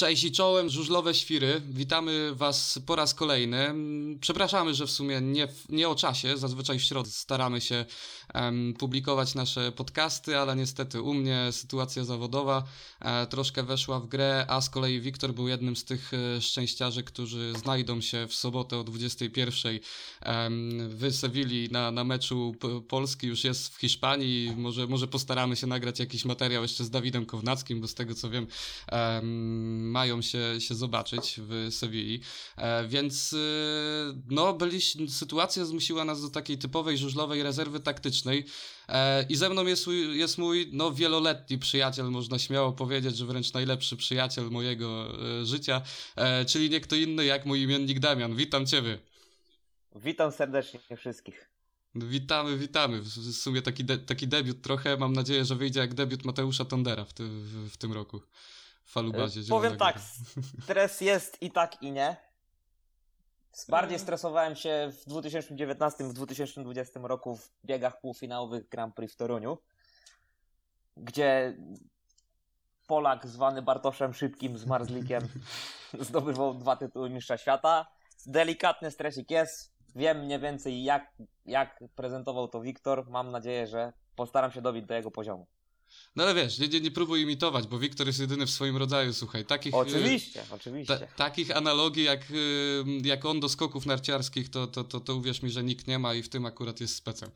[0.00, 1.62] Cześć i czołem, żużlowe świry.
[1.68, 3.74] Witamy Was po raz kolejny.
[4.20, 6.36] Przepraszamy, że w sumie nie, nie o czasie.
[6.36, 7.84] Zazwyczaj w środę staramy się
[8.34, 12.64] um, publikować nasze podcasty, ale niestety u mnie sytuacja zawodowa
[13.00, 17.02] e, troszkę weszła w grę, a z kolei Wiktor był jednym z tych e, szczęściarzy,
[17.02, 19.78] którzy znajdą się w sobotę o 21
[20.26, 22.54] um, w Sewilli na, na meczu
[22.88, 23.26] Polski.
[23.26, 24.52] Już jest w Hiszpanii.
[24.56, 28.30] Może, może postaramy się nagrać jakiś materiał jeszcze z Dawidem Kownackim, bo z tego co
[28.30, 28.46] wiem
[28.92, 32.20] um, mają się, się zobaczyć w Sewilli.
[32.56, 33.36] E, więc e,
[34.28, 38.44] no, byli, sytuacja zmusiła nas do takiej typowej żużlowej rezerwy taktycznej.
[38.88, 43.52] E, I ze mną jest, jest mój no, wieloletni przyjaciel, można śmiało powiedzieć, że wręcz
[43.52, 45.12] najlepszy przyjaciel mojego
[45.44, 45.82] życia,
[46.46, 48.36] czyli nie kto inny jak mój imiennik Damian.
[48.36, 48.98] Witam Ciebie.
[49.94, 51.50] Witam serdecznie wszystkich.
[51.94, 53.00] Witamy, witamy.
[53.00, 54.96] W sumie taki, de, taki debiut trochę.
[54.96, 58.20] Mam nadzieję, że wyjdzie jak debiut Mateusza Tondera w, ty, w, w tym roku.
[58.84, 59.40] Falubazie.
[59.48, 60.00] Powiem tak,
[60.64, 62.16] stres jest i tak i nie.
[63.68, 69.58] Bardziej stresowałem się w 2019, w 2020 roku w biegach półfinałowych Grand Prix w Toruniu,
[70.96, 71.56] gdzie
[72.86, 75.28] Polak zwany Bartoszem Szybkim z Marzlikiem
[76.08, 77.86] zdobywał dwa tytuły mistrza świata.
[78.26, 79.72] Delikatny stresik jest.
[79.94, 81.12] Wiem mniej więcej jak,
[81.46, 83.10] jak prezentował to Wiktor.
[83.10, 85.46] Mam nadzieję, że postaram się dobić do jego poziomu.
[86.16, 89.12] No ale wiesz, nie, nie, nie próbuj imitować, bo Wiktor jest jedyny w swoim rodzaju,
[89.12, 89.44] słuchaj.
[89.44, 90.98] Takich, oczywiście, oczywiście.
[90.98, 95.42] Ta, takich analogii jak, y, jak on do skoków narciarskich, to, to, to, to uwierz
[95.42, 97.30] mi, że nikt nie ma i w tym akurat jest specem.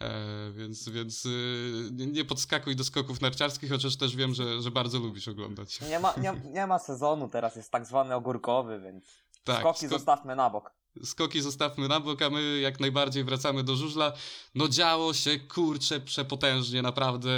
[0.00, 4.98] E, więc więc y, nie podskakuj do skoków narciarskich, chociaż też wiem, że, że bardzo
[4.98, 5.80] lubisz oglądać.
[5.80, 9.04] Nie ma, nie, nie ma sezonu teraz, jest tak zwany ogórkowy, więc
[9.44, 13.76] tak, skoki zostawmy na bok skoki zostawmy na bok, a my jak najbardziej wracamy do
[13.76, 14.12] żużla.
[14.54, 17.30] No działo się, kurczę, przepotężnie, naprawdę,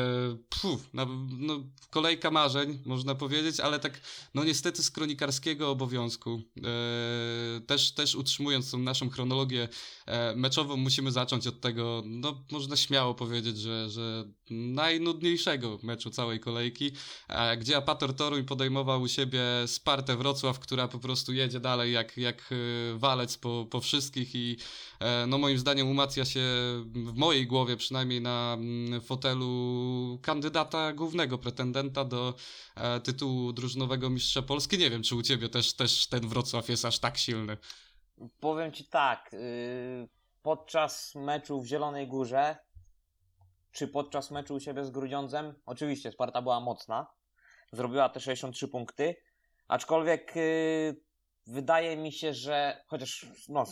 [0.48, 1.06] puf, no,
[1.90, 4.00] kolejka marzeń, można powiedzieć, ale tak,
[4.34, 9.68] no niestety z kronikarskiego obowiązku, e, też, też utrzymując tą naszą chronologię
[10.06, 16.40] e, meczową, musimy zacząć od tego, no można śmiało powiedzieć, że, że najnudniejszego meczu całej
[16.40, 16.92] kolejki,
[17.28, 22.16] e, gdzie Apator Toruń podejmował u siebie Spartę Wrocław, która po prostu jedzie dalej jak,
[22.16, 24.56] jak e, walec po, po wszystkich i
[25.00, 26.40] e, no moim zdaniem umacnia się
[26.86, 32.34] w mojej głowie przynajmniej na mm, fotelu kandydata głównego pretendenta do
[32.76, 34.78] e, tytułu drużynowego mistrza Polski.
[34.78, 37.56] Nie wiem, czy u ciebie też, też ten Wrocław jest aż tak silny.
[38.40, 40.08] Powiem ci tak, y,
[40.42, 42.56] podczas meczu w Zielonej Górze
[43.72, 47.06] czy podczas meczu u siebie z Grudziądzem, oczywiście Sparta była mocna,
[47.72, 49.16] zrobiła te 63 punkty,
[49.68, 50.96] aczkolwiek y,
[51.46, 53.64] wydaje mi się, że chociaż no,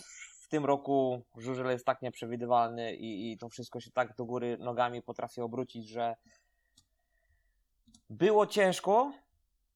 [0.43, 4.59] w tym roku żużel jest tak nieprzewidywalny i, i to wszystko się tak do góry
[4.59, 6.17] nogami potrafi obrócić, że
[8.11, 9.13] było ciężko,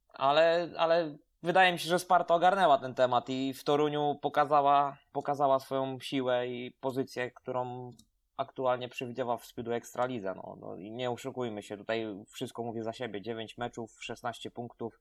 [0.08, 5.58] ale, ale wydaje mi się, że Sparta ogarnęła ten temat i w Toruniu pokazała, pokazała
[5.58, 7.92] swoją siłę i pozycję, którą
[8.36, 10.34] aktualnie przewidziała w Speedu Ekstralidze.
[10.34, 13.22] No, no i nie oszukujmy się, tutaj wszystko mówię za siebie.
[13.22, 15.00] 9 meczów, 16 punktów,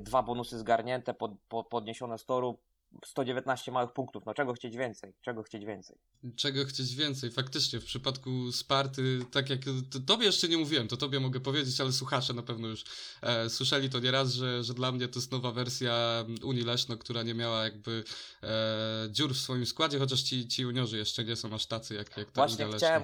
[0.00, 2.58] dwa bonusy zgarnięte, pod, pod, podniesione z toru,
[3.04, 4.26] 119 małych punktów.
[4.26, 5.12] No czego chcieć więcej?
[5.20, 5.96] Czego chcieć więcej?
[6.36, 7.30] Czego chcieć więcej?
[7.30, 9.60] Faktycznie w przypadku Sparty, tak jak
[9.90, 12.84] to, tobie jeszcze nie mówiłem, to tobie mogę powiedzieć, ale słuchacze na pewno już
[13.22, 17.22] e, słyszeli to nieraz, że, że dla mnie to jest nowa wersja Unii Leszno, która
[17.22, 18.04] nie miała jakby
[18.42, 22.16] e, dziur w swoim składzie, chociaż ci, ci juniorzy jeszcze nie są aż tacy jak,
[22.16, 23.02] jak ta Właśnie Unia chciałem,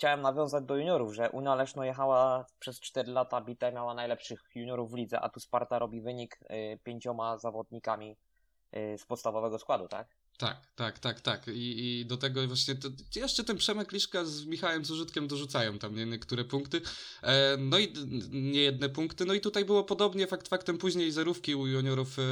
[0.00, 4.90] chciałem nawiązać do juniorów, że Unia Leszno jechała przez 4 lata bite, miała najlepszych juniorów
[4.90, 8.16] w lidze, a tu Sparta robi wynik y, pięcioma zawodnikami
[8.76, 10.08] y, z podstawowego składu, tak?
[10.40, 11.48] Tak, tak, tak, tak.
[11.48, 15.94] I, i do tego właśnie to, jeszcze ten Przemek Liszka z Michałem Zużytkiem dorzucają tam
[15.94, 16.80] nie, niektóre punkty.
[17.22, 17.92] E, no i
[18.30, 19.24] nie jedne punkty.
[19.24, 22.22] No i tutaj było podobnie, fakt faktem później zerówki u juniorów e,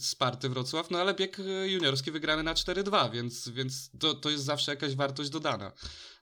[0.00, 1.36] Sparty Wrocław, no ale bieg
[1.66, 5.72] juniorski wygrany na 4-2, więc, więc to, to jest zawsze jakaś wartość dodana.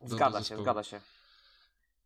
[0.01, 1.01] Do, zgadza do się, zgadza się.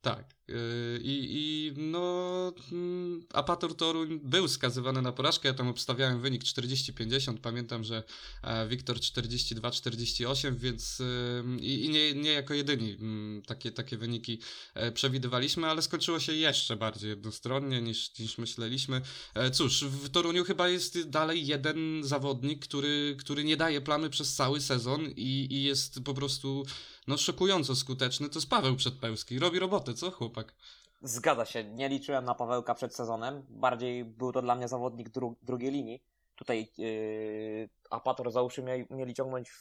[0.03, 0.39] Tak.
[0.49, 5.49] Yy, I, I no, mm, Apator Toruń był skazywany na porażkę.
[5.49, 7.39] Ja tam obstawiałem wynik 40-50.
[7.39, 8.03] Pamiętam, że
[8.43, 14.41] e, Wiktor 42-48, więc yy, i nie, nie jako jedyni mm, takie, takie wyniki
[14.75, 19.01] e, przewidywaliśmy, ale skończyło się jeszcze bardziej jednostronnie niż, niż myśleliśmy.
[19.35, 24.35] E, cóż, w Toruniu chyba jest dalej jeden zawodnik, który, który nie daje plamy przez
[24.35, 26.65] cały sezon i, i jest po prostu
[27.09, 28.29] no szokująco skuteczny.
[28.29, 29.39] To jest Paweł Przedpełski.
[29.39, 30.55] Robi robotę, co chłopak?
[31.03, 31.65] Zgadza się.
[31.65, 33.43] Nie liczyłem na Pawełka przed sezonem.
[33.49, 36.03] Bardziej był to dla mnie zawodnik dru drugiej linii.
[36.37, 39.53] Tutaj yy, Apator załóżmy mieli, mieli ciągnąć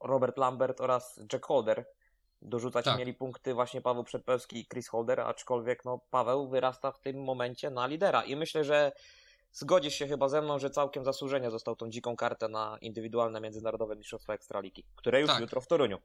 [0.00, 1.86] Robert Lambert oraz Jack Holder.
[2.42, 2.98] Dorzucać tak.
[2.98, 7.70] mieli punkty właśnie Paweł Przedpełski i Chris Holder, aczkolwiek no, Paweł wyrasta w tym momencie
[7.70, 8.22] na lidera.
[8.22, 8.92] I myślę, że
[9.52, 13.96] zgodzisz się chyba ze mną, że całkiem zasłużenie został tą dziką kartę na indywidualne międzynarodowe
[13.96, 15.40] mistrzostwa Ekstraligi, które już Tak.
[15.40, 15.98] jutro w Toruniu.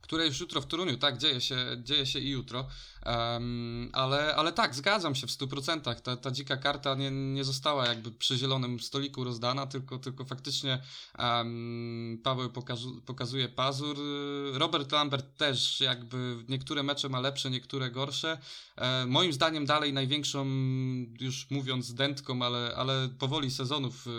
[0.00, 2.68] Które już jutro w Toruniu, tak, dzieje się, dzieje się i jutro,
[3.06, 7.86] Em, ale, ale tak, zgadzam się w 100%, ta, ta dzika karta nie, nie została
[7.86, 10.82] jakby przy zielonym stoliku rozdana, tylko, tylko faktycznie
[11.18, 13.96] em, Paweł pokazu, pokazuje pazur,
[14.52, 18.38] Robert Lambert też jakby niektóre mecze ma lepsze, niektóre gorsze,
[18.76, 20.46] e, moim zdaniem dalej największą,
[21.20, 24.10] już mówiąc dętką, ale, ale powoli sezonów y,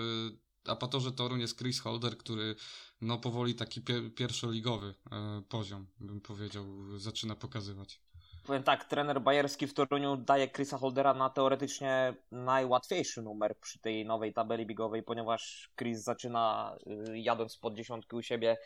[0.68, 2.56] Apatorze Toruń jest Chris Holder, który
[3.02, 6.66] no powoli taki pier pierwszoligowy e, poziom, bym powiedział,
[6.98, 8.02] zaczyna pokazywać.
[8.48, 14.06] Powiem tak, trener bajerski w Toruniu daje Chrisa Holdera na teoretycznie najłatwiejszy numer przy tej
[14.06, 16.76] nowej tabeli bigowej, ponieważ Chris zaczyna
[17.10, 18.58] y, jadąc pod dziesiątki u siebie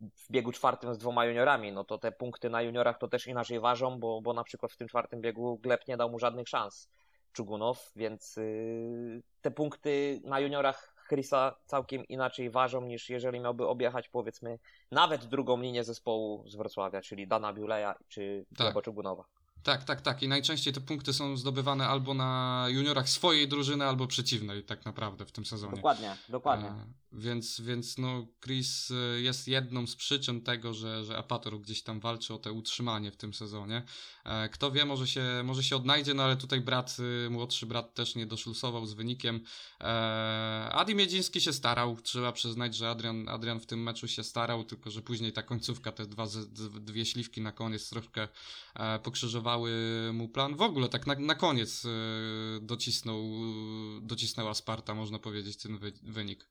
[0.00, 3.60] w biegu czwartym z dwoma juniorami, no to te punkty na juniorach to też inaczej
[3.60, 6.90] ważą, bo, bo na przykład w tym czwartym biegu Gleb nie dał mu żadnych szans
[7.32, 14.08] Czugunow, więc yy, te punkty na juniorach Chrisa całkiem inaczej ważą niż jeżeli miałby objechać
[14.08, 14.58] powiedzmy
[14.90, 18.66] nawet drugą linię zespołu z Wrocławia, czyli Dana Biuleja czy Tak.
[18.66, 19.24] Gleba Czugunowa.
[19.66, 20.22] Tak, tak, tak.
[20.22, 25.26] I najczęściej te punkty są zdobywane albo na juniorach swojej drużyny, albo przeciwnej, tak naprawdę
[25.26, 25.76] w tym sezonie.
[25.76, 26.68] Dokładnie, dokładnie.
[26.68, 31.82] E, więc, więc no, Chris e, jest jedną z przyczyn tego, że, że Apator gdzieś
[31.82, 33.82] tam walczy o te utrzymanie w tym sezonie.
[34.24, 36.96] E, kto wie, może się, może się odnajdzie, no ale tutaj brat,
[37.26, 39.40] e, młodszy brat też nie doszlusował z wynikiem.
[39.80, 39.84] E,
[40.72, 44.90] Adi Miedziński się starał, trzeba przyznać, że Adrian, Adrian w tym meczu się starał, tylko
[44.90, 46.26] że później ta końcówka, te dwa,
[46.80, 48.28] dwie śliwki na koniec troszkę
[48.74, 48.98] e,
[49.56, 50.56] pokrzyżowały mu plan.
[50.56, 51.88] W ogóle tak na, na koniec e,
[52.60, 53.22] docisnął,
[54.02, 56.48] docisnęła Sparta, można powiedzieć, ten wy, wynik.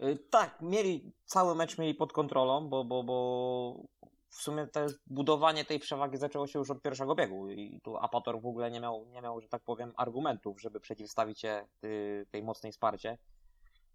[0.00, 3.82] Y, Tak, mieli cały mecz mieli pod kontrolą, bo, bo, bo
[4.28, 8.40] w sumie te budowanie tej przewagi zaczęło się już od pierwszego biegu i tu Apator
[8.40, 12.42] w ogóle nie miał, nie miał że tak powiem, argumentów, żeby przeciwstawić się y, tej
[12.42, 13.18] mocnej Sparcie.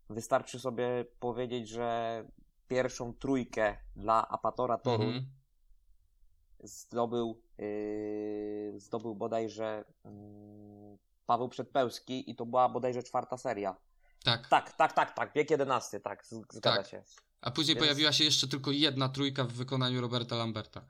[0.10, 2.24] Wystarczy sobie powiedzieć, że
[2.68, 5.26] pierwszą trójkę dla Apatora Toruń Mhm.
[6.68, 10.12] Zdobył, yy, zdobył bodajże yy,
[11.26, 13.76] Paweł Przedpełski i to była bodajże czwarta seria.
[14.24, 14.48] Tak.
[14.48, 16.88] Tak, tak, tak, tak, wiek jedenasty, tak, zgadza Tak.
[16.88, 17.04] się.
[17.42, 20.82] A później Więc- pojawiła się jeszcze tylko jedna trójka w wykonaniu Roberta Lamberta.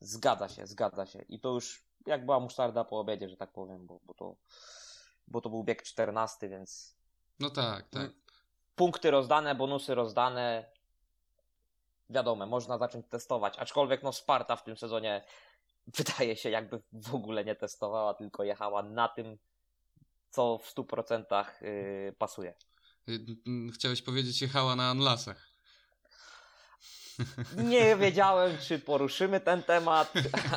[0.00, 1.22] Zgadza się, zgadza się.
[1.28, 4.36] I to już jak była musztarda po obiedzie, że tak powiem, bo, bo, to,
[5.28, 6.96] bo to był bieg czternasty, więc
[7.40, 8.10] No tak, tak.
[8.76, 10.70] Punkty rozdane, bonusy rozdane.
[12.10, 13.58] Wiadomo, można zacząć testować.
[13.58, 15.24] Aczkolwiek no Sparta w tym sezonie
[15.86, 19.38] wydaje się jakby w ogóle nie testowała, tylko jechała na tym,
[20.30, 22.54] co w 100% yy, pasuje.
[23.08, 23.12] Y,
[23.68, 25.56] y, Chciałeś powiedzieć, jechała na Anlasach.
[27.56, 30.12] Nie wiedziałem, czy poruszymy ten temat,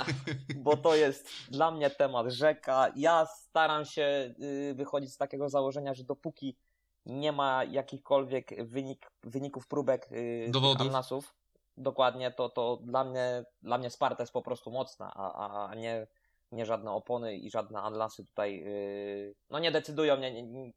[0.64, 2.92] bo to jest dla mnie temat rzeka.
[2.96, 6.58] Ja staram się y, wychodzić z takiego założenia, że dopóki
[7.06, 10.88] nie ma jakichkolwiek wynik, wyników próbek y, Dowodów.
[10.88, 11.36] Alnasów,
[11.80, 16.08] dokładnie, to, to dla mnie dla mnie Sparta jest po prostu mocna, a, a, nie,
[16.52, 20.18] nie żadne opony i żadne Anlasy tutaj y, no nie decydują.
[20.18, 20.72] Nie, nie,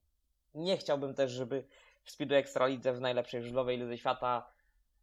[0.54, 1.64] nie- chciałbym też, żeby
[2.04, 4.46] w Speedway Ekstralidze w najlepszej żużlowej lidze świata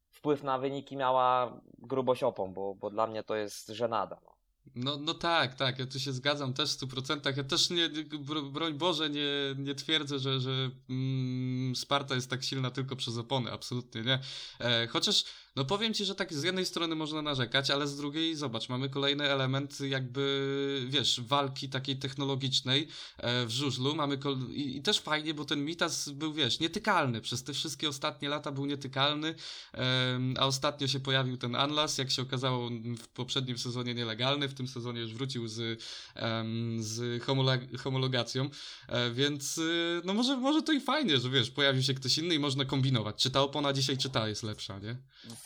[0.10, 4.18] wpływ na wyniki miała grubość opon, bo, bo dla mnie to jest żenada.
[4.25, 4.38] No.
[4.76, 7.38] No, no tak, tak, ja tu się zgadzam też w 100%.
[7.38, 12.44] Ja też nie, bro- broń Boże, nie, nie twierdzę, że, że mm, Sparta jest tak
[12.44, 14.20] silna tylko przez opony, absolutnie nie.
[14.60, 15.24] E, chociaż,
[15.56, 18.90] no powiem ci, że tak z jednej strony można narzekać, ale z drugiej, zobacz, mamy
[18.90, 23.96] kolejny element jakby, wiesz, walki takiej technologicznej e, w żużlu.
[23.96, 27.22] Mamy kol- i, i też fajnie, bo ten Mitas był, wiesz, nietykalny.
[27.22, 29.36] Przez te wszystkie ostatnie lata był nietykalny,
[29.74, 34.54] Em, a ostatnio się pojawił ten Anlas, jak się okazało w poprzednim sezonie nielegalny, w
[34.60, 35.82] tym sezonie już wrócił z,
[36.78, 37.24] z
[37.80, 38.50] homologacją,
[38.88, 42.36] e, więc y, no może, może to i fajnie, że wiesz, pojawił się ktoś inny
[42.36, 44.98] i można kombinować, czy ta opona dzisiaj, czy ta jest lepsza, nie?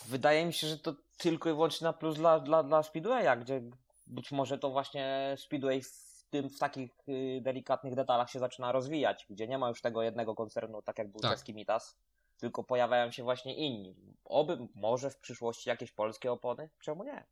[0.10, 3.62] Wydaje mi się, że to tylko i wyłącznie na plus dla, dla, dla Speedwaya, gdzie
[4.08, 9.25] być może to właśnie Speedway w, tym, w takich y, delikatnych detalach się zaczyna rozwijać,
[9.29, 11.32] gdzie nie ma już tego jednego koncernu, tak jak był Tak.
[11.32, 11.98] czeski Mitas,
[12.38, 13.96] tylko pojawiają się właśnie inni.
[14.25, 16.70] Oby może w przyszłości jakieś polskie opony?
[16.79, 17.25] Czemu nie?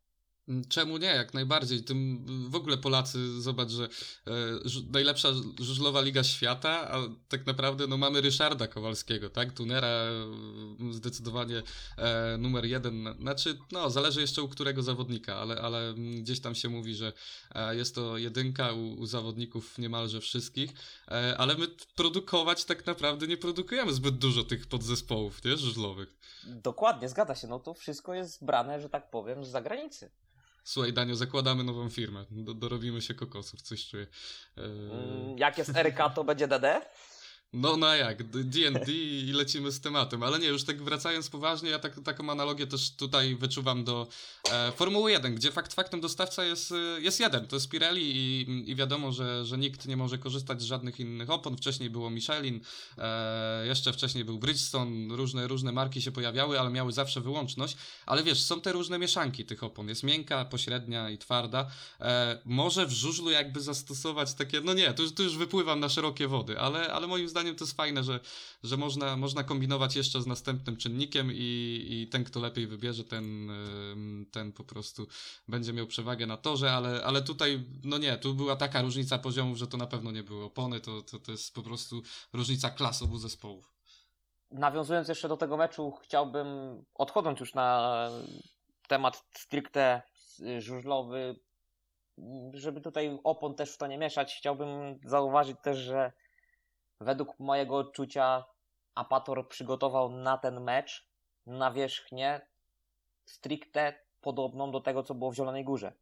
[0.48, 1.06] Mm, Czemu nie?
[1.06, 1.84] Jak najbardziej.
[1.84, 4.30] Tym y, w ogóle Polacy, zobacz, że e,
[4.92, 5.28] najlepsza
[5.60, 9.52] żużlowa liga świata, a tak naprawdę no, mamy Ryszarda Kowalskiego, tak?
[9.52, 11.62] Tunera e, zdecydowanie
[11.96, 13.14] e, numer jeden.
[13.20, 17.12] Znaczy, no, zależy jeszcze u którego zawodnika, ale, ale mm, gdzieś tam się mówi, że
[17.54, 20.70] e, jest to jedynka u, u zawodników niemalże wszystkich,
[21.38, 25.56] ale my produkować tak naprawdę nie produkujemy zbyt dużo tych podzespołów, nie?
[25.56, 26.16] Żużlowych.
[26.44, 27.46] Dokładnie, zgadza się.
[27.48, 30.10] No to wszystko jest brane, że tak powiem, z zagranicy.
[30.64, 32.24] Słuchaj, Danio, zakładamy nową firmę.
[32.30, 34.06] Do, dorobimy się kokosów, coś czuję.
[34.56, 36.80] Mm, Jak jest RK, to będzie DD?
[37.54, 41.78] No, no jak, D&D i lecimy z tematem, ale nie, już tak wracając poważnie, ja
[41.78, 44.08] tak, taką analogię też tutaj wyczuwam do
[44.52, 48.70] e, Formuły 1, gdzie fakt faktem dostawca jest, e, jest jeden, to jest Pirelli i,
[48.70, 52.60] i wiadomo, że, że nikt nie może korzystać z żadnych innych opon, wcześniej było Michelin,
[52.98, 58.22] e, jeszcze wcześniej był Bridgestone, różne, różne marki się pojawiały, ale miały zawsze wyłączność, ale
[58.22, 62.92] wiesz, są te różne mieszanki tych opon, jest miękka, pośrednia i twarda, e, może w
[62.92, 67.06] żużlu jakby zastosować takie, no nie, tu, tu już wypływam na szerokie wody, ale, ale
[67.06, 68.20] moim zdaniem to jest fajne, że,
[68.62, 73.50] że można, można kombinować jeszcze z następnym czynnikiem i, i ten, kto lepiej wybierze, ten,
[74.32, 75.06] ten po prostu
[75.48, 79.58] będzie miał przewagę na torze, ale, ale tutaj, no nie, tu była taka różnica poziomów,
[79.58, 83.02] że to na pewno nie były opony, to, to, to jest po prostu różnica klas
[83.02, 83.72] obu zespołów.
[84.50, 86.48] Nawiązując jeszcze do tego meczu, chciałbym,
[86.94, 88.08] odchodząc już na
[88.88, 90.02] temat stricte
[90.58, 91.36] żużlowy,
[92.54, 96.12] żeby tutaj opon też w to nie mieszać, chciałbym zauważyć też, że
[97.04, 98.44] według mojego odczucia
[98.94, 101.08] Apator przygotował na ten mecz
[101.46, 102.40] nawierzchnię
[103.24, 105.92] stricte podobną do tego, co było w Zielonej Górze.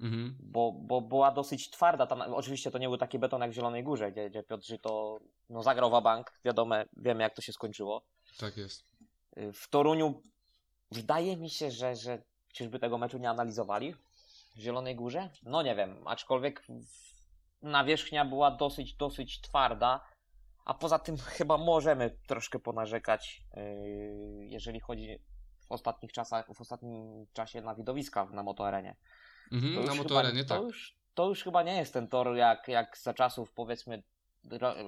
[0.00, 0.36] Mhm.
[0.40, 2.06] Bo, bo była dosyć twarda.
[2.06, 5.20] Tam, oczywiście to nie był taki beton jak w Zielonej Górze, gdzie, gdzie Piotr to
[5.50, 6.32] no, zagrał bank.
[6.44, 8.02] Wiadomo, wiemy jak to się skończyło.
[8.38, 8.84] Tak jest.
[9.36, 10.22] W Toruniu
[10.90, 12.22] wydaje mi się, że, że
[12.52, 13.94] czyżby tego meczu nie analizowali
[14.56, 15.30] w Zielonej Górze?
[15.42, 16.66] No nie wiem, aczkolwiek
[17.62, 20.04] nawierzchnia była dosyć, dosyć twarda.
[20.64, 25.18] A poza tym chyba możemy troszkę ponarzekać, yy, jeżeli chodzi
[25.68, 28.96] w ostatnich czasach, w ostatnim czasie na widowiska na motoarenie.
[29.52, 30.58] Mhm, na motoarenie, tak.
[30.58, 34.02] To już, to już chyba nie jest ten tor jak, jak za czasów powiedzmy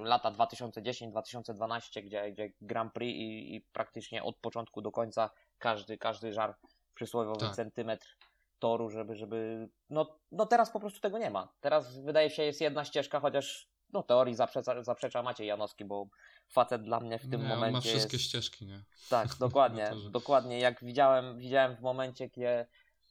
[0.02, 6.32] lata 2010-2012, gdzie, gdzie Grand Prix i, i, praktycznie od początku do końca każdy, każdy
[6.32, 6.56] żar
[6.94, 7.54] przysłowiowy tak.
[7.54, 8.16] centymetr
[8.58, 11.52] toru, żeby, żeby no, no teraz po prostu tego nie ma.
[11.60, 16.06] Teraz wydaje się jest jedna ścieżka, chociaż no teorii zaprzecza, zaprzecza Maciej Janowski, bo
[16.48, 17.66] facet dla mnie w tym nie, momencie.
[17.66, 18.28] On ma wszystkie jest...
[18.28, 18.82] ścieżki, nie?
[19.10, 19.92] Tak, dokładnie.
[20.10, 20.58] dokładnie.
[20.58, 22.66] Jak widziałem, widziałem w momencie, gdzie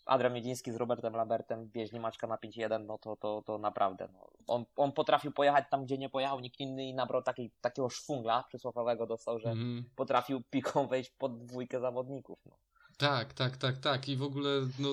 [0.06, 4.08] Adrian Miedziński z Robertem Lambertem wieźli Maćka na 5-1, no to, to, to naprawdę.
[4.14, 4.30] No.
[4.48, 8.44] On, on potrafił pojechać tam, gdzie nie pojechał nikt inny i nabrał taki, takiego szwungla
[8.44, 9.90] przysłowiowego dostał, że mm.
[9.96, 12.40] potrafił piką wejść pod dwójkę zawodników.
[12.46, 12.58] No.
[12.98, 14.10] Tak, tak, tak, tak.
[14.10, 14.90] I w ogóle no,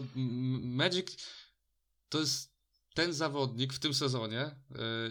[0.63, 1.17] Magic
[2.09, 2.52] to jest
[2.95, 4.55] ten zawodnik w tym sezonie, e,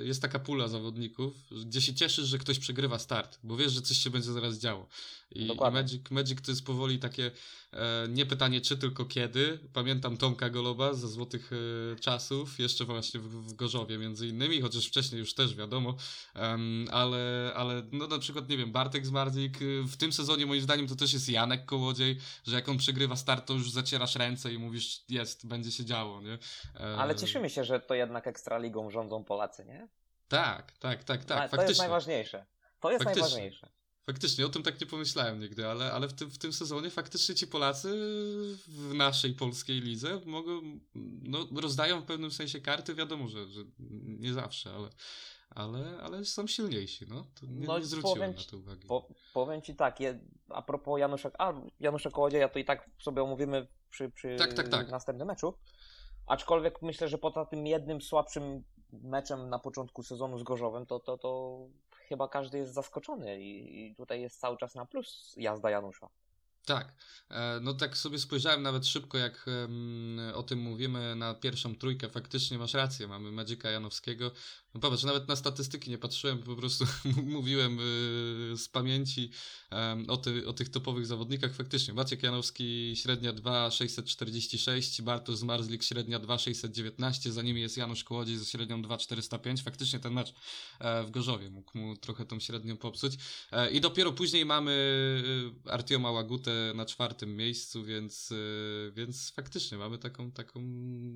[0.04, 1.34] jest taka pula zawodników,
[1.66, 4.88] gdzie się cieszysz, że ktoś przegrywa start, bo wiesz, że coś się będzie zaraz działo.
[5.36, 7.32] I, i Magic, Magic to jest powoli takie
[7.74, 9.60] e, nie pytanie czy, tylko kiedy.
[9.74, 11.52] Pamiętam Tomka Goloba ze złotych
[11.94, 15.96] e, czasów, jeszcze właśnie w, w, Gorzowie między innymi, chociaż wcześniej już też wiadomo,
[16.36, 19.58] um, ale, ale no na przykład, nie wiem, Bartek Zmarzik,
[19.88, 23.48] w tym sezonie moim zdaniem to też jest Janek Kołodziej, że jak on przegrywa start,
[23.48, 26.38] to już zacierasz ręce i mówisz, jest, będzie się działo, nie?
[26.76, 29.88] E, ale cieszymy się, że to jednak Ekstraligą rządzą Polacy, nie?
[30.28, 31.52] Tak, tak, tak, tak.
[31.52, 32.46] To jest najważniejsze.
[32.80, 33.22] To jest Faktycznie.
[33.22, 33.70] najważniejsze.
[34.06, 37.36] Faktycznie, o tym tak nie pomyślałem nigdy, ale, ale w, tym, w tym sezonie faktycznie
[37.36, 37.90] ci Polacy
[38.68, 40.62] w naszej polskiej lidze mogą,
[41.24, 43.62] no, rozdają w pewnym sensie karty, wiadomo, że, że
[44.04, 44.90] nie zawsze, ale,
[45.50, 47.28] ale, ale są silniejsi, no.
[47.40, 48.88] To nie, no, nie zwróciłem na to uwagi.
[48.88, 53.24] Po, powiem ci tak, je, a propos Janusza, a Janusza Kołodzieja, to i tak sobie
[53.24, 54.90] omówimy przy, przy tak, tak, tak.
[54.90, 55.54] następnym meczu.
[56.32, 61.18] Aczkolwiek myślę, że poza tym jednym słabszym meczem na początku sezonu z Gorzowem, to, to,
[61.18, 61.60] to
[62.08, 66.10] chyba każdy jest zaskoczony i, i tutaj jest cały czas na plus jazda Janusza.
[66.66, 66.94] Tak,
[67.30, 69.46] e, no tak sobie spojrzałem nawet szybko, jak
[70.34, 72.10] o tym mówimy na pierwszą trójkę.
[72.10, 74.32] Faktycznie masz rację, mamy Magica Janowskiego.
[74.74, 76.86] No popatrz, nawet na statystyki nie patrzyłem, po prostu
[77.26, 79.32] mówiłem y, z pamięci
[80.08, 81.54] o, ty, o tych topowych zawodnikach.
[81.56, 88.46] Faktycznie, Maciek Janowski średnia 2,646, Bartosz Zmarzlik średnia 2,619, za nimi jest Janusz Kołodziej ze
[88.46, 89.62] średnią 2,405.
[89.64, 90.34] Faktycznie ten mecz
[90.80, 93.14] e, w Gorzowie mógł mu trochę tą średnią popsuć.
[93.52, 94.72] E, I dopiero później mamy
[95.68, 100.62] y, Artioma Łagutę na czwartym miejscu, więc, e, więc faktycznie mamy taką, taką,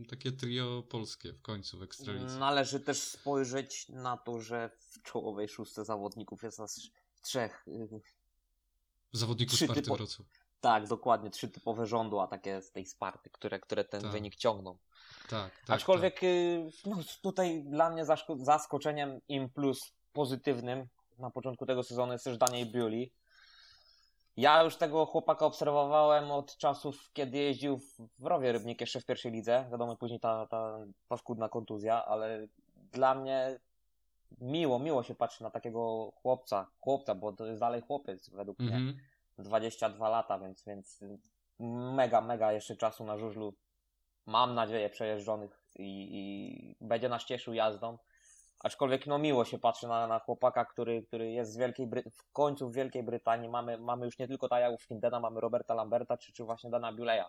[0.09, 2.37] takie trio polskie w końcu w Ekstralicy.
[2.39, 3.44] Należy też spojrzeć
[3.89, 6.81] na to, że w czołowej szóstce zawodników jest nas
[7.21, 7.65] trzech.
[7.67, 8.01] Y,
[9.11, 9.95] zawodników Sparty typo...
[9.95, 10.27] Wrocław.
[10.61, 14.11] Tak, dokładnie, trzy typowe rządu, a takie z tej Sparty, które, które ten tak.
[14.11, 14.77] wynik ciągną.
[15.29, 15.69] Tak, tak.
[15.75, 16.23] Aczkolwiek tak.
[16.23, 20.87] Y, no, tutaj dla mnie zaskoczeniem im plus pozytywnym
[21.19, 23.11] na początku tego sezonu jest też Daniel Biuli,
[24.37, 27.79] ja już tego chłopaka obserwowałem od czasów, kiedy jeździł
[28.19, 29.67] w Rowie Rybnik jeszcze w pierwszej lidze.
[29.71, 32.47] Wiadomo, później ta, ta paskudna kontuzja, ale
[32.95, 33.59] dla mnie
[34.41, 38.73] miło, miło się patrzy na takiego chłopca, chłopca, bo to jest dalej chłopiec według mm
[38.73, 38.81] -hmm.
[38.81, 38.93] mnie.
[39.37, 40.11] 22 mhm.
[40.11, 40.99] lata, więc, więc
[41.59, 43.53] mega, mega jeszcze czasu na żużlu.
[44.25, 47.97] Mam nadzieję przejeżdżonych i, i będzie nas cieszył jazdą.
[48.59, 52.31] Aczkolwiek no miło się patrzy na, na chłopaka, który, który jest z Wielkiej Bry- w
[52.31, 53.49] końcu w Wielkiej Brytanii.
[53.49, 57.25] Mamy, mamy już nie tylko Tajamu Findena, mamy Roberta Lamberta, czy, czy właśnie Dana Buleya.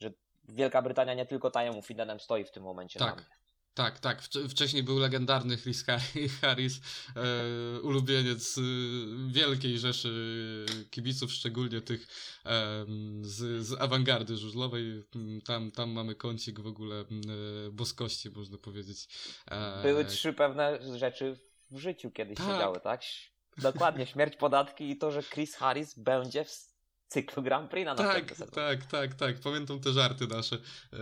[0.00, 0.10] Że
[0.44, 2.98] Wielka Brytania nie tylko Tajamu Findenem stoi w tym momencie.
[2.98, 3.41] Tak.
[3.74, 4.22] Tak, tak.
[4.22, 6.80] Wcz- Wcześniej był legendarny Chris Har- Harris,
[7.16, 8.60] e, ulubieniec e,
[9.32, 12.06] wielkiej rzeszy kibiców, szczególnie tych
[12.46, 12.86] e,
[13.22, 15.02] z, z awangardy żużlowej.
[15.44, 17.04] Tam, tam mamy kącik w ogóle e,
[17.70, 19.08] boskości, można powiedzieć.
[19.50, 21.38] E, Były trzy pewne rzeczy
[21.70, 22.46] w życiu kiedyś Tak.
[22.46, 23.02] się działy, tak?
[23.58, 26.71] Dokładnie, śmierć, podatki i to, że Chris Harris będzie w
[27.12, 29.40] cyklu Grand Prix na następny Tak, tak, tak, tak.
[29.40, 30.98] Pamiętam te żarty nasze, e,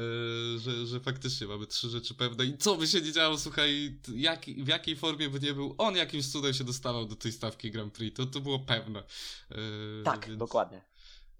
[0.59, 2.45] że, że faktycznie mamy trzy rzeczy pewne.
[2.45, 5.97] I co by się nie działo, słuchaj, jak, w jakiej formie by nie był, on
[5.97, 8.17] jakimś cudem się dostawał do tej stawki Grand Prix.
[8.17, 9.03] To, to było pewne.
[9.51, 9.55] E,
[10.05, 10.90] Tak, więc- dokładnie.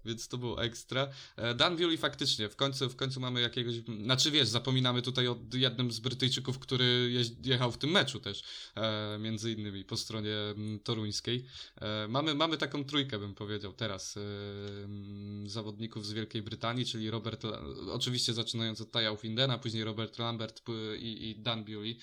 [0.05, 1.07] Więc to było ekstra.
[1.35, 5.37] E, Dan Bewley faktycznie, w końcu, w końcu mamy jakiegoś, znaczy wiesz, zapominamy tutaj o
[5.53, 7.11] jednym z Brytyjczyków, który
[7.43, 8.43] jechał w tym meczu też,
[8.75, 11.45] e, między innymi po stronie mm, toruńskiej.
[11.81, 17.43] E, mamy, mamy taką trójkę, bym powiedział, teraz mm, zawodników z Wielkiej Brytanii, czyli Robert,
[17.91, 20.61] oczywiście zaczynając od Taja Findena, później Robert Lambert
[20.99, 21.97] i, i Dan Bewley.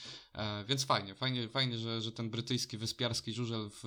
[0.68, 3.82] Więc fajnie, fajnie, fajnie że, że ten brytyjski, wyspiarski żużel w,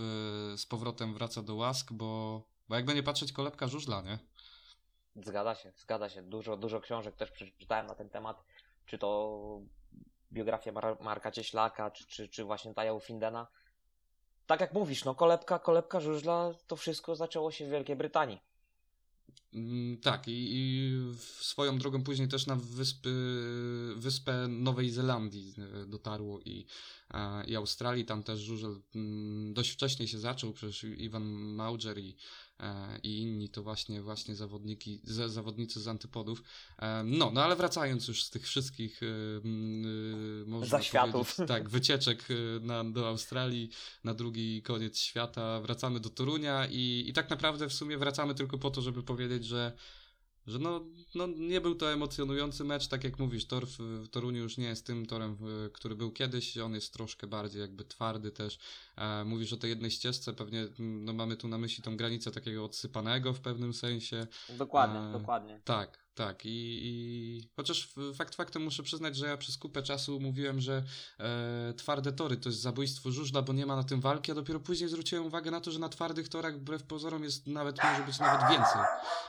[0.58, 4.20] z powrotem wraca do łask, bo, bo jakby nie patrzeć, kolebka żużla, nie?
[5.26, 6.22] Zgadza się, zgadza się.
[6.22, 8.44] Dużo, dużo książek też przeczytałem na ten temat.
[8.86, 9.62] Czy to
[10.32, 13.48] biografia Mar- Marka Cieślaka, czy, czy, czy właśnie Taja Findena.
[14.48, 18.40] Tak jak mówisz, no kolebka, kolebka żużla, to wszystko zaczęło się w Wielkiej Brytanii.
[19.54, 20.92] Mm, Tak, i, i
[21.40, 23.14] swoją drogą później też na wyspy,
[23.96, 26.66] wyspę Nowej Zelandii e, dotarło i,
[27.14, 28.06] e, i Australii.
[28.06, 31.24] Tam też żużel mm, dość wcześnie się zaczął, przecież Iwan
[31.56, 32.16] Mauger i,
[33.04, 36.44] i inni to właśnie, właśnie zawodniki, za- zawodnicy z antypodów.
[36.80, 41.36] E, No, no ale wracając już z tych wszystkich e, e, Zaświatów.
[41.48, 43.70] tak, wycieczek e, na, do Australii,
[44.04, 48.58] na drugi koniec świata, wracamy do Torunia i, i tak naprawdę w sumie wracamy tylko
[48.58, 49.72] po to, żeby powiedzieć, że,
[50.48, 54.42] że no, no nie był to emocjonujący mecz, tak jak mówisz, tor w, w Toruniu
[54.44, 55.38] już nie jest tym torem,
[55.74, 58.60] który był kiedyś, on jest troszkę bardziej jakby twardy też.
[58.98, 62.32] E, mówisz o tej jednej ścieżce, pewnie mm, no, mamy tu na myśli tą granicę
[62.32, 64.28] takiego odsypanego w pewnym sensie.
[64.58, 65.62] Dokładnie, E, dokładnie.
[65.64, 66.46] Tak, tak.
[66.46, 70.84] I, i chociaż fakt faktem muszę przyznać, że ja przez kupę czasu mówiłem, że
[71.20, 74.60] e, twarde tory to jest zabójstwo żużla, bo nie ma na tym walki, a dopiero
[74.60, 78.20] później zwróciłem uwagę na to, że na twardych torach wbrew pozorom jest nawet, może być
[78.20, 78.82] nawet więcej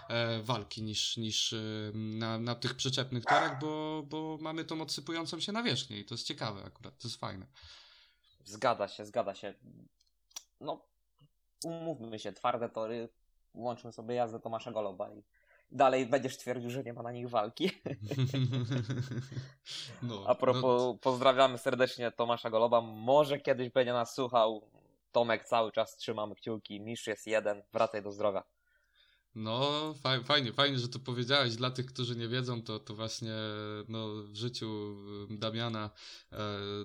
[0.09, 1.59] e, walki niż, niż e,
[1.95, 6.27] na, na tych przyczepnych torach, bo, bo mamy tą odsypującą się nawierzchnię i to jest
[6.27, 7.47] ciekawe akurat, to jest fajne.
[8.45, 9.55] Zgadza się, zgadza się.
[10.61, 10.87] No,
[11.65, 13.09] umówmy się, twarde tory,
[13.55, 15.25] łączmy sobie jazdę Tomasza Goloba i
[15.73, 17.71] dalej będziesz twierdził, że nie ma na nich walki.
[20.03, 22.81] No, A propos, pozdrawiamy serdecznie Tomasza Goloba.
[22.81, 24.69] Może kiedyś będzie nas słuchał.
[25.13, 26.81] Tomek, cały czas trzymamy kciuki.
[26.81, 27.63] Mistrz jest jeden.
[27.73, 28.43] Wracaj do zdrowia.
[29.35, 31.57] No, faj, fajnie, fajnie, że to powiedziałeś.
[31.57, 33.35] Dla tych, którzy nie wiedzą, to, to właśnie
[33.89, 34.97] no, w życiu
[35.31, 35.91] Damiana
[36.33, 36.39] e,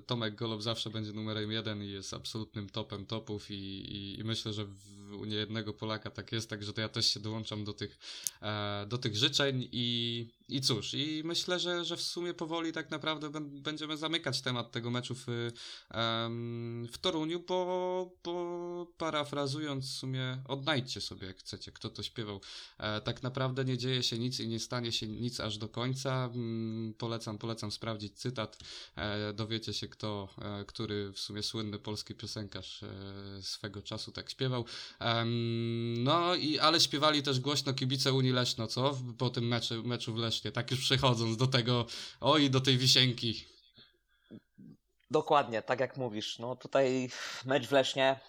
[0.06, 4.54] Tomek Golob zawsze będzie numerem jeden i jest absolutnym topem topów i, i, i myślę,
[4.54, 8.00] że w, u niejednego Polaka tak jest, także to ja też się dołączam do tych,
[8.42, 12.92] e, do tych życzeń i, i cóż, i myślę, że, że w sumie powoli tak
[12.92, 15.26] naprawdę bę- będziemy zamykać temat tego meczu w,
[16.92, 22.42] w Toruniu, bo, bo parafrazując w sumie, odnajdźcie sobie jak chcecie, kto to śpiewał.
[22.78, 26.30] E, tak naprawdę nie dzieje się nic i nie stanie się nic aż do końca.
[26.34, 28.58] Mm, polecam, polecam sprawdzić cytat.
[28.96, 32.82] E, dowiecie się kto, e, który w sumie słynny polski piosenkarz
[33.42, 34.66] swego czasu tak śpiewał.
[35.98, 38.98] No i, ale śpiewali też głośno kibice Unii Leszno, co?
[39.18, 41.86] Po tym meczu, meczu w Lesznie, tak już przechodząc do tego,
[42.22, 43.46] oj, do tej wisienki.
[45.12, 46.40] Dokładnie, tak jak mówisz.
[46.40, 47.10] No tutaj
[47.46, 48.20] mecz w Lesznie.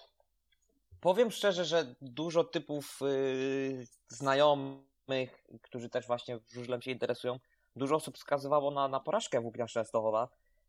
[1.00, 7.38] Powiem szczerze, że dużo typów yy, znajomych, którzy też właśnie żużlem się interesują,
[7.76, 10.28] dużo osób wskazywało na, na porażkę Włóknia Częstochowa.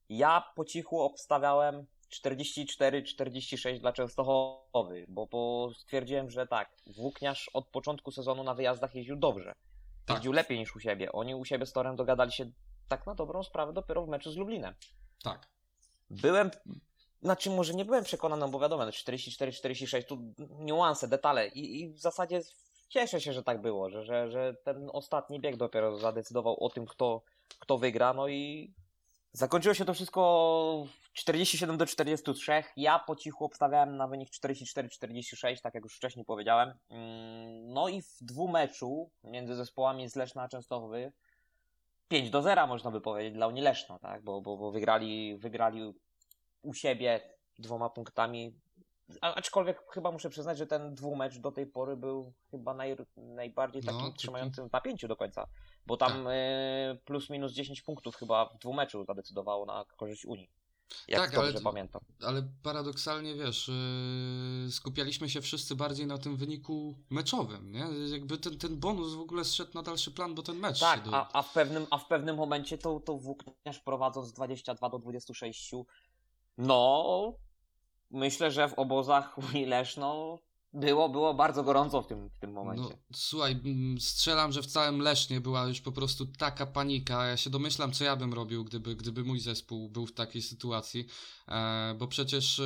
[0.10, 8.12] Ja po cichu obstawiałem 44-46 dla Częstochowy, bo, bo stwierdziłem, że tak, Włókniarz od początku
[8.12, 9.56] sezonu na wyjazdach jeździł dobrze.
[10.10, 10.17] Tak.
[10.17, 11.12] Jeździł lepiej niż u siebie.
[11.12, 12.52] Oni u siebie z Torem dogadali się
[12.88, 14.74] tak na dobrą sprawę dopiero w meczu z Lublinem.
[15.24, 15.48] Tak.
[16.10, 16.52] Byłem,
[17.22, 21.89] znaczy może nie byłem przekonany, no bo wiadomo, no 44-46, tu niuanse, detale i, i
[21.89, 22.41] w zasadzie
[22.89, 26.86] cieszę się, że tak było, że, że, że ten ostatni bieg dopiero zadecydował o tym,
[26.86, 27.22] kto,
[27.60, 28.74] kto wygra, no i
[29.31, 32.63] zakończyło się to wszystko 47 do 43.
[32.77, 36.73] Ja po cichu obstawiałem na wynik 44-46, tak jak już wcześniej powiedziałem.
[36.89, 41.11] Mm, No i w dwumeczu między zespołami z Leszna a Częstochowy
[42.07, 44.23] 5 do 0 można by powiedzieć dla Unii Leszno, tak?
[44.23, 45.93] Bo, bo, bo wygrali, wygrali
[46.61, 47.21] u siebie
[47.59, 48.55] dwoma punktami.
[49.21, 53.83] A, aczkolwiek chyba muszę przyznać, że ten dwumecz do tej pory był chyba naj, najbardziej
[53.83, 55.47] takim No, trzymającym w napięciu do końca.
[55.87, 56.33] Bo tam Tak.
[56.33, 60.49] e, plus minus 10 punktów chyba w dwumeczu zadecydowało na korzyść Unii.
[61.07, 62.01] Jak Tak, dobrze ale- pamiętam.
[62.23, 63.67] Ale paradoksalnie, wiesz,
[64.65, 67.85] yy, skupialiśmy się wszyscy bardziej na tym wyniku meczowym, nie?
[68.11, 71.15] Jakby ten, ten bonus w ogóle zszedł na dalszy plan, bo ten mecz Tak, do...
[71.15, 75.71] a, a, w pewnym, a w pewnym momencie to, to Włókniarz prowadząc 22 do 26,
[76.57, 77.33] no
[78.11, 80.39] myślę, że w obozach Unii Leszno
[80.73, 82.84] było, było bardzo gorąco w tym, w tym momencie.
[82.84, 87.25] No, słuchaj, mm, strzelam, że w całym Lesznie była już po prostu taka panika.
[87.25, 91.08] Ja się domyślam, co ja bym robił, gdyby, gdyby mój zespół był w takiej sytuacji.
[91.47, 92.63] E, bo przecież, e,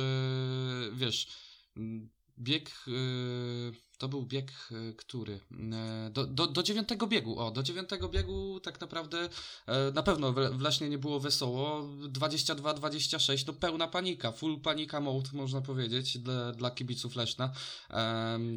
[0.92, 1.28] wiesz,
[1.76, 2.70] mm, bieg.
[2.88, 5.40] E, to był bieg, e, który?
[5.72, 7.38] E, do, do, do dziewiątego biegu.
[7.40, 9.28] O, do dziewiątego biegu tak naprawdę
[9.66, 11.82] e, na pewno w, Lesznie nie było wesoło.
[11.82, 14.32] 22-26 to pełna panika.
[14.32, 17.52] Full panika mode, można powiedzieć, dla, dla kibiców Leszna.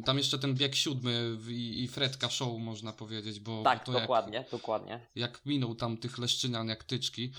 [0.04, 4.02] Tam jeszcze ten bieg siódmy i, i Fredka show, można powiedzieć, bo tak, to jak,
[4.02, 5.06] dokładnie, dokładnie.
[5.14, 7.32] jak minął tam tych leszczynian jak tyczki.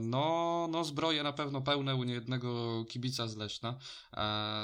[0.00, 3.78] No, no zbroje na pewno pełne u niejednego kibica z Leszna.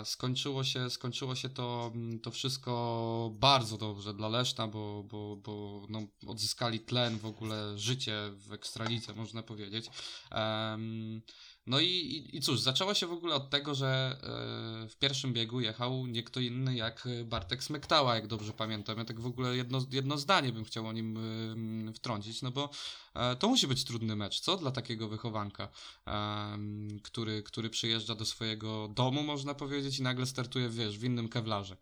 [0.04, 6.00] Skończyło się, skończyło się to, to wszystko bardzo dobrze dla Leszna, bo, bo, bo no,
[6.26, 9.86] odzyskali tlen, w ogóle życie w Ekstralidze, można powiedzieć.
[10.30, 11.22] Em,
[11.66, 15.60] no i, i, cóż, zaczęło się w ogóle od tego, że e, w pierwszym biegu
[15.60, 18.98] jechał nie kto inny jak Bartek Smektała, jak dobrze pamiętam.
[18.98, 21.18] Ja tak w ogóle jedno, jedno zdanie bym chciał o nim
[21.88, 22.70] e, wtrącić, no bo
[23.14, 24.56] e, to musi być trudny mecz, co?
[24.56, 25.68] Dla takiego wychowanka,
[27.02, 31.76] który, który przyjeżdża do swojego domu, można powiedzieć, i nagle startuje, wiesz, w innym kewlarze.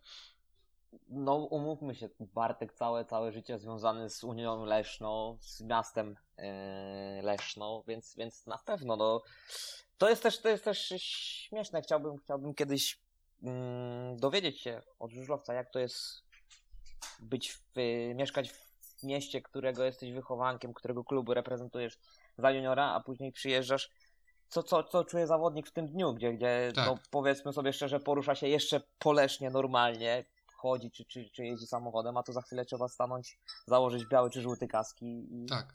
[1.09, 7.83] No umówmy się, Bartek całe, całe życie związany z Unią Leszno, z miastem e, Leszno,
[7.87, 9.21] więc, więc na pewno no,
[9.97, 11.81] to jest też, to jest też śmieszne.
[11.81, 12.99] Chciałbym, chciałbym kiedyś
[13.43, 16.23] mm, dowiedzieć się od żużlowca, jak to jest
[17.19, 17.71] być w,
[18.15, 21.99] mieszkać w mieście, którego jesteś wychowankiem, którego klubu reprezentujesz
[22.37, 23.89] za juniora, a później przyjeżdżasz.
[24.47, 26.87] Co, co, co czuje zawodnik w tym dniu, gdzie, gdzie Tak.
[26.87, 30.25] no, powiedzmy sobie szczerze, porusza się jeszcze polecznie normalnie,
[30.69, 34.41] chodzi czy, czy, czy jeździ samochodem, a tu za chwilę trzeba stanąć, założyć biały czy
[34.41, 35.73] żółty kaski i, Tak.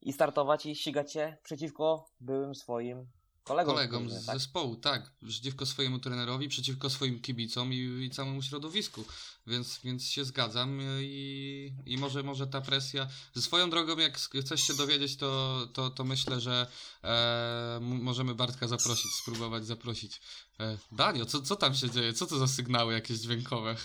[0.00, 3.06] i startować i ścigać się przeciwko byłym swoim
[3.46, 3.74] kolegom.
[3.74, 4.36] z kolegom z drużyny, tak?
[4.36, 5.10] zespołu, tak.
[5.28, 9.04] Przeciwko swojemu trenerowi, przeciwko swoim kibicom i, i całemu środowisku.
[9.46, 13.08] Więc, więc się zgadzam i, i może, może ta presja.
[13.34, 16.66] Ze swoją drogą, jak chcesz się dowiedzieć, to, to, to myślę, że
[17.04, 20.20] e, możemy Bartka zaprosić, spróbować zaprosić.
[20.60, 22.12] E, Danio, co, co tam się dzieje?
[22.12, 23.76] Co to za sygnały jakieś dźwiękowe?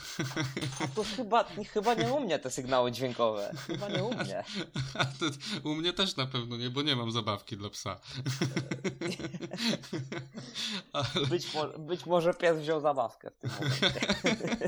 [0.80, 1.44] A to chyba,
[1.74, 3.56] chyba nie u mnie te sygnały dźwiękowe.
[3.68, 4.44] Chyba nie u mnie.
[5.00, 5.26] A to,
[5.64, 8.00] u mnie też na pewno nie, bo nie mam zabawki dla psa.
[10.94, 11.28] Ale...
[11.30, 13.92] Być, mo- być może pies wziął zabawkę w tym momencie.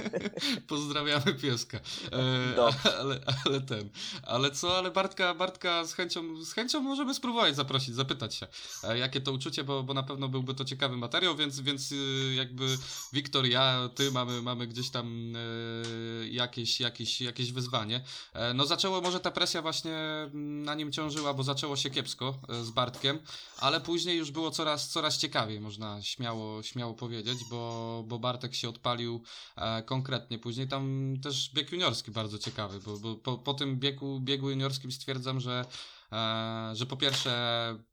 [0.67, 1.79] Pozdrawiamy pieska.
[2.11, 3.89] E, ale, ale ten.
[4.23, 8.47] Ale co, ale Bartka, Bartka z chęcią, z chęcią możemy spróbować zaprosić, zapytać się,
[8.83, 12.33] e, jakie to uczucie, bo, bo na pewno byłby to ciekawy materiał, więc, więc y,
[12.35, 12.77] jakby
[13.13, 18.03] Wiktor, ja, ty mamy, mamy gdzieś tam e, jakieś, jakieś, jakieś wyzwanie.
[18.33, 19.97] E, no zaczęło, może ta presja właśnie
[20.33, 23.19] na nim ciążyła, bo zaczęło się kiepsko e, z Bartkiem,
[23.59, 28.69] ale później już było coraz, coraz ciekawiej, można śmiało, śmiało powiedzieć, bo, bo Bartek się
[28.69, 29.23] odpalił
[29.55, 30.39] e, konkretnie.
[30.39, 34.91] Później tam też bieg juniorski bardzo ciekawy, bo, bo po, po tym biegu, biegu juniorskim
[34.91, 35.65] stwierdzam, że
[36.13, 37.31] E, że po pierwsze,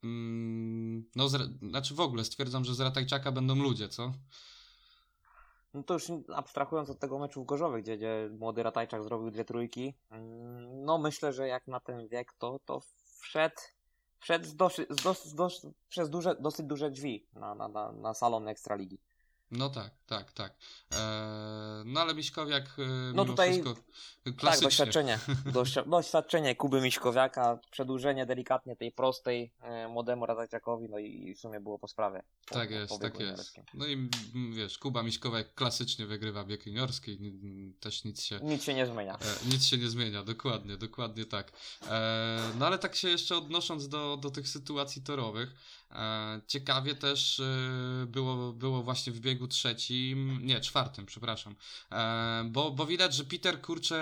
[0.05, 4.13] mm, no, znaczy w ogóle stwierdzam, że z Ratajczaka będą ludzie, co?
[5.75, 9.45] No to już abstrahując od tego meczu w Gorzowie, gdzie, gdzie młody Ratajczak zrobił dwie
[9.45, 12.81] trójki, mm, no myślę, że jak na ten wiek, to, to
[13.21, 13.61] wszedł,
[14.21, 14.55] wszedł z
[14.91, 18.99] z z przez duże, dosyć duże drzwi na, na, na, na salon Ekstraligi.
[19.51, 20.55] No tak, tak, tak.
[20.93, 23.75] E, no ale Miśkowiak e, No tutaj- wszystko
[24.41, 25.19] Tak, doświadczenie.
[25.87, 31.79] Doświadczenie Kuby Miśkowiaka, przedłużenie delikatnie tej prostej e, młodemu Ratajczakowi, no i, w sumie było
[31.79, 32.23] po sprawie.
[32.47, 33.55] Po, Tak po jest, biegu tak jest.
[33.75, 34.09] No i
[34.53, 37.19] wiesz, Kuba Miśkowiak klasycznie wygrywa bieg juniorski,
[37.81, 39.15] też nic się, Nic się nie zmienia.
[39.15, 41.53] E, Nic się nie zmienia, dokładnie, dokładnie tak.
[41.87, 45.55] E, no ale tak się jeszcze odnosząc do, do tych sytuacji torowych,
[45.91, 51.55] e, ciekawie też e, było, było właśnie w biegu trzecim, nie, czwartym, przepraszam,
[51.93, 54.01] e, bo, bo widać, że Peter kurczę,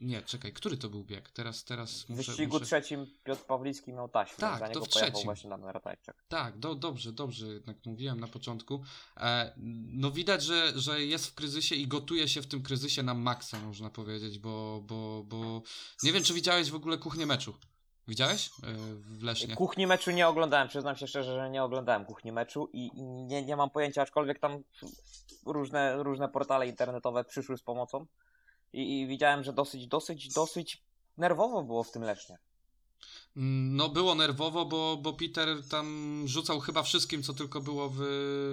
[0.00, 1.30] nie, czekaj, który to był bieg?
[1.30, 2.22] Teraz, teraz W muszę...
[2.32, 2.66] wyścigu muszę...
[2.66, 5.24] trzecim Piotr Pawlicki miał taśmę, Tak, za to niego w trzecim.
[5.24, 6.24] właśnie Dan Ratajczak.
[6.28, 8.82] Tak, do, dobrze, dobrze jednak mówiłem na początku.
[9.16, 9.52] E,
[9.92, 13.60] no widać, że, że jest w kryzysie i gotuje się w tym kryzysie na maksa,
[13.60, 15.62] można powiedzieć, bo, bo, bo
[16.02, 17.54] nie wiem, czy widziałeś w ogóle kuchnię meczu.
[18.08, 19.54] Widziałeś yy, w Lesznie?
[19.54, 23.42] Kuchni meczu nie oglądałem, przyznam się szczerze, że nie oglądałem kuchni meczu i, i nie,
[23.42, 24.62] nie mam pojęcia, aczkolwiek tam
[25.46, 28.06] różne, różne portale internetowe przyszły z pomocą
[28.72, 30.82] i, i widziałem, że dosyć, dosyć, dosyć
[31.16, 32.38] nerwowo było w tym Lesznie.
[33.36, 37.98] No było nerwowo, bo, bo Peter tam rzucał chyba wszystkim, co tylko było w,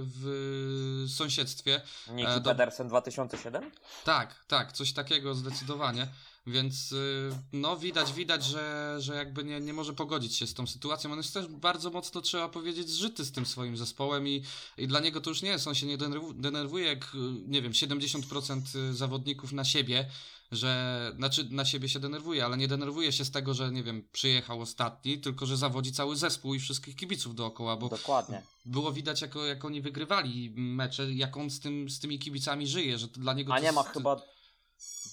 [0.05, 1.81] w sąsiedztwie.
[2.11, 2.49] Niki e, do...
[2.49, 3.71] Pedersen 2007?
[4.03, 6.07] Tak, tak, coś takiego zdecydowanie.
[6.47, 10.67] Więc y, no widać, widać, że, że jakby nie, nie może pogodzić się z tą
[10.67, 11.11] sytuacją.
[11.11, 14.43] On jest też bardzo mocno, trzeba powiedzieć, zżyty z tym swoim zespołem i,
[14.77, 15.97] i dla niego to już nie jest, on się nie
[16.35, 17.11] denerwuje jak,
[17.47, 20.09] nie wiem, 70% zawodników na siebie,
[20.51, 24.07] że, znaczy na siebie się denerwuje, ale nie denerwuje się z tego, że nie wiem,
[24.11, 28.41] przyjechał ostatni, tylko że zawodzi cały zespół i wszystkich kibiców dookoła, bo Dokładnie.
[28.65, 32.97] było widać, jak, jak oni wygrywali mecze, jak on z, tym, z tymi kibicami żyje,
[32.97, 33.53] że to dla niego...
[33.53, 33.75] A nie jest...
[33.75, 34.21] ma chyba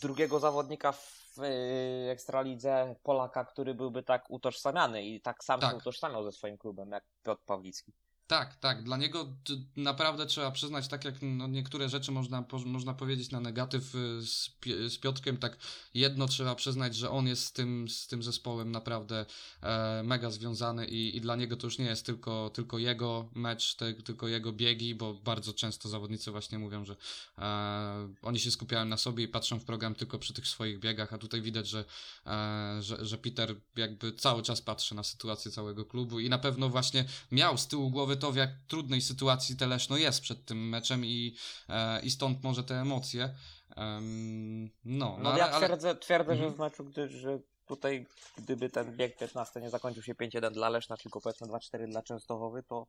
[0.01, 5.71] drugiego zawodnika w y, Ekstralidze Polaka, który byłby tak utożsamiany i tak sam tak.
[5.71, 7.93] się utożsamiał ze swoim klubem, jak Piotr Pawlicki.
[8.27, 8.83] Tak, tak.
[8.83, 9.37] Dla niego
[9.77, 14.27] naprawdę trzeba przyznać, tak jak no, niektóre rzeczy można, po, można powiedzieć na negatyw y,
[14.27, 14.51] z,
[14.89, 15.57] z Piotrkiem, tak
[15.95, 19.27] jedno trzeba przyznać, że on jest z tym, z tym zespołem naprawdę
[19.63, 23.75] e, mega związany i, i dla niego to już nie jest tylko, tylko jego mecz,
[23.75, 26.97] te, tylko jego biegi, bo bardzo często zawodnicy właśnie mówią, że
[27.39, 31.13] e, oni się skupiają na sobie i patrzą w program tylko przy tych swoich biegach,
[31.13, 31.85] a tutaj widać, że,
[32.27, 36.69] e, że, że Peter jakby cały czas patrzy na sytuację całego klubu i na pewno
[36.69, 41.05] właśnie miał z tyłu głowy to, w jak trudnej sytuacji Teleszno jest przed tym meczem
[41.05, 41.37] i,
[41.69, 43.35] e, i stąd może te emocje.
[43.77, 45.67] Um, no, no, no ja ale...
[45.67, 46.51] twierdzę, twierdzę mhm.
[46.51, 48.07] że w meczu, gdy, że tutaj
[48.39, 52.63] gdyby ten bieg 15 nie zakończył się 5-1 dla Leszna, tylko powiedzmy 2-4 dla Częstochowy,
[52.63, 52.87] to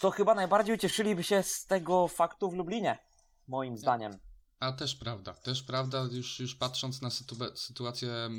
[0.00, 2.98] to chyba najbardziej ucieszyliby się z tego faktu w Lublinie,
[3.48, 4.18] moim zdaniem.
[4.60, 8.30] A też prawda, też prawda, już, już patrząc na sytu- sytuację e,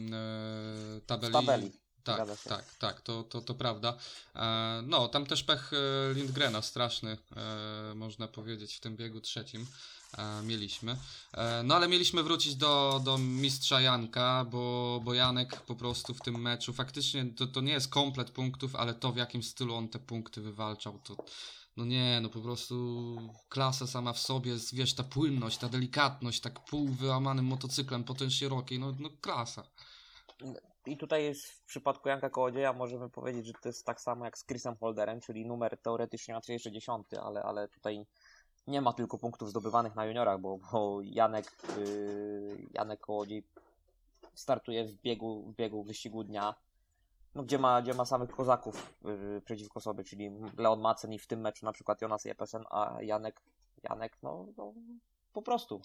[1.06, 1.72] tabeli, tabeli.
[2.04, 3.98] Tak, tak, tak, to, to, to prawda.
[4.36, 9.68] E, no, tam też pech e, Lindgrena straszny, e, można powiedzieć, w tym biegu trzecim
[10.44, 10.98] mieliśmy.
[11.64, 16.42] No, ale mieliśmy wrócić do, do mistrza Janka, bo, bo Janek po prostu w tym
[16.42, 20.00] meczu, faktycznie to, to nie jest komplet punktów, ale to w jakim stylu on te
[20.00, 21.16] punkty wywalczał, to
[21.78, 23.18] no nie, no po prostu
[23.50, 28.80] klasa sama w sobie, wiesz, ta płynność, ta delikatność, tak pół wyłamanym motocyklem potężnie szerokiej,
[28.80, 29.64] no, no klasa.
[30.86, 34.38] I tutaj jest w przypadku Janka Kołodzieja możemy powiedzieć, że to jest tak samo jak
[34.38, 38.06] z Chrisem Holderem, czyli numer teoretycznie łatwiejszy dziesiąty, ale, ale tutaj
[38.68, 41.46] nie ma tylko punktów zdobywanych na juniorach, bo, bo Janek,
[41.78, 43.44] yy, Janek Kołodziej
[44.34, 46.56] startuje w biegu, w biegu wyścigu dnia,
[47.36, 51.28] no, gdzie, ma, gdzie ma samych kozaków yy, przeciwko sobie, czyli Leon Macen i w
[51.28, 53.42] tym meczu na przykład Jonas Jepesen, a Janek,
[53.84, 54.74] Janek no, no
[55.34, 55.82] po prostu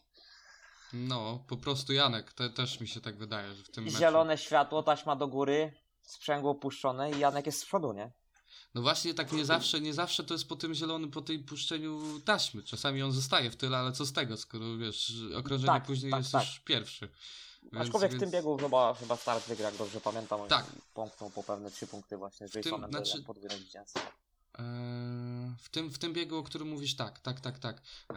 [0.92, 3.98] no, po prostu Janek, te, też mi się tak wydaje, że w tym meczu...
[3.98, 5.72] Zielone światło, taśma do góry,
[6.02, 8.10] sprzęgło puszczone i Janek jest z przodu, nie?
[8.74, 12.20] No właśnie tak nie zawsze, nie zawsze to jest po tym zielonym, po tej puszczeniu
[12.20, 12.62] taśmy.
[12.62, 16.20] Czasami on zostaje w tyle, ale co z tego, skoro wiesz, okrążenie tak, później tak,
[16.20, 16.44] jest tak.
[16.44, 17.08] już pierwszy.
[17.62, 18.22] Więc, Aczkolwiek więc...
[18.22, 20.40] w tym biegu chyba, chyba start wygra, jak dobrze pamiętam.
[20.48, 20.66] Tak.
[20.94, 23.22] Pomknął po pewne trzy punkty właśnie z Jasonem znaczy...
[23.22, 24.00] podwójne zwycięstwo.
[24.58, 24.64] Eee,
[25.58, 27.82] w tym, w tym biegu, o którym mówisz, tak, tak, tak, tak.
[28.10, 28.16] Eee,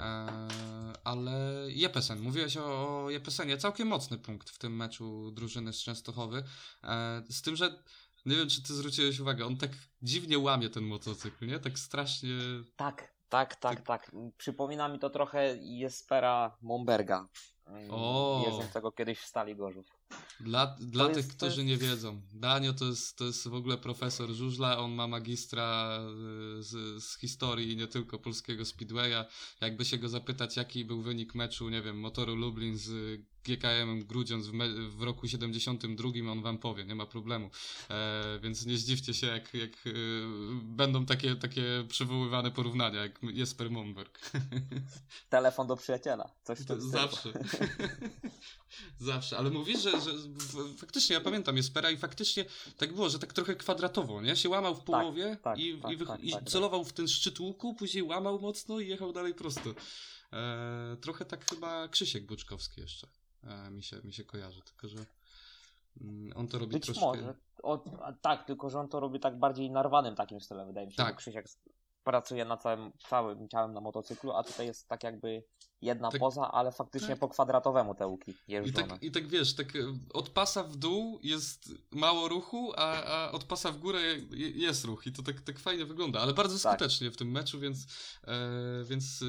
[1.03, 1.31] ale
[1.67, 6.43] Jepesen, mówiłeś o, o Jepesenie, całkiem mocny punkt w tym meczu drużyny z Częstochowy.
[6.83, 7.83] Eee, z tym, że
[8.25, 11.59] nie wiem, czy ty zwróciłeś uwagę, on tak dziwnie łamie ten motocykl, nie?
[11.59, 12.29] Tak strasznie.
[12.75, 14.11] Tak, tak, tak, tak.
[14.37, 17.27] Przypomina mi to trochę Jespera Momberga.
[17.89, 18.43] O.
[18.45, 20.00] Jeżdżącego kiedyś w Stali Gorzów.
[20.39, 21.67] Dla, dla tych, jest, którzy jest...
[21.67, 25.99] nie wiedzą, Danio to jest, to jest w ogóle profesor żużla, on ma magistra
[26.59, 29.25] y, z, z historii nie tylko polskiego speedwaya.
[29.61, 34.47] Jakby się go zapytać, jaki był wynik meczu, nie wiem, motoru Lublin z GKM Grudziądz
[34.47, 34.51] w,
[34.97, 37.49] w, roku 72 on wam powie, nie ma problemu.
[37.89, 39.91] E, więc nie zdziwcie się, jak, jak e,
[40.63, 44.31] będą takie, takie przywoływane porównania, jak Jesper Momberg.
[45.29, 46.29] Telefon do przyjaciela.
[46.43, 47.33] Coś to Zawsze.
[48.99, 50.11] Zawsze, ale mówisz, że, że
[50.77, 52.45] faktycznie, ja pamiętam Jespera i faktycznie
[52.77, 54.35] tak było, że tak trochę kwadratowo, nie?
[54.35, 56.93] Się łamał w tak, połowie tak, tak, i, tak, i, tak, i tak, celował w
[56.93, 59.73] ten szczyt łuku, później łamał mocno i jechał dalej prosto.
[60.33, 63.07] E, trochę tak chyba Krzysiek Buczkowski jeszcze.
[63.43, 65.05] E, mi, się, mi się kojarzy, tylko że
[66.01, 67.05] mm, on to robi Być troszkę...
[67.05, 67.33] może.
[67.63, 67.83] O,
[68.21, 70.97] tak, tylko że on to robi tak bardziej narwanym takim stylem, wydaje mi się.
[70.97, 71.15] Tak.
[71.15, 71.45] Krzysiek
[72.03, 75.43] pracuje na całym, całym ciałem na motocyklu, a tutaj jest tak jakby
[75.81, 77.19] jedna Tak- poza, ale faktycznie tak.
[77.19, 78.87] po kwadratowemu te łuki I jeżdżone.
[78.87, 79.79] tak, I tak wiesz, tak e,
[80.13, 84.85] od pasa w dół jest mało ruchu, a, a od pasa w górę je- jest
[84.85, 86.73] ruch i to tak, tak fajnie wygląda, ale bardzo Tak.
[86.79, 87.85] skutecznie w tym meczu, więc,
[88.23, 89.25] e, więc e,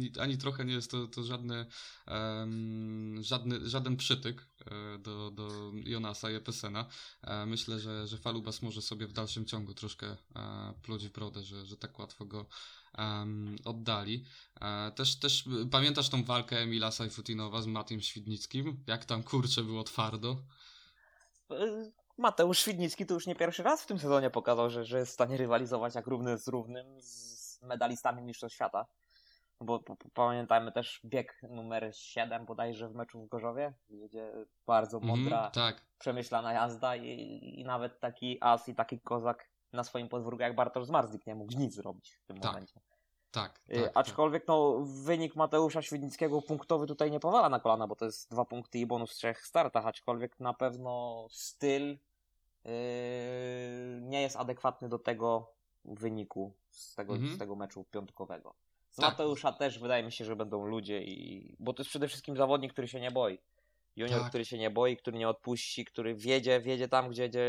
[0.00, 1.66] ni- ani trochę nie jest to, to żadne,
[2.06, 6.86] em, żadny, żaden przytyk e, do, do Jonasa i Epesena.
[7.22, 10.16] E, myślę, że, że Falubas może sobie w dalszym ciągu troszkę e,
[10.82, 12.46] pluć w brodę, że, że tak łatwo go
[12.98, 14.24] em, oddali.
[14.60, 18.84] E, też, też y, pamiętasz tą walkę Emila Sajfutinowa z Matiem Świdnickim?
[18.86, 20.36] Jak tam kurczę było twardo?
[21.52, 25.10] Y, Mateusz Świdnicki to już nie pierwszy raz w tym sezonie pokazał, że, że jest
[25.10, 28.86] w stanie rywalizować jak równy z równym z medalistami Mistrzostw Świata.
[29.60, 34.32] Bo p- pamiętajmy też bieg numer 7 bodajże w meczu w Gorzowie, gdzie
[34.66, 37.10] bardzo mądra, Mhm, tak, przemyślana jazda i,
[37.60, 41.58] i nawet taki as i taki kozak na swoim podwórku jak Bartosz Zmarzlik nie mógł
[41.58, 42.80] nic zrobić w tym Tak, momencie.
[43.42, 43.60] Tak.
[43.70, 48.04] Y, tak, Aczkolwiek no, wynik Mateusza Świdnickiego punktowy tutaj nie powala na kolana, bo to
[48.04, 51.98] jest dwa punkty i bonus w trzech startach, aczkolwiek na pewno styl
[52.64, 52.70] yy,
[54.00, 55.50] nie jest adekwatny do tego
[55.84, 57.34] wyniku z tego, Mhm.
[57.34, 58.54] z tego meczu piątkowego.
[58.90, 59.10] Z Tak.
[59.10, 62.72] Mateusza też wydaje mi się, że będą ludzie i bo to jest przede wszystkim zawodnik,
[62.72, 63.38] który się nie boi.
[63.96, 64.28] Junior, Tak.
[64.28, 67.46] który się nie boi, który nie odpuści, który wiedzie, wiedzie tam, gdzie, gdzie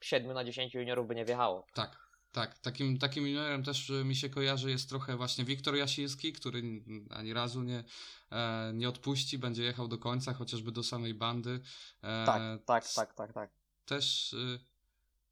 [0.00, 1.66] 7 na 10 juniorów by nie wjechało.
[1.74, 1.98] Tak,
[2.32, 2.58] tak.
[2.58, 6.62] Takim, takim juniorem też y, mi się kojarzy jest trochę właśnie Wiktor Jasiński, który
[7.10, 7.84] ani razu nie,
[8.30, 11.60] e, nie odpuści, będzie jechał do końca, chociażby do samej bandy.
[12.02, 13.50] E, Tak, tak, tak, tak, tak.
[13.84, 14.60] Też y,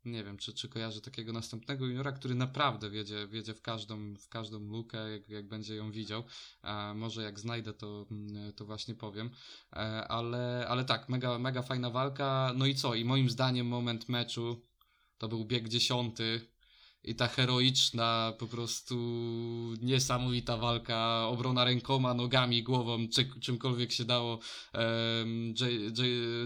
[0.04, 4.28] nie wiem, czy, czy kojarzę takiego następnego juniora, który naprawdę wiedzie, wiedzie w, każdą, w
[4.28, 6.24] każdą lukę, jak, jak będzie ją widział.
[6.64, 8.06] E, może jak znajdę, to,
[8.56, 9.30] to właśnie powiem.
[9.72, 9.76] E,
[10.08, 12.52] ale, ale tak, mega, mega fajna walka.
[12.56, 12.94] No i co?
[12.94, 14.66] I moim zdaniem moment meczu
[15.18, 16.57] to był bieg dziesiąty.
[17.04, 18.94] I ta heroiczna, po prostu
[19.82, 24.38] niesamowita walka, obrona rękoma, nogami, głową, czy, czymkolwiek się dało.
[24.74, 25.54] Um,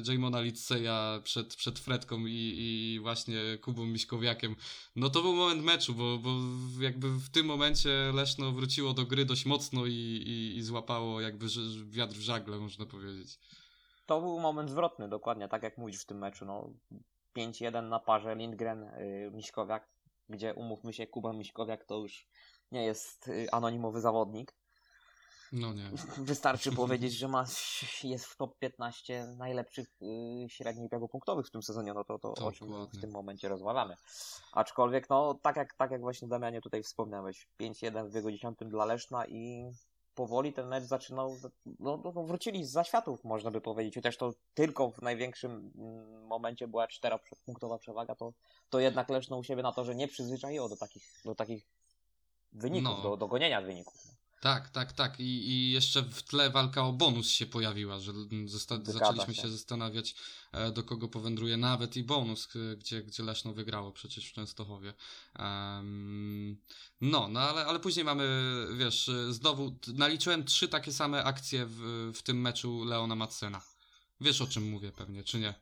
[0.08, 4.56] Jamona Litseja przed, przed Fredką i, i właśnie Kubą Miśkowiakiem.
[4.96, 6.30] No to był moment meczu, bo, bo
[6.80, 9.92] jakby w tym momencie Leszno wróciło do gry dość mocno i,
[10.26, 11.46] i, i złapało jakby
[11.84, 13.38] wiatr w żagle, można powiedzieć.
[14.06, 16.44] To był moment zwrotny, dokładnie, tak jak mówisz w tym meczu.
[16.44, 16.70] No,
[17.36, 19.30] 5-1 na parze Lindgren, y,
[20.33, 22.29] gdzie umówmy się, Kuba Miśkowiak to już
[22.73, 24.55] nie jest y, anonimowy zawodnik.
[25.53, 25.90] No nie.
[26.33, 27.45] Wystarczy powiedzieć, że ma,
[28.05, 32.33] jest w top 15 najlepszych y, średnich biegu punktowych w tym sezonie, no to, to
[32.33, 33.97] o czym w tym momencie rozmawiamy.
[34.53, 38.85] Aczkolwiek, no tak jak, tak jak właśnie Damianie tutaj wspomniałeś, 5-1 w biegu 10 dla
[38.85, 39.71] Leszna i
[40.14, 41.37] powoli ten mecz zaczynał,
[41.81, 46.27] no, no, no wrócili z zaświatów, można by powiedzieć, chociaż to tylko w największym mm,
[46.27, 48.33] momencie była 4-punktowa przewaga, to,
[48.70, 51.66] to jednak Leszno u siebie na to, że nie przyzwyczaiło do takich, do takich
[52.53, 53.03] wyników, No.
[53.03, 54.12] do, do gonienia wyników.
[54.42, 55.20] Tak, tak, tak.
[55.20, 58.12] I, I jeszcze w tle walka o bonus się pojawiła, że
[58.46, 59.42] zosta- zaczęliśmy się.
[59.42, 60.14] się zastanawiać,
[60.52, 64.94] e, do kogo powędruje nawet i bonus, k- gdzie, gdzie Leszno wygrało przecież w Częstochowie.
[65.38, 66.57] Em,
[67.00, 68.26] no, no ale, ale później mamy,
[68.76, 71.78] wiesz, e, znowu naliczyłem trzy takie same akcje w,
[72.14, 73.61] w tym meczu Leona Madsena.
[74.20, 75.55] Wiesz o czym mówię pewnie, czy nie?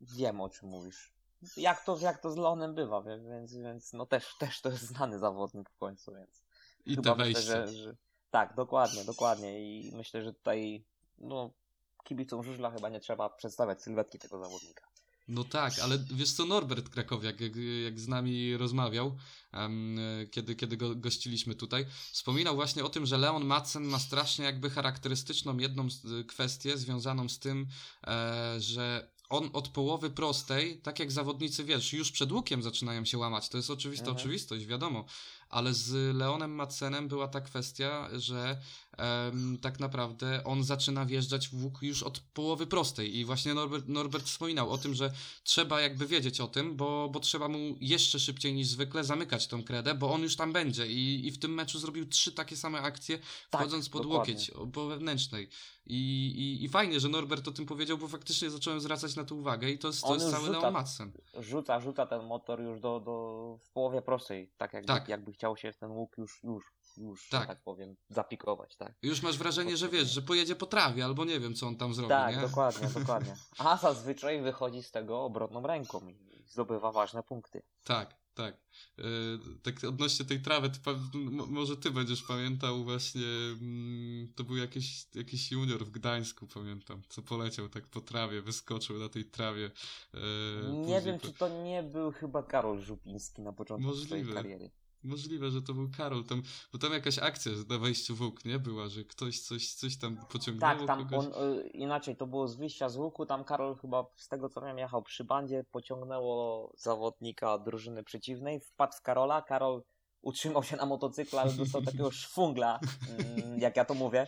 [0.00, 1.12] Wiem o czym mówisz.
[1.56, 5.18] Jak to, jak to z Leonem bywa, więc, więc no też, też to jest znany
[5.18, 6.42] zawodnik w końcu, więc
[6.86, 7.66] I chyba te myślę, wejścia.
[7.66, 7.96] że, że
[8.36, 10.84] tak, dokładnie, dokładnie i myślę, że tutaj
[11.18, 11.50] no
[12.04, 14.86] kibicom żużla chyba nie trzeba przedstawiać sylwetki tego zawodnika.
[15.28, 17.52] No tak, ale wiesz co, Norbert Krakowiak, jak,
[17.84, 19.16] jak z nami rozmawiał,
[19.52, 19.68] e,
[20.26, 24.70] kiedy, kiedy go gościliśmy tutaj, wspominał właśnie o tym, że Leon Madsen ma strasznie jakby
[24.70, 25.86] charakterystyczną jedną
[26.20, 27.66] y, kwestię związaną z tym,
[28.06, 33.18] e, że on od połowy prostej, tak jak zawodnicy, wiesz, już przed łukiem zaczynają się
[33.18, 34.16] łamać, to jest oczywista Mhm.
[34.16, 35.04] oczywistość, wiadomo,
[35.48, 38.58] ale z Leonem Madsenem była ta kwestia, że
[38.98, 43.88] em, tak naprawdę on zaczyna wjeżdżać w łuk już od połowy prostej i właśnie Norbert,
[43.88, 45.12] Norbert wspominał o tym, że
[45.44, 49.64] trzeba jakby wiedzieć o tym, bo, bo trzeba mu jeszcze szybciej niż zwykle zamykać tą
[49.64, 52.80] kredę, bo on już tam będzie i, i w tym meczu zrobił trzy takie same
[52.80, 53.18] akcje,
[53.50, 54.34] Tak, wchodząc pod dokładnie.
[54.34, 55.48] łokieć po wewnętrznej.
[55.88, 55.96] I,
[56.60, 59.70] i, I fajnie, że Norbert o tym powiedział, bo faktycznie zacząłem zwracać na to uwagę
[59.70, 61.12] i to jest, to jest cały rzuca- Leon Madsen.
[61.40, 65.08] Rzuca, rzuca ten motor już do, do w połowie prostej, tak jakby, Tak.
[65.08, 66.64] jakby chciał się w ten łuk już, już,
[66.96, 67.46] już, Tak.
[67.46, 67.62] tak.
[67.62, 68.94] powiem, zapikować, tak.
[69.02, 71.94] Już masz wrażenie, że wiesz, że pojedzie po trawie, albo nie wiem, co on tam
[71.94, 72.40] zrobi, Tak, nie?
[72.40, 73.36] dokładnie, dokładnie.
[73.58, 77.62] A zazwyczaj wychodzi z tego obrotną ręką i zdobywa ważne punkty.
[77.84, 78.56] Tak, tak.
[78.98, 79.02] E,
[79.62, 80.70] tak odnośnie tej trawy,
[81.48, 83.22] może ty będziesz pamiętał właśnie,
[83.60, 88.98] mm, to był jakiś, jakiś junior w Gdańsku, pamiętam, co poleciał tak po trawie, wyskoczył
[88.98, 89.70] na tej trawie.
[90.14, 90.18] e,
[90.72, 94.06] Nie wiem, po- czy to nie był chyba Karol Żupiński na początku Możliwe.
[94.08, 94.70] swojej kariery.
[95.06, 96.42] Możliwe, że to był Karol, tam,
[96.72, 98.58] bo tam jakaś akcja na wejściu w łuk, nie?
[98.58, 101.26] Była, że ktoś coś, coś tam pociągnęło Tak, tam kogoś.
[101.26, 104.60] on, y, inaczej, to było z wyjścia z łuku, tam Karol chyba z tego co
[104.60, 109.82] wiem jechał przy bandzie, pociągnęło zawodnika drużyny przeciwnej, wpadł w Karola, Karol
[110.22, 114.26] utrzymał się na motocyklu, ale dostał takiego szwungla, mm, jak ja to mówię,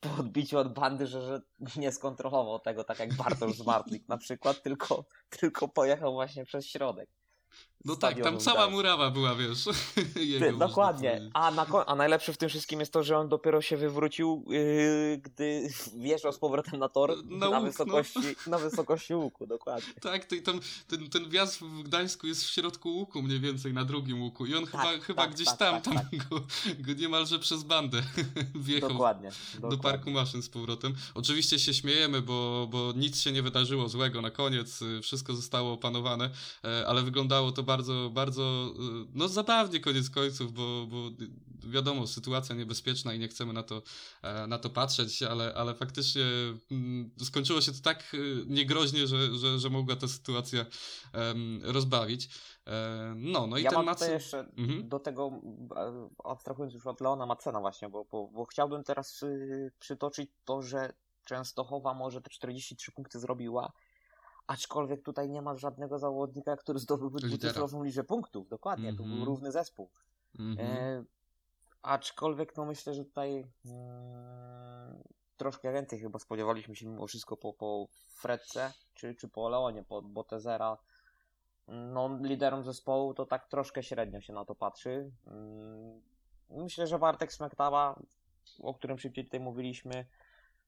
[0.00, 1.40] po odbiciu od bandy, że, że
[1.80, 5.04] nie skontrolował tego, tak jak Bartosz Zmartlik na przykład, tylko,
[5.40, 7.10] tylko pojechał właśnie przez środek.
[7.86, 9.64] No tak, tam cała murawa była, wiesz.
[10.38, 11.30] Ty, dokładnie.
[11.34, 15.20] A, na, a najlepsze w tym wszystkim jest to, że on dopiero się wywrócił, yy,
[15.22, 15.68] gdy
[16.04, 17.62] wjeżdżał z powrotem na tor Na na, łuk, no.
[17.62, 19.92] wysokości, na wysokości łuku, dokładnie.
[20.00, 23.84] Tak, to tam, ten, ten wjazd w Gdańsku jest w środku łuku, mniej więcej na
[23.84, 24.46] drugim łuku.
[24.46, 26.40] I on chyba, chyba tak, gdzieś tak, tam, tak, tam Go,
[26.78, 28.02] go niemalże przez bandę
[28.54, 29.30] wjechał Dokładnie.
[29.54, 29.98] do dokładnie.
[29.98, 30.94] parku maszyn z powrotem.
[31.14, 35.72] Oczywiście się śmiejemy, bo, bo nic się nie wydarzyło złego na koniec, y, wszystko zostało
[35.72, 36.30] opanowane,
[36.64, 37.75] e, ale wyglądało to bardzo,
[38.10, 41.10] bardzo, y, no zabawnie koniec końców, bo, bo
[41.70, 43.82] wiadomo, sytuacja niebezpieczna i nie chcemy na to,
[44.22, 46.24] e, na to patrzeć, ale, ale faktycznie
[46.70, 50.66] mm, skończyło się to tak y, niegroźnie, że, że, że mogła ta sytuacja
[51.62, 52.28] rozbawić.
[52.66, 54.88] E, No, no i ja ten mam tutaj jeszcze Mhm.
[54.88, 55.30] do tego,
[56.24, 60.92] abstrahując już od Leona Macena właśnie, bo, bo, bo chciałbym teraz y, przytoczyć to, że
[61.26, 63.72] Częstochowa może te 43 punkty zrobiła,
[64.46, 68.48] aczkolwiek tutaj nie ma żadnego zawodnika, który zdobyłby dwucyfrową liczbę punktów.
[68.48, 69.24] Dokładnie, to był Mhm.
[69.24, 69.90] równy zespół.
[70.38, 70.68] Mhm.
[70.70, 71.04] E,
[71.82, 75.02] aczkolwiek no myślę, że tutaj mm,
[75.36, 80.02] troszkę więcej chyba spodziewaliśmy się mimo wszystko po, po Fredce czy, czy po Leonie, po
[80.02, 80.78] Botezera.
[81.68, 85.10] No, liderom zespołu to tak troszkę średnio się na to patrzy.
[85.26, 86.02] Mm,
[86.50, 88.00] Myślę, że Bartek Smektała,
[88.62, 90.06] o którym szybciej tutaj mówiliśmy,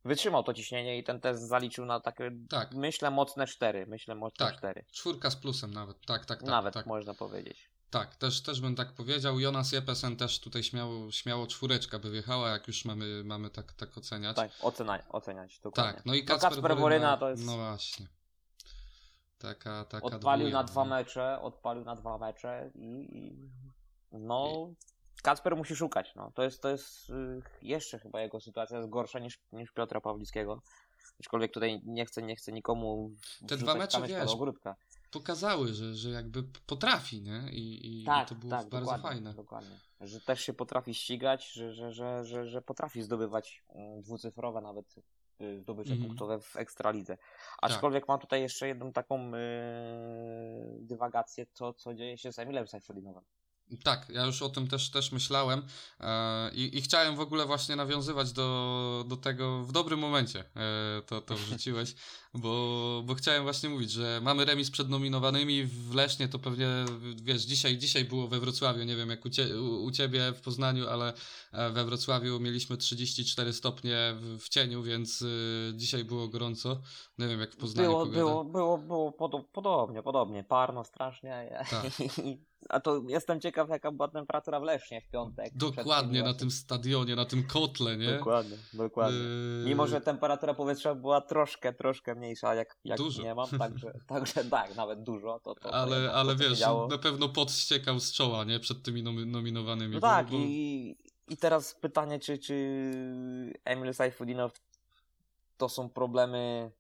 [0.05, 2.75] wytrzymał to ciśnienie i ten test zaliczył na takie, Tak.
[2.75, 3.87] myślę, mocne cztery.
[3.87, 4.57] Myślę, mocne Tak.
[4.59, 4.85] cztery.
[4.93, 6.49] Czwórka z plusem nawet, tak, tak, tak.
[6.49, 6.87] Nawet tak.
[6.87, 7.71] można powiedzieć.
[7.91, 9.41] Tak, też, też bym tak powiedział.
[9.41, 13.99] Jonas Jepesen też tutaj śmiało, śmiało czwóreczka by wjechała, jak już mamy, mamy tak, tak
[13.99, 14.37] oceniać.
[14.37, 15.93] Tak, oceniać, oceniać dokładnie.
[15.93, 18.07] Tak, no i No, Kacper, Kacper Woryna to jest- No właśnie.
[19.39, 20.91] Taka, taka Odpalił dwójka, na dwa no.
[20.91, 23.49] mecze, odpalił na dwa mecze i, i
[24.13, 24.69] no
[25.23, 26.33] Kacper musi szukać, no.
[26.35, 30.63] To jest, to jest y, jeszcze chyba jego sytuacja jest gorsza niż, niż Piotra Pawlickiego.
[31.21, 33.11] Aczkolwiek tutaj nie chcę, nie chcę nikomu
[33.49, 34.31] Te dwa mecze, wiesz.
[35.11, 37.49] Pokazały, że, że jakby potrafi, nie?
[37.53, 39.35] I, i, Tak, to było tak, bardzo dokładnie, fajne.
[39.35, 39.81] dokładnie.
[40.01, 44.95] Że też się potrafi ścigać, że, że, że, że, że potrafi zdobywać mm, dwucyfrowe nawet
[45.41, 46.09] y, zdobycze Mhm.
[46.09, 47.19] punktowe w Ekstralidze.
[47.63, 49.39] Aczkolwiek mam tutaj jeszcze jedną taką yy,
[50.81, 53.25] dywagację, co, co dzieje się z Emilem Seyfudinowem.
[53.85, 55.63] Tak, ja już o tym też, też myślałem
[56.01, 61.03] e, i, i chciałem w ogóle właśnie nawiązywać do, do tego w dobrym momencie e,
[61.07, 61.95] to, to wrzuciłeś,
[62.35, 66.67] bo, bo chciałem właśnie mówić, że mamy remis przed nominowanymi w Lesznie, to pewnie
[67.23, 70.41] wiesz, dzisiaj, dzisiaj było we Wrocławiu, nie wiem jak u, cie, u, u Ciebie w
[70.41, 71.13] Poznaniu, ale
[71.53, 76.81] e, we Wrocławiu mieliśmy 34 stopnie w, w cieniu, więc y, dzisiaj było gorąco,
[77.19, 78.19] nie wiem jak w Poznaniu Było, pogoda.
[78.19, 81.65] było, było, było podo- podobnie, podobnie, parno strasznie.
[81.71, 81.87] Tak.
[82.69, 85.53] A to jestem ciekaw, jaka była temperatura w Lesznie w piątek.
[85.55, 88.19] Dokładnie, na tym stadionie, na tym kotle, nie?
[88.19, 89.19] Dokładnie, dokładnie.
[89.19, 93.23] Yy, Mimo, że temperatura powietrza była troszkę, troszkę mniejsza, jak, jak Dużo.
[93.23, 95.41] nie mam, także, także tak, nawet dużo.
[95.41, 96.61] To, to, Ale, ale to, się wiesz,
[96.91, 98.61] na pewno pot ściekał z czoła, nie?
[98.61, 99.95] Przed tymi nomi- nominowanymi.
[99.95, 100.97] No tak, bo- i,
[101.29, 102.55] i teraz pytanie, czy, czy
[103.65, 104.53] Emil Sajfudinow
[105.57, 106.71] to są problemy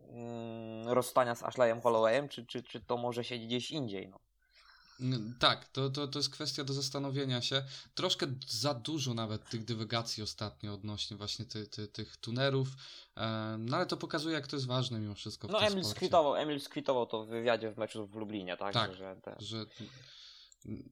[0.00, 4.08] mm, rozstania z Ashleyem Hollowayem, czy, czy, czy to może się gdzieś indziej?
[4.08, 4.18] No.
[5.38, 7.62] Tak, to, to, to jest kwestia do zastanowienia się.
[7.94, 12.68] Troszkę za dużo nawet tych dywagacji ostatnio odnośnie właśnie ty, ty, tych tunerów.
[13.58, 15.48] No ale to pokazuje, jak to jest ważne mimo wszystko.
[15.48, 15.90] No Emil sporcie.
[15.90, 18.74] skwitował, Emil skwitował to w wywiadzie w meczu w Lublinie, tak?
[18.74, 18.94] Tak.
[18.94, 19.36] Że, te...
[19.38, 19.66] Że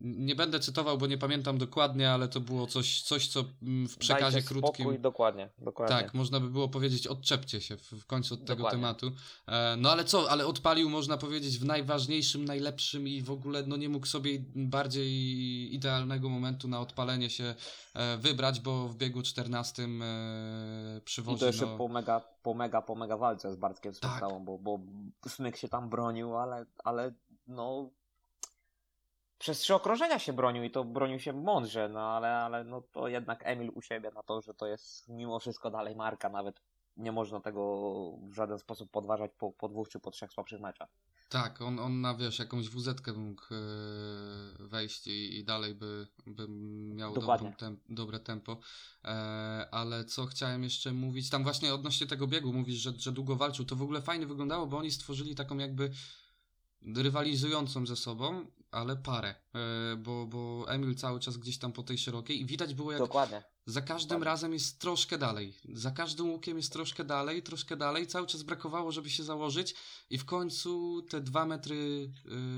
[0.01, 3.97] nie będę cytował, bo nie pamiętam dokładnie, ale to było coś, coś co mm, w
[3.97, 4.85] przekazie Dajcie krótkim.
[4.85, 5.97] Spokój, dokładnie, dokładnie.
[5.97, 8.81] Tak, można by było powiedzieć, odczepcie się w, końcu od tego Dokładnie.
[8.81, 9.13] tematu.
[9.47, 13.77] E, no ale co, ale odpalił, można powiedzieć, w najważniejszym, najlepszym i w ogóle no
[13.77, 17.55] nie mógł sobie bardziej idealnego momentu na odpalenie się
[17.95, 19.87] e, wybrać, bo w biegu 14 e,
[20.99, 24.01] I przywozi to jeszcze no, po mega, po mega, po mega walce z Bartkiem Tak.
[24.01, 24.81] Smektałą, bo, bo
[25.29, 27.13] Smyk się tam bronił, ale, ale
[27.47, 27.91] no
[29.43, 33.09] przez trzy okrążenia się bronił i to bronił się mądrze, no ale, ale no to
[33.09, 36.61] jednak Emil u siebie na to, że to jest mimo wszystko dalej marka, nawet
[36.97, 37.63] nie można tego
[38.23, 40.89] w żaden sposób podważać po, po dwóch czy po trzech słabszych meczach.
[41.29, 43.57] Tak, on, on na wiesz, jakąś wuzetkę mógł e,
[44.59, 46.47] wejść i, i dalej by, by
[46.95, 47.15] miał
[47.59, 48.57] tem, dobre tempo.
[49.05, 49.09] E,
[49.71, 53.65] ale co chciałem jeszcze mówić, tam właśnie odnośnie tego biegu mówisz, że, że długo walczył,
[53.65, 55.91] to w ogóle fajnie wyglądało, bo oni stworzyli taką jakby
[56.97, 61.99] rywalizującą ze sobą, ale parę, e, bo, bo Emil cały czas gdzieś tam po tej
[61.99, 63.43] szerokiej i widać było jak Dokładnie.
[63.67, 64.25] za każdym Dokładnie.
[64.25, 68.93] razem jest troszkę dalej, za każdym łukiem jest troszkę dalej, troszkę dalej, cały czas brakowało,
[68.93, 69.75] żeby się założyć
[70.11, 71.75] i w końcu te dwa metry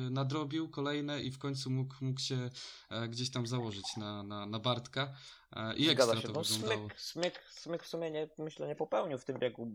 [0.06, 2.50] y, nadrobił kolejne i w końcu mógł, mógł się
[2.90, 5.12] e, gdzieś tam założyć na, na, na Bartka
[5.52, 6.28] e, i ekstra Zgadza się.
[6.28, 6.88] to No, wyglądało.
[6.88, 9.70] smyk, smyk, smyk w sumie nie, myślę nie popełnił w tym biegu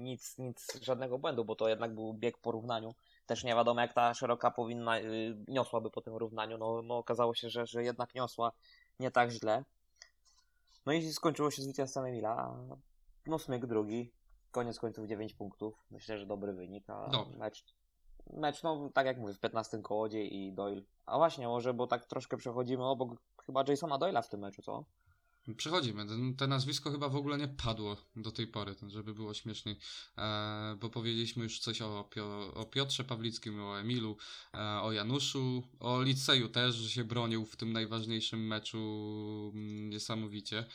[0.00, 2.94] nic, nic, żadnego błędu, bo to jednak był bieg po równaniu.
[3.26, 6.58] Też nie wiadomo jak ta szeroka powinna, y, niosłaby po tym równaniu.
[6.58, 8.52] No, no okazało się, że, że jednak niosła
[9.00, 9.64] nie tak źle.
[10.86, 12.56] No i skończyło się zwycięstwem Emila.
[13.26, 14.12] No smyk drugi.
[14.50, 15.74] Koniec końców 9 punktów.
[15.90, 16.90] Myślę, że dobry wynik.
[16.90, 17.38] A Dobry.
[17.38, 17.64] mecz,
[18.32, 20.82] mecz, no tak jak mówię, w 15 kołodzie i Doyle.
[21.06, 23.10] A właśnie, może, bo tak troszkę przechodzimy obok
[23.46, 24.84] chyba Jasona Doyla w tym meczu, co?
[25.56, 26.06] Przechodzimy.
[26.36, 29.76] To nazwisko chyba w ogóle nie padło do tej pory, żeby było śmieszniej,
[30.18, 34.16] e, bo powiedzieliśmy już coś o, Pio, o Piotrze Pawlickim, o Emilu,
[34.54, 38.78] e, o Januszu, o Liceju też, że się bronił w tym najważniejszym meczu
[39.54, 40.66] mm, niesamowicie.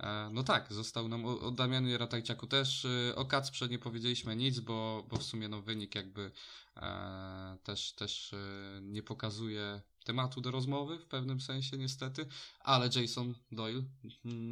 [0.00, 2.84] E, no tak, został nam o, Damianie Ratajczaku też.
[2.84, 6.30] E, o Kacprze nie powiedzieliśmy nic, bo, bo w sumie no, wynik jakby
[7.64, 12.26] też, też e, nie pokazuje tematu do rozmowy w pewnym sensie niestety,
[12.60, 13.82] ale Jason Doyle,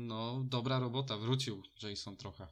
[0.09, 2.46] no dobra robota, wrócił Jason trochę.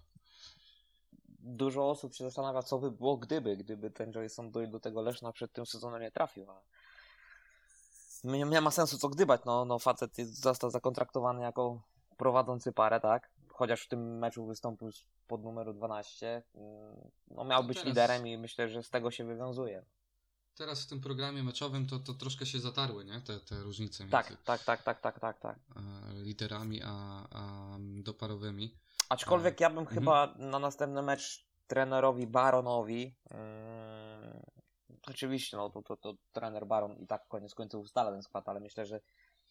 [1.38, 5.32] dużo osób się zastanawia, co by było gdyby, gdyby ten Jason Doyle do tego Leszna
[5.32, 6.46] przed tym sezonem nie trafił.
[8.24, 11.82] Nie, nie ma sensu co gdybać, no, no facet jest, został zakontraktowany jako
[12.16, 13.30] prowadzący parę, tak?
[13.48, 14.90] Chociaż w tym meczu wystąpił
[15.26, 16.42] pod numeru 12.
[16.54, 19.84] mm, No miał być teraz- liderem i myślę, że z tego się wywiązuje.
[20.56, 23.20] Teraz w tym programie meczowym to, to troszkę się zatarły, nie?
[23.20, 25.56] Te, te różnice między Tak, tak, tak, tak, tak, tak, tak.
[25.76, 25.80] e,
[26.22, 26.88] liderami a,
[27.30, 28.74] a doparowymi.
[29.08, 29.94] Aczkolwiek ja bym Mhm.
[29.98, 33.14] chyba na następny mecz trenerowi Baronowi.
[33.30, 34.42] mm,
[35.06, 38.60] oczywiście, no to, to, to trener Baron i tak koniec końców ustala ten skład, ale
[38.60, 39.00] myślę, że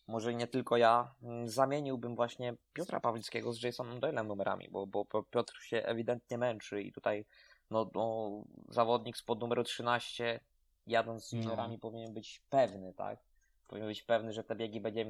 [0.08, 5.06] może nie tylko ja mm, zamieniłbym właśnie Piotra Pawlickiego z Jasonem Doylem numerami, bo, bo
[5.06, 7.26] bo Piotr się ewidentnie męczy i tutaj
[7.70, 8.32] no, no,
[8.70, 10.40] zawodnik spod numeru 13
[10.88, 11.40] jadąc z No.
[11.40, 13.20] juniorami powinien być pewny, tak?
[13.68, 15.06] Powinien być pewny, że te biegi będzie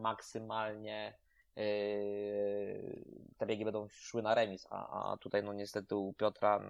[0.00, 1.14] maksymalnie
[1.56, 3.04] yy,
[3.38, 6.60] te biegi będą szły na remis, a, a tutaj no niestety u Piotra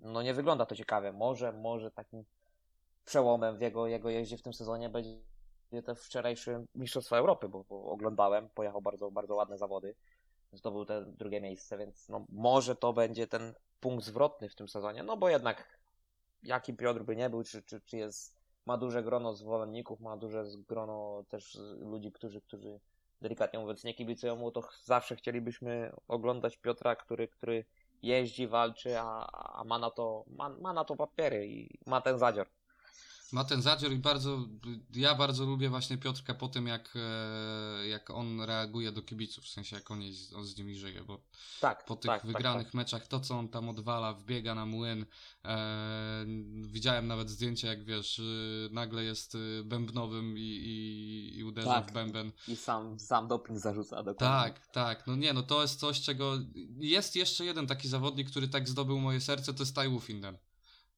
[0.00, 1.12] no nie wygląda to ciekawie.
[1.12, 2.24] Może, może takim
[3.04, 5.18] przełomem w jego, jego jeździe w tym sezonie będzie
[5.84, 9.94] te wczorajsze Mistrzostwa Europy, bo, bo oglądałem, pojechał bardzo, bardzo ładne zawody,
[10.52, 15.02] zdobył te drugie miejsce, więc no może to będzie ten punkt zwrotny w tym sezonie,
[15.02, 15.81] no bo jednak
[16.42, 18.36] jaki Piotr by nie był, czy, czy, czy jest,
[18.66, 22.80] ma duże grono zwolenników, ma duże grono też ludzi, którzy, którzy
[23.20, 27.64] delikatnie mówiąc nie kibicują mu, to zawsze chcielibyśmy oglądać Piotra, który, który
[28.02, 29.26] jeździ, walczy, a,
[29.60, 32.46] a ma na to, ma, ma na to papiery i ma ten zadzior.
[33.32, 34.38] Ma ten zadzior i bardzo,
[34.94, 39.48] ja bardzo lubię właśnie Piotrka po tym, jak, e, jak on reaguje do kibiców, w
[39.48, 41.20] sensie jak on, jest, on z nimi żyje, bo
[41.60, 42.74] Tak, po tych tak, tak, wygranych tak.
[42.74, 45.06] meczach, to co on tam odwala, wbiega na młyn.
[45.44, 46.26] E,
[46.62, 51.90] widziałem nawet zdjęcie, jak wiesz, y, nagle jest y, bębnowym i, i, i uderza Tak.
[51.90, 52.32] w bęben.
[52.48, 54.52] I sam, sam doping zarzuca dokładnie.
[54.52, 55.06] Tak, tak.
[55.06, 56.38] No nie, no to jest coś, czego.
[56.78, 60.36] Jest jeszcze jeden taki zawodnik, który tak zdobył moje serce, to jest Tai Wufinden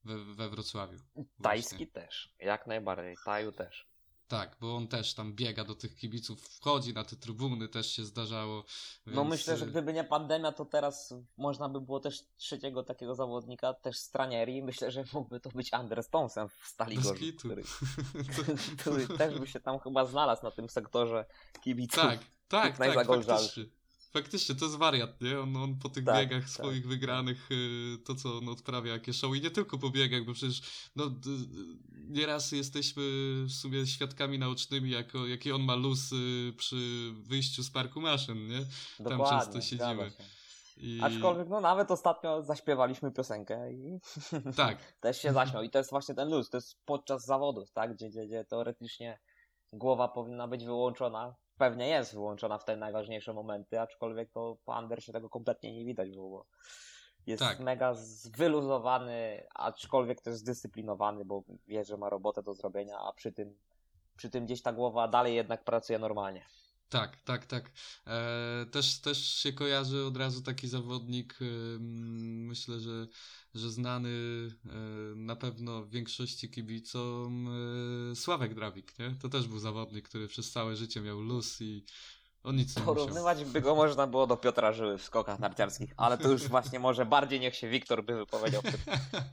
[0.05, 0.99] we, we Wrocławiu.
[1.43, 1.87] Tajski Właśnie.
[1.87, 3.95] też, jak najbardziej, Taju też.
[4.29, 8.05] Tak, bo on też tam biega do tych kibiców, wchodzi na te trybuny, też się
[8.05, 8.65] zdarzało.
[9.07, 12.83] No więc, myślę, że y, gdyby nie pandemia, to teraz można by było też trzeciego
[12.83, 14.63] takiego zawodnika, też z Tranieri.
[14.63, 17.63] Myślę, że mógłby to być Anders Thompson w Stali Gorzów, który,
[18.81, 21.27] który też by się tam chyba znalazł na tym sektorze
[21.61, 22.03] kibiców.
[22.03, 23.71] Tak, tak, tak, najzagolżalszy.
[24.15, 24.55] Faktycznie.
[24.55, 25.41] To jest wariat, nie?
[25.41, 26.51] On, on po tych Tak, biegach tak.
[26.51, 30.33] swoich wygranych, y, to co on odprawia, jakie show i nie tylko po biegach, bo
[30.33, 30.63] przecież
[30.97, 31.05] no,
[32.09, 33.03] nieraz jesteśmy
[33.45, 38.49] w sumie świadkami naocznymi, jako, jaki on ma luz y, przy wyjściu z parku maszyn,
[38.49, 38.67] nie?
[39.01, 40.13] Dokładnie, często siedzimy.
[40.77, 41.01] I...
[41.03, 43.99] Aczkolwiek, no nawet ostatnio zaśpiewaliśmy piosenkę i
[44.57, 45.63] Tak, też się zaśmiał.
[45.63, 47.95] I to jest właśnie ten luz, to jest podczas zawodów, tak?
[47.95, 49.19] Gdzie, gdzie, gdzie teoretycznie
[49.73, 51.35] głowa powinna być wyłączona.
[51.59, 56.11] Pewnie jest wyłączona w te najważniejsze momenty, aczkolwiek to po Andersie tego kompletnie nie widać
[56.11, 56.47] było.
[57.27, 57.61] Jest Tak.
[57.61, 57.95] mega
[58.37, 63.59] wyluzowany, aczkolwiek też zdyscyplinowany, bo wie, że ma robotę do zrobienia, a przy tym,
[64.17, 66.47] przy tym gdzieś ta głowa dalej jednak pracuje normalnie.
[66.89, 67.71] Tak, tak, tak.
[68.07, 73.07] E, też, też się kojarzy od razu taki zawodnik, ym, myślę, że,
[73.55, 74.09] że znany
[74.67, 74.71] e,
[75.17, 77.49] na pewno większości kibicom,
[78.13, 79.15] e, Sławek Drawik, nie?
[79.23, 81.85] To też był zawodnik, który przez całe życie miał luz i
[82.45, 86.19] On nic nie Porównywać by go można było do Piotra Żyły w skokach narciarskich, ale
[86.19, 88.63] to już właśnie może bardziej niech się Wiktor by wypowiedział.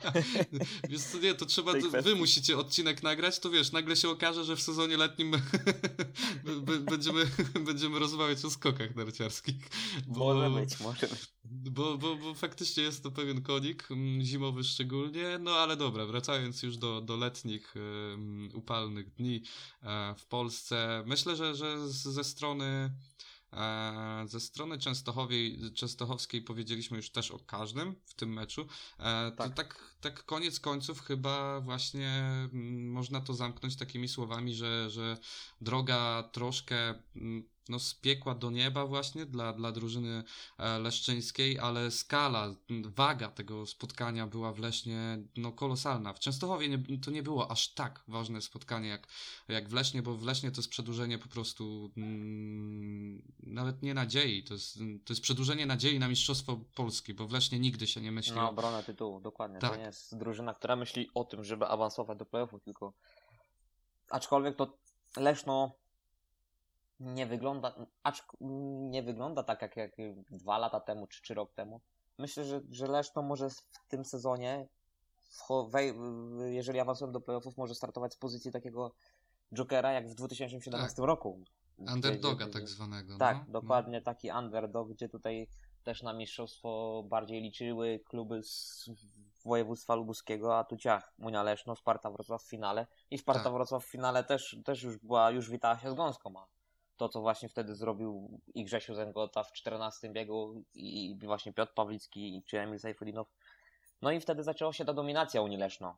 [0.90, 4.44] Wiesz co, nie, to trzeba, to wy musicie odcinek nagrać, to wiesz, nagle się okaże,
[4.44, 5.32] że w sezonie letnim
[6.92, 7.26] będziemy,
[7.68, 9.70] będziemy rozmawiać o skokach narciarskich.
[10.08, 11.32] Bo, może być, może być.
[11.44, 16.64] Bo, bo, bo faktycznie jest to pewien konik, mm, zimowy szczególnie, no ale dobra, wracając
[16.64, 19.44] już do, do letnich, um, upalnych dni
[19.82, 22.92] uh, w Polsce, myślę, że, że ze strony E,
[24.26, 24.78] ze strony
[25.76, 28.68] Częstochowskiej powiedzieliśmy już też o każdym w tym meczu.
[29.00, 29.54] E, tak.
[29.54, 32.10] tak, tak koniec końców chyba właśnie
[32.54, 35.18] mm, można to zamknąć takimi słowami, że, że
[35.62, 40.24] droga troszkę mm, no, z piekła do nieba właśnie dla, dla drużyny
[40.58, 42.56] e, leszczyńskiej, ale skala,
[42.86, 46.14] waga tego spotkania była w Lesznie no, kolosalna.
[46.14, 49.08] W Częstochowie nie, to nie było aż tak ważne spotkanie jak,
[49.48, 54.44] jak w Lesznie, bo w Lesznie to jest przedłużenie po prostu mm, nawet nie nadziei,
[54.44, 58.12] to jest, to jest przedłużenie nadziei na Mistrzostwo Polski, bo w Lesznie nigdy się nie
[58.12, 59.60] myśli Na obronę tytułu, dokładnie.
[59.60, 59.72] Tak.
[59.72, 62.94] To nie jest drużyna, która myśli o tym, żeby awansować do playoffów, tylko
[64.10, 64.78] aczkolwiek to
[65.18, 65.81] Leszno
[67.02, 68.24] nie wygląda, acz
[68.90, 69.92] nie wygląda tak jak, jak
[70.32, 71.82] dwa lata temu czy, czy rok temu.
[72.18, 74.68] Myślę, że, że Leszno może w tym sezonie,
[76.46, 78.92] jeżeli awansują do playoffów, może startować z pozycji takiego
[79.52, 81.06] jokera jak w 2017 tak.
[81.06, 81.44] roku.
[81.78, 83.18] Underdoga gdzie, tak zwanego.
[83.18, 83.54] Tak, no.
[83.62, 84.04] dokładnie no.
[84.04, 85.48] taki underdog, gdzie tutaj
[85.84, 88.90] też na mistrzostwo bardziej liczyły kluby z
[89.46, 93.54] województwa lubuskiego, a tu ciach, Unia Leszno, Sparta Wrocław w finale i Sparta tak.
[93.54, 96.48] Wrocław w finale też, też już była, już witała się z gąską, a
[97.02, 102.44] to, co właśnie wtedy zrobił i Grzesiu Zengota w 14 biegu i właśnie Piotr Pawlicki
[102.46, 103.28] czy Emil Sejfudinow.
[104.02, 105.98] No i wtedy zaczęła się ta dominacja Unii Leszno.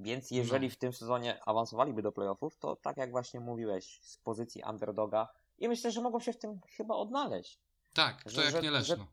[0.00, 0.72] Więc jeżeli no.
[0.72, 5.28] w tym sezonie awansowaliby do playoffów, to tak jak właśnie mówiłeś, z pozycji underdoga
[5.58, 7.58] i myślę, że mogą się w tym chyba odnaleźć.
[7.92, 8.96] Tak, że, to jak że, nie Leszno.
[8.96, 9.06] Że,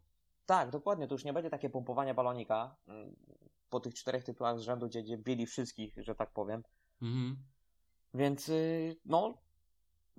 [0.45, 1.07] tak, dokładnie.
[1.07, 3.15] To już nie będzie takie pompowanie balonika mm,
[3.69, 6.63] po tych czterech tytułach z rzędu, gdzie, gdzie bili wszystkich, że tak powiem.
[7.01, 7.37] Mhm.
[8.13, 9.37] Więc y, no,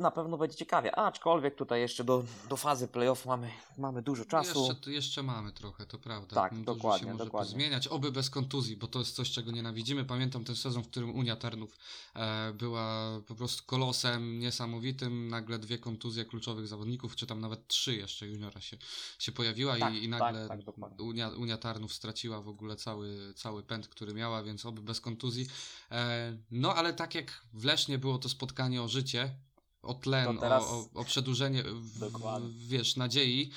[0.00, 0.98] na pewno będzie ciekawie.
[0.98, 4.66] Aczkolwiek tutaj jeszcze do, do fazy playoff mamy, mamy dużo czasu.
[4.68, 6.34] Jeszcze, jeszcze mamy trochę, to prawda.
[6.34, 7.06] Tak, dużo dokładnie.
[7.06, 7.50] się może dokładnie.
[7.52, 10.04] zmieniać, oby bez kontuzji, bo to jest coś, czego nienawidzimy.
[10.04, 11.76] Pamiętam ten sezon, w którym Unia Tarnów
[12.14, 15.28] e, była po prostu kolosem niesamowitym.
[15.28, 18.76] Nagle dwie kontuzje kluczowych zawodników, czy tam nawet trzy jeszcze juniora się,
[19.18, 23.34] się pojawiła tak, i, i, nagle tak, tak, Unia, Unia Tarnów straciła w ogóle cały,
[23.36, 25.46] cały pęd, który miała, więc oby bez kontuzji.
[25.90, 29.34] E, no ale tak jak w Lesznie było to spotkanie o życie,
[29.82, 30.64] o tlen, teraz...
[30.64, 33.50] o, o, przedłużenie, w, wiesz, nadziei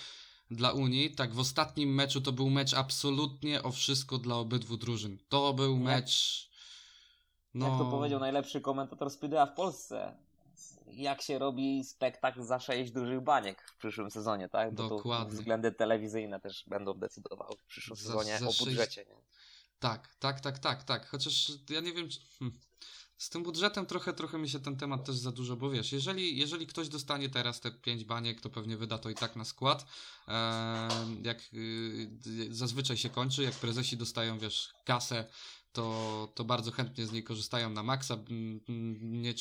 [0.51, 1.15] dla Unii.
[1.15, 5.17] Tak, w ostatnim meczu to był mecz absolutnie o wszystko dla obydwu drużyn.
[5.29, 6.49] To był mecz.
[7.53, 7.69] No...
[7.69, 10.17] Jak to powiedział najlepszy komentator Speedwaya w Polsce.
[10.87, 14.73] Jak się robi spektakl za sześć dużych baniek w przyszłym sezonie, tak?
[14.73, 15.25] Bo Dokładnie.
[15.25, 19.05] to względy telewizyjne też będą decydowały w przyszłym za, sezonie za o budżecie.
[19.09, 19.15] Nie?
[19.79, 21.07] Tak, tak, tak, tak, tak.
[21.07, 22.09] Chociaż ja nie wiem.
[22.09, 22.19] Czy...
[23.23, 26.37] Z tym budżetem trochę, trochę mi się ten temat też za dużo, bo wiesz, jeżeli,
[26.37, 29.85] jeżeli ktoś dostanie teraz te pięć baniek, to pewnie wyda to i tak na skład.
[30.27, 30.89] E,
[31.23, 32.09] jak y,
[32.49, 35.25] zazwyczaj się kończy, jak prezesi dostają, wiesz, kasę
[35.73, 38.17] to, to bardzo chętnie z niej korzystają na maksa.
[38.99, 39.33] Nie,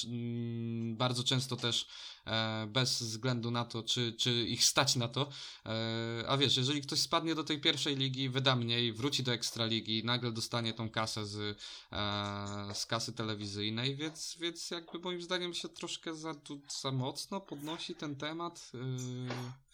[0.95, 1.87] bardzo często też
[2.27, 5.29] e, bez względu na to, czy, czy ich stać na to.
[5.67, 10.05] E, a wiesz, jeżeli ktoś spadnie do tej pierwszej ligi, wyda mniej, wróci do ekstraligi,
[10.05, 11.59] nagle dostanie tą kasę z,
[11.93, 16.35] e, z kasy telewizyjnej, więc, więc jakby moim zdaniem się troszkę za,
[16.81, 18.73] za mocno podnosi ten temat.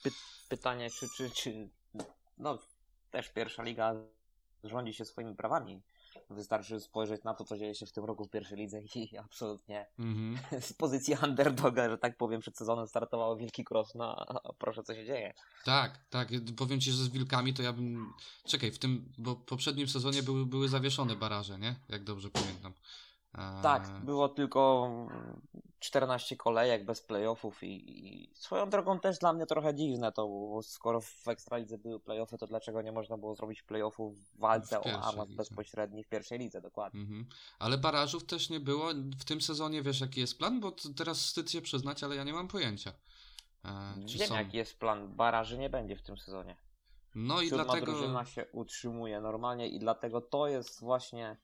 [0.03, 0.11] Py
[0.49, 1.69] pytanie, czy, czy, czy
[2.39, 2.59] no
[3.11, 3.95] też pierwsza liga
[4.65, 5.83] rządzi się swoimi prawami
[6.31, 9.87] Wystarczy spojrzeć na to, co dzieje się w tym roku w pierwszej lidze i absolutnie
[9.99, 10.61] mm -hmm.
[10.68, 14.26] z pozycji underdoga, że tak powiem, przed sezonem startowało Wilki Cross, no
[14.59, 15.35] proszę, co się dzieje.
[15.64, 16.29] Tak, tak.
[16.57, 18.12] Powiem Ci, że z Wilkami to ja bym...
[18.45, 21.76] Czekaj, w tym, bo w poprzednim sezonie były, były zawieszone baraże, nie?
[21.89, 22.72] Jak dobrze pamiętam.
[23.62, 24.91] Tak, było tylko
[25.78, 30.62] 14 kolejek bez playoffów i, i, swoją drogą też dla mnie trochę dziwne to, bo
[30.62, 34.86] skoro w Ekstralidze były playoffy, to dlaczego nie można było zrobić playoffów w walce w
[34.86, 37.01] o awans bezpośredni w pierwszej lidze, dokładnie.
[37.01, 37.26] Mhm.
[37.59, 38.91] Ale barażów też nie było.
[39.18, 40.61] W tym sezonie wiesz jaki jest plan?
[40.61, 42.93] Bo teraz wstyd się przyznać, ale ja nie mam pojęcia.
[43.64, 44.34] E, Wiem są...
[44.34, 45.14] jaki jest plan.
[45.14, 46.57] Baraży nie będzie w tym sezonie.
[47.14, 47.86] No i Siódma dlatego...
[47.86, 51.36] drużyna się utrzymuje normalnie i dlatego to jest właśnie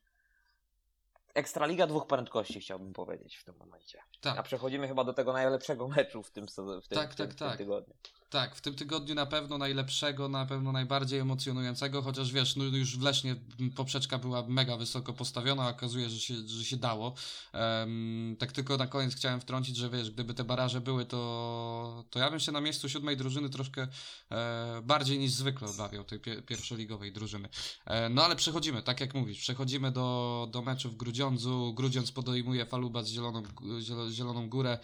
[1.35, 4.03] Ekstraliga dwóch prędkości, chciałbym powiedzieć w tym momencie.
[4.21, 4.39] Tak.
[4.39, 7.13] A przechodzimy chyba do tego najlepszego meczu w tym, w tym, tak, w tym, tak,
[7.13, 7.59] w tym tak.
[7.59, 7.95] tygodniu.
[8.35, 12.99] Tak, w tym tygodniu na pewno najlepszego, na pewno najbardziej emocjonującego, chociaż wiesz, no już
[12.99, 13.37] w Lesznie
[13.77, 17.15] poprzeczka była mega wysoko postawiona, okazuje, że się, że się dało.
[17.53, 22.19] Um, tak tylko na koniec chciałem wtrącić, że wiesz, gdyby te baraże były, to, to
[22.19, 23.89] ja bym się na miejscu siódmej drużyny troszkę
[24.31, 27.49] e, bardziej niż zwykle obawiał tej pie, pierwszoligowej drużyny.
[27.87, 31.75] E, no ale przechodzimy, tak jak mówisz, przechodzimy do, do meczu w Grudziądzu.
[31.75, 33.43] Grudziądz podejmuje Faluba z Zieloną,
[34.11, 34.79] Zieloną Górę.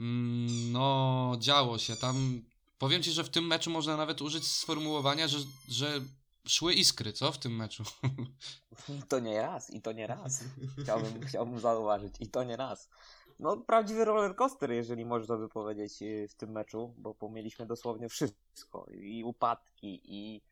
[0.00, 2.42] Mm, no, działo się tam
[2.78, 6.00] Powiem ci, że w tym meczu można nawet użyć sformułowania, że, że
[6.48, 7.84] szły iskry, co w tym meczu?
[9.08, 10.44] To nie raz, i to nie raz.
[10.82, 12.88] Chciałbym, chciałbym zauważyć, i to nie raz.
[13.40, 18.08] No, prawdziwy roller coaster, jeżeli można by powiedzieć, y, w tym meczu, bo pomieliśmy dosłownie
[18.08, 18.86] wszystko.
[18.90, 20.42] I upadki, i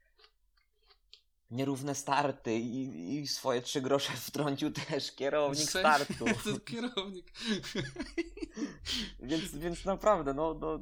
[1.53, 6.25] nierówne starty, i, i swoje trzy grosze wtrącił też kierownik startu.
[6.71, 7.33] kierownik.
[9.31, 10.81] więc, więc naprawdę, no, no,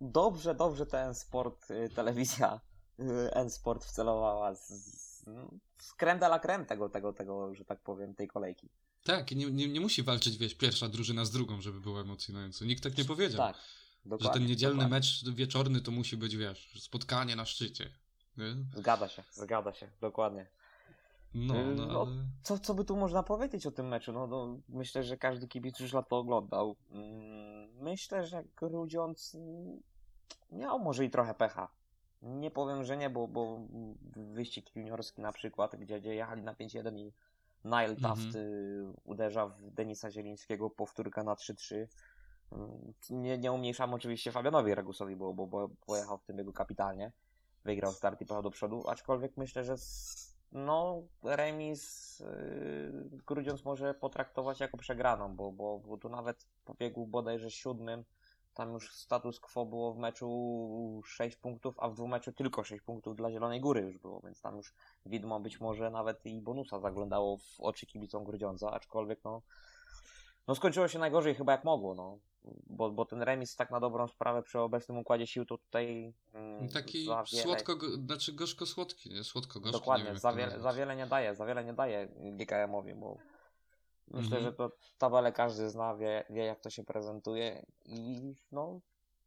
[0.00, 2.60] dobrze, dobrze ten sport, y, telewizja
[3.00, 4.68] y, N-Sport wcelowała z,
[5.78, 8.68] z creme de la creme tego, tego, tego, że tak powiem, tej kolejki.
[9.04, 12.66] Tak, nie, nie, nie musi walczyć, wiesz, pierwsza drużyna z drugą, żeby było emocjonujące.
[12.66, 13.38] Nikt tak nie powiedział.
[13.38, 13.56] Tak.
[14.04, 14.96] Dokładnie, że ten niedzielny dokładnie.
[14.96, 17.90] mecz wieczorny to musi być, wiesz, spotkanie na szczycie.
[18.36, 18.56] Nie?
[18.74, 20.46] Zgadza się, zgadza się, dokładnie.
[21.34, 22.06] No, y, no, no
[22.42, 24.12] co, co by tu można powiedzieć o tym meczu?
[24.12, 26.76] No, no, myślę, że każdy kibic już lat to oglądał.
[26.90, 29.36] Mm, myślę, że Grudziądz
[30.52, 31.68] miał może i trochę pecha.
[32.22, 33.60] Nie powiem, że nie, bo, bo
[34.16, 37.12] wyścig juniorski na przykład, gdzie, gdzie jechali na 5-1 i
[37.64, 38.94] Nile Taft mhm.
[39.04, 41.86] uderza w Denisa Zielińskiego, powtórka na 3-3.
[42.52, 47.12] Mm, nie, nie umniejszam oczywiście Fabianowi Regusowi, bo, bo, bo pojechał w tym biegu kapitalnie.
[47.64, 49.74] Wygrał start i pojechał do przodu, aczkolwiek myślę, że
[50.52, 57.06] no, remis yy, Grudziądz może potraktować jako przegraną, bo, bo, bo tu nawet po biegu
[57.06, 58.04] bodajże siódmym
[58.54, 62.82] tam już status quo było w meczu 6 punktów, a w dwóch meczu tylko 6
[62.82, 64.74] punktów dla Zielonej Góry już było, więc tam już
[65.06, 69.42] widmo być może nawet i bonusa zaglądało w oczy kibicom Grudziądza, aczkolwiek no,
[70.48, 72.18] no skończyło się najgorzej chyba jak mogło, no.
[72.66, 76.14] Bo, bo ten remis tak na dobrą sprawę przy obecnym układzie sił to tutaj...
[76.34, 77.76] Mm, Taki słodko,
[78.06, 79.24] znaczy gorzko-słodki, nie?
[79.24, 79.78] Słodko-gorzki.
[79.78, 83.18] Dokładnie, wiem, za, wiele, za wiele nie daje, za wiele nie daje GKM-owi, bo
[84.06, 84.42] myślę, mhm.
[84.42, 88.80] że to tabelę każdy zna, wie, wie jak to się prezentuje i no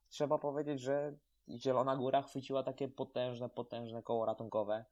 [0.10, 1.14] trzeba powiedzieć, że
[1.50, 4.86] Zielona Góra chwyciła takie potężne, potężne koło ratunkowe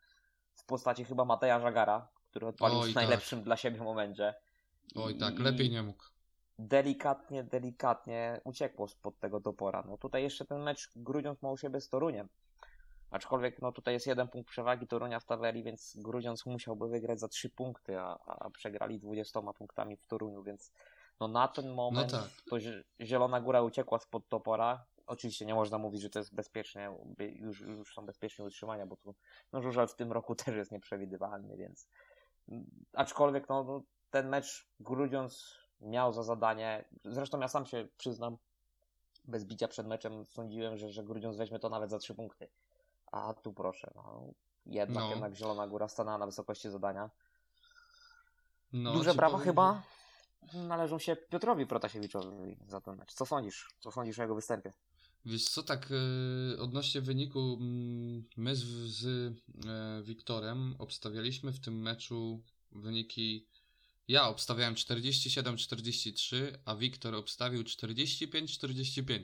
[0.53, 3.45] w postaci chyba Mateja Żagara, który odpalił Oj, w najlepszym tak.
[3.45, 4.33] dla siebie momencie.
[4.95, 6.12] Oj tak, lepiej nie mógł
[6.59, 9.83] delikatnie, delikatnie uciekło spod tego topora.
[9.87, 12.29] No tutaj jeszcze ten mecz Grudziądz ma u siebie z Toruniem.
[13.11, 17.27] Aczkolwiek no tutaj jest jeden punkt przewagi Torunia w tabeli, więc Grudziądz musiałby wygrać za
[17.27, 20.73] trzy punkty, a, a przegrali 20 punktami w Toruniu, więc
[21.19, 22.29] no na ten moment no tak.
[22.49, 22.57] to
[23.01, 24.85] Zielona Góra uciekła spod topora.
[25.07, 29.15] Oczywiście nie można mówić, że to jest bezpiecznie, już, już są bezpieczne utrzymania, bo tu
[29.51, 31.89] no, żużel w tym roku też jest nieprzewidywalny, więc
[32.93, 38.37] aczkolwiek no, no ten mecz Grudziądz miał za zadanie, zresztą ja sam się przyznam,
[39.25, 42.47] bez bicia przed meczem sądziłem, że, że Grudziądz weźmie to nawet za trzy punkty.
[43.11, 44.33] A tu proszę, no,
[44.65, 45.09] jednak, no.
[45.09, 47.09] jednak Zielona Góra stanęła na wysokości zadania.
[48.73, 49.45] No, Duże brawa powiem...
[49.45, 49.83] chyba
[50.53, 53.13] należą się Piotrowi Protasiewiczowi za ten mecz.
[53.13, 53.69] Co sądzisz?
[53.79, 54.73] Co sądzisz o jego występie?
[55.25, 61.81] Wiesz co, tak yy, odnośnie wyniku, yy, my z, z yy, Wiktorem obstawialiśmy w tym
[61.81, 63.47] meczu wyniki
[64.07, 66.35] ja obstawiałem 47-43,
[66.65, 69.23] a Wiktor obstawił 45-45.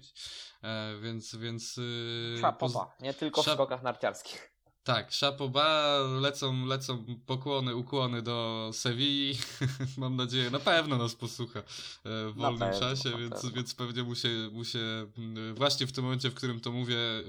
[0.63, 1.77] E, więc, więc.
[1.77, 4.58] Yy, Szapoba, nie tylko w skokach narciarskich.
[4.83, 9.37] Tak, Szapoba, lecą, lecą pokłony, ukłony do Sewilli.
[9.97, 11.63] Mam nadzieję, na pewno nas posłucha e,
[12.03, 13.51] w wolnym pewno, czasie, więc, pewno.
[13.51, 14.79] więc pewnie mu się, mu się
[15.17, 17.21] mm, właśnie w tym momencie, w którym to mówię, e,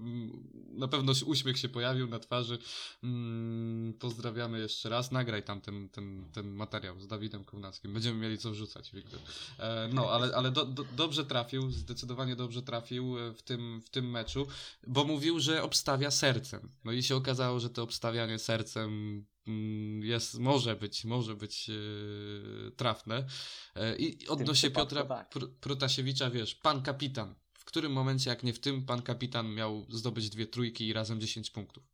[0.00, 2.58] mm, na pewno uśmiech się pojawił na twarzy.
[3.02, 5.12] Mm, pozdrawiamy jeszcze raz.
[5.12, 7.92] Nagraj tam ten, ten, ten materiał z Dawidem Kownackim.
[7.92, 9.20] Będziemy mieli co wrzucać, Wiktor.
[9.58, 14.10] E, no, ale, ale do, do, dobrze trafił, zdecydowanie dobrze trafił w tym, w tym
[14.10, 14.46] meczu,
[14.86, 16.68] bo mówił, że obstawia sercem.
[16.84, 22.72] No i się okazało, że to obstawianie sercem mm, jest, może być, może być yy,
[22.76, 23.24] trafne.
[23.76, 25.28] Yy, I odnośnie Piotra tak.
[25.28, 27.34] Pr Protasiewicza, wiesz, pan kapitan.
[27.52, 31.20] W którym momencie, jak nie w tym, pan kapitan miał zdobyć dwie trójki i razem
[31.20, 31.84] 10 punktów?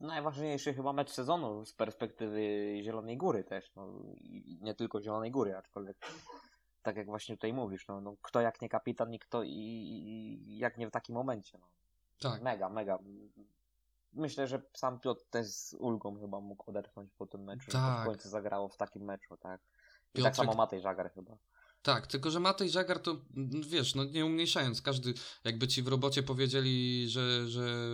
[0.00, 2.40] Najważniejszy chyba mecz sezonu z perspektywy
[2.82, 3.72] Zielonej Góry też.
[3.76, 5.96] No, i nie tylko Zielonej Góry, aczkolwiek
[6.82, 10.58] tak jak właśnie tutaj mówisz, no, no kto jak nie kapitan i kto i, i
[10.58, 11.58] jak nie w takim momencie.
[11.58, 11.66] No.
[12.20, 12.42] Tak.
[12.42, 12.98] Mega, mega.
[14.12, 17.70] Myślę, że sam Piotr też z ulgą chyba mógł odetchnąć po tym meczu.
[17.70, 18.02] Tak.
[18.02, 19.60] W końcu zagrało w takim meczu, tak.
[19.60, 20.24] I tak Piotrek...
[20.24, 21.36] tak samo Matej Żagar chyba.
[21.82, 23.16] Tak, tylko że Matej Żagar to,
[23.68, 25.14] wiesz, no nie umniejszając, każdy,
[25.44, 27.90] jakby ci w robocie powiedzieli, że, że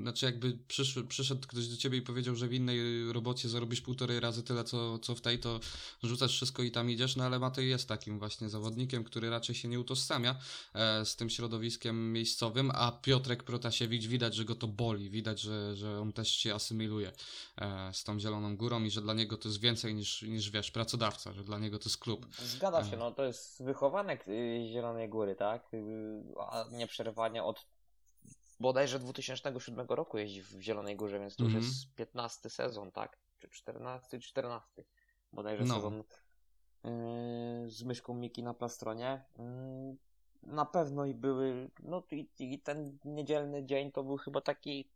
[0.00, 2.78] znaczy jakby przyszł, przyszedł ktoś do ciebie i powiedział, że w innej
[3.12, 5.60] robocie zarobisz półtorej razy tyle, co, co w tej, to
[6.02, 9.68] rzucasz wszystko i tam idziesz, no ale Matej jest takim właśnie zawodnikiem, który raczej się
[9.68, 10.36] nie utożsamia
[10.74, 15.76] e, z tym środowiskiem miejscowym, a Piotrek Protasiewicz widać, że go to boli, widać, że,
[15.76, 17.12] że on też się asymiluje
[17.56, 20.70] e, z tą Zieloną Górą i że dla niego to jest więcej niż, niż wiesz,
[20.70, 22.26] pracodawca, że dla niego to jest klub.
[22.44, 25.74] Zgadza się, no to jest wychowanek y, Zielonej Góry, tak?
[25.74, 27.66] Y, A nieprzerwanie od
[28.60, 31.64] bodajże 2007 roku jeździ w Zielonej Górze, więc to już Mhm.
[31.64, 33.18] jest 15 sezon, tak?
[33.38, 34.84] Czy 14, 14.
[35.32, 35.74] Bodajże No.
[35.74, 36.04] sezon
[36.84, 39.24] yy, z myszką Miki na plastronie.
[39.38, 39.96] Yy,
[40.42, 44.90] na pewno i były, no i, i ten niedzielny dzień to był chyba taki,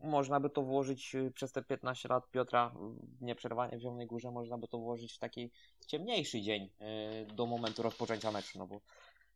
[0.00, 2.74] można by to włożyć y, przez te 15 lat Piotra
[3.20, 5.50] y, nieprzerwanie w Zielonej Górze, można by to włożyć w taki
[5.86, 8.80] ciemniejszy dzień yy, do momentu rozpoczęcia meczu, no bo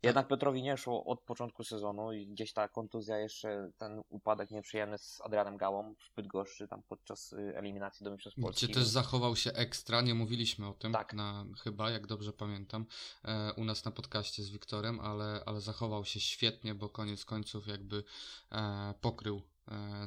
[0.03, 4.99] jednak Piotrowi nie szło od początku sezonu i gdzieś ta kontuzja jeszcze, ten upadek nieprzyjemny
[4.99, 8.67] z Adrianem Gałą w Bydgoszczy tam podczas y, eliminacji do Mistrzostw Polski.
[8.67, 11.15] Gdzie też zachował się ekstra, nie mówiliśmy o tym, Tak.
[11.15, 12.87] na, chyba, jak dobrze pamiętam,
[13.25, 17.67] e, u nas na podcaście z Wiktorem, ale, ale zachował się świetnie, bo koniec końców
[17.67, 18.05] jakby
[18.53, 19.43] e, pokrył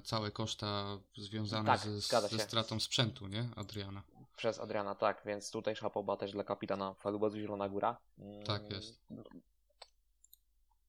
[0.03, 4.03] całe koszta związane Tak, ze, ze stratą sprzętu, nie, Adriana?
[4.37, 7.97] Przez Adriana, tak, więc tutaj szapoba też dla kapitana Falubazu Zielona Góra.
[8.19, 8.99] Mm, Tak jest.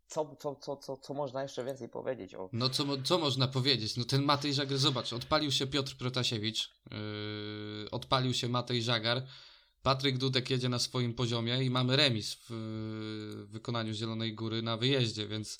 [0.08, 2.48] Co, co, co, co, co można jeszcze więcej powiedzieć o...
[2.52, 3.96] No co, co można powiedzieć?
[3.96, 9.22] No ten Matej Żagar, zobacz, odpalił się Piotr Protasiewicz, yy, odpalił się Matej Żagar,
[9.82, 12.46] Patryk Dudek jedzie na swoim poziomie i mamy remis w,
[13.48, 15.58] w wykonaniu Zielonej Góry na wyjeździe, więc,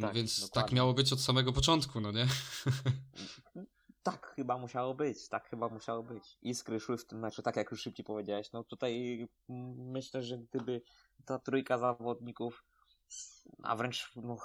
[0.00, 0.76] no Tak, więc tak dokładnie.
[0.76, 2.26] miało być od samego początku, no nie?
[4.02, 6.38] Tak chyba musiało być, tak chyba musiało być.
[6.42, 8.52] Iskry szły w tym meczu, tak jak już szybciej powiedziałeś.
[8.52, 9.28] No tutaj
[9.76, 10.82] myślę, że gdyby
[11.24, 12.64] ta trójka zawodników,
[13.62, 14.36] a wręcz no,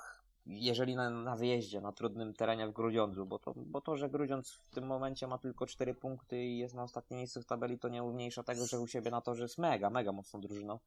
[0.46, 4.52] jeżeli na, na wyjeździe, na trudnym terenie w Grudziądzu, bo to, bo to, że Grudziądz
[4.52, 7.90] w tym momencie ma tylko 4 punkty i jest na ostatnim miejscu w tabeli, to
[7.90, 10.80] nie umniejsza tego, że u siebie na to, że jest mega, mega mocną drużyną.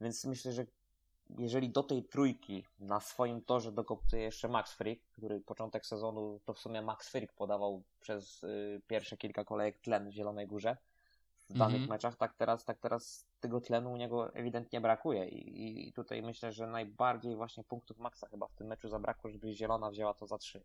[0.00, 0.66] Więc myślę, że
[1.38, 6.54] jeżeli do tej trójki na swoim torze dokoptuje jeszcze Max Frick, który początek sezonu to
[6.54, 10.76] w sumie Max Frick podawał przez y, pierwsze kilka kolejek tlen w Zielonej Górze
[11.50, 11.90] w danych Mhm.
[11.90, 16.22] meczach, tak teraz, tak teraz tego tlenu u niego ewidentnie brakuje I, i, i tutaj
[16.22, 20.26] myślę, że najbardziej właśnie punktów Maxa chyba w tym meczu zabrakło, żeby Zielona wzięła to
[20.26, 20.62] za trzy.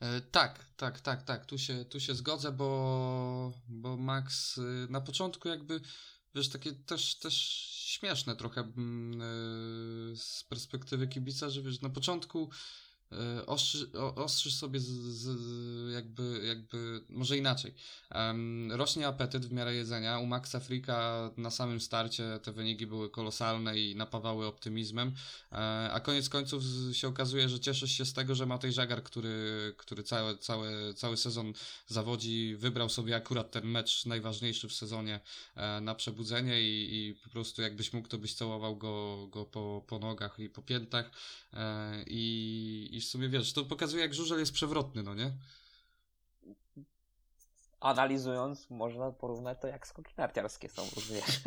[0.00, 5.00] E, tak, tak, tak, tak, tu się, tu się zgodzę, bo, bo Max y, na
[5.00, 5.80] początku jakby,
[6.34, 7.34] wiesz, takie też, też
[7.96, 9.20] śmieszne trochę mm,
[10.12, 12.50] y, z perspektywy kibica, że wiesz, na początku
[13.46, 17.74] ostrzy, o- ostrzysz sobie z, z, jakby, jakby, może inaczej,
[18.10, 23.10] Em, rośnie apetyt w miarę jedzenia, u Maxa Frika na samym starcie te wyniki były
[23.10, 25.12] kolosalne i napawały optymizmem,
[25.52, 25.56] E,
[25.92, 30.02] A koniec końców się okazuje, że cieszysz się z tego, że Matej Żagar, który, który
[30.02, 31.52] cały, cały, cały sezon
[31.86, 35.20] zawodzi, wybrał sobie akurat ten mecz najważniejszy w sezonie
[35.54, 39.84] e, na przebudzenie i, i po prostu jakbyś mógł, to byś całował go, go po,
[39.86, 41.10] po nogach i po piętach.
[41.52, 45.32] E, I, I w sumie wiesz, to pokazuje, jak żużel jest przewrotny, no nie?
[47.80, 51.40] Analizując, można porównać to jak skoki narciarskie są, rozumiesz?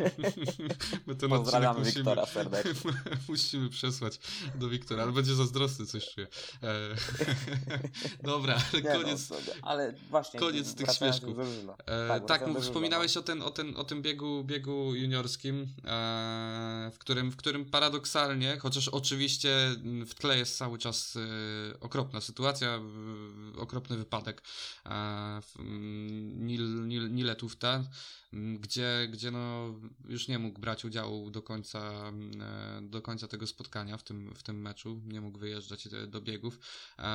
[1.06, 2.92] My ten Pozdrawiamy odcinek Wiktora serdecznie.
[3.28, 4.20] musimy przesłać
[4.54, 6.26] do Wiktora, ale będzie zazdrosny, coś czuję.
[6.62, 6.68] E,
[8.30, 10.40] Dobra, ale Nie koniec, no, ale właśnie.
[10.40, 11.36] koniec tych śmieszków.
[11.36, 11.76] żużla.
[11.86, 16.90] E, tak, mów, żużla, wspominałeś o, ten, o, ten, o tym biegu, biegu juniorskim, e,
[16.94, 19.56] w, którym, w którym paradoksalnie, chociaż oczywiście
[20.06, 22.80] w tle jest cały czas e, okropna sytuacja,
[23.58, 24.42] okropny wypadek
[24.86, 24.90] e,
[25.42, 25.54] w,
[26.20, 27.84] Nil, Nil, Niletówta,
[28.32, 29.74] m, gdzie, gdzie no,
[30.08, 34.34] już nie mógł brać udziału do końca, mm, e, do końca tego spotkania w tym,
[34.34, 36.58] w tym meczu, nie mógł wyjeżdżać e, do biegów.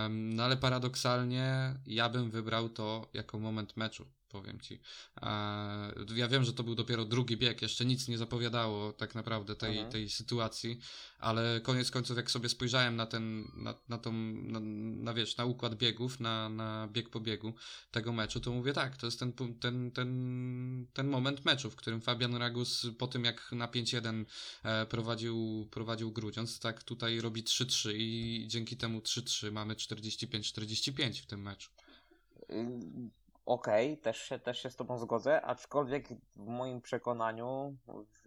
[0.10, 4.80] No ale paradoksalnie ja bym wybrał to jako moment meczu, powiem ci.
[5.22, 9.56] E, Ja wiem, że to był dopiero drugi bieg, jeszcze nic nie zapowiadało tak naprawdę
[9.56, 9.92] tej, Mhm.
[9.92, 10.80] tej sytuacji,
[11.20, 14.60] ale koniec końców jak sobie spojrzałem na ten, na, na tą, na,
[15.04, 17.54] na wiesz, na układ biegów, na, na bieg po biegu
[17.92, 22.02] tego meczu, to mówię tak, to jest ten, ten, ten, ten moment meczu, w którym
[22.02, 24.26] Fabian Ragus po tym jak na 5-1
[24.64, 31.26] e, prowadził, prowadził Grudziądz, tak tutaj robi 3-3 i dzięki temu 3-3 mamy 45-45 w
[31.26, 31.70] tym meczu.
[33.46, 38.26] Okej, też, się, też się z Tobą zgodzę, aczkolwiek w moim przekonaniu w...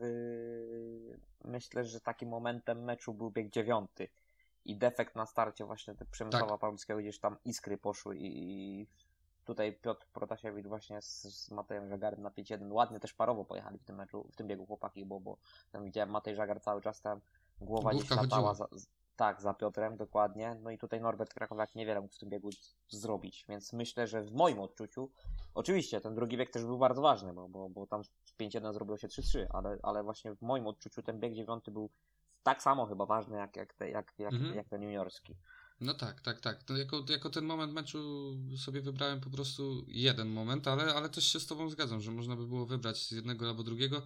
[1.45, 4.09] myślę, że takim momentem meczu był bieg dziewiąty
[4.65, 8.87] i defekt na starcie właśnie te Przemysława Pawlickiego gdzieś tam iskry poszły i
[9.45, 13.85] tutaj Piotr Protasiewicz właśnie z, z Matejem Żagarem na 5-1 ładnie też parowo pojechali w
[13.85, 15.39] tym meczu, w tym biegu chłopaki, bo, bo
[15.73, 17.21] tam widziałem Matej Żagar cały czas tam
[17.61, 18.69] głowa gdzieś Główka latała chodziła.
[18.73, 18.87] za,
[19.19, 20.57] tak, za Piotrem, dokładnie.
[20.63, 22.51] No i tutaj Norbert Krakowiak niewiele mógł w tym biegu
[22.89, 25.11] zrobić, więc myślę, że w moim odczuciu,
[25.55, 28.11] oczywiście ten drugi bieg też był bardzo ważny, bo, bo, bo tam z
[28.41, 31.91] 5-1 zrobiło się 3-3, ale, ale właśnie w moim odczuciu ten bieg dziewiąty był
[32.43, 34.55] tak samo chyba ważny jak, jak, te, jak, jak, Mhm.
[34.55, 35.35] jak ten juniorski.
[35.81, 36.63] No tak, tak, tak.
[36.63, 37.99] To jako, jako ten moment meczu
[38.57, 42.37] sobie wybrałem po prostu jeden moment, ale, ale też się z Tobą zgadzam, że można
[42.37, 44.03] by było wybrać z jednego albo drugiego.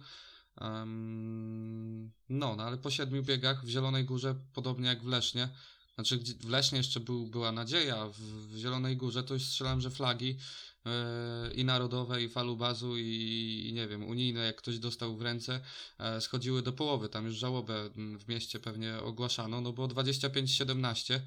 [0.61, 5.49] Em, no, no, ale po siedmiu biegach w Zielonej Górze, podobnie jak w Lesznie,
[5.95, 9.89] znaczy w Lesznie jeszcze był, była nadzieja, w, w Zielonej Górze to już strzelam, że
[9.89, 10.37] flagi
[10.85, 15.61] e, i narodowe, i falubazu, i, i nie wiem, unijne, jak ktoś dostał w ręce,
[15.99, 17.09] e, schodziły do połowy.
[17.09, 21.19] Tam już żałobę w mieście pewnie ogłaszano, no bo 25-17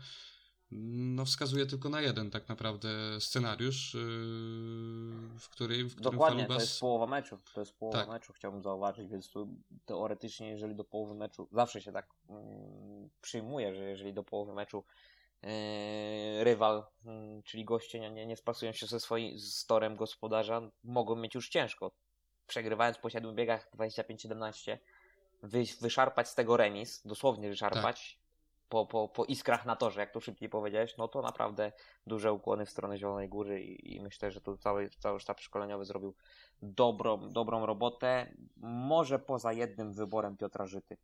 [0.70, 2.88] no wskazuje tylko na jeden tak naprawdę
[3.20, 4.00] scenariusz, yy,
[5.38, 6.56] w którym, w którym Dokładnie, Falubas...
[6.56, 7.38] to jest połowa meczu.
[7.54, 8.08] To jest połowa Tak.
[8.08, 9.48] meczu, chciałbym zauważyć, więc tu
[9.84, 14.84] teoretycznie, jeżeli do połowy meczu, zawsze się tak mm, przyjmuje, że jeżeli do połowy meczu
[15.42, 21.16] yy, rywal, mm, czyli goście nie, nie, spasują się ze swoim z torem gospodarza, mogą
[21.16, 21.90] mieć już ciężko.
[22.46, 24.78] Przegrywając po 7 biegach 25-17,
[25.42, 28.18] wy, wyszarpać z tego remis, dosłownie wyszarpać,
[28.68, 31.72] po, po, po iskrach na torze, jak to szybciej powiedziałeś, no to naprawdę
[32.06, 35.84] duże ukłony w stronę Zielonej Góry i, i myślę, że tu cały, cały sztab szkoleniowy
[35.84, 36.14] zrobił
[36.62, 38.34] dobrą, dobrą robotę.
[38.56, 40.96] Może poza jednym wyborem Piotra Żyty.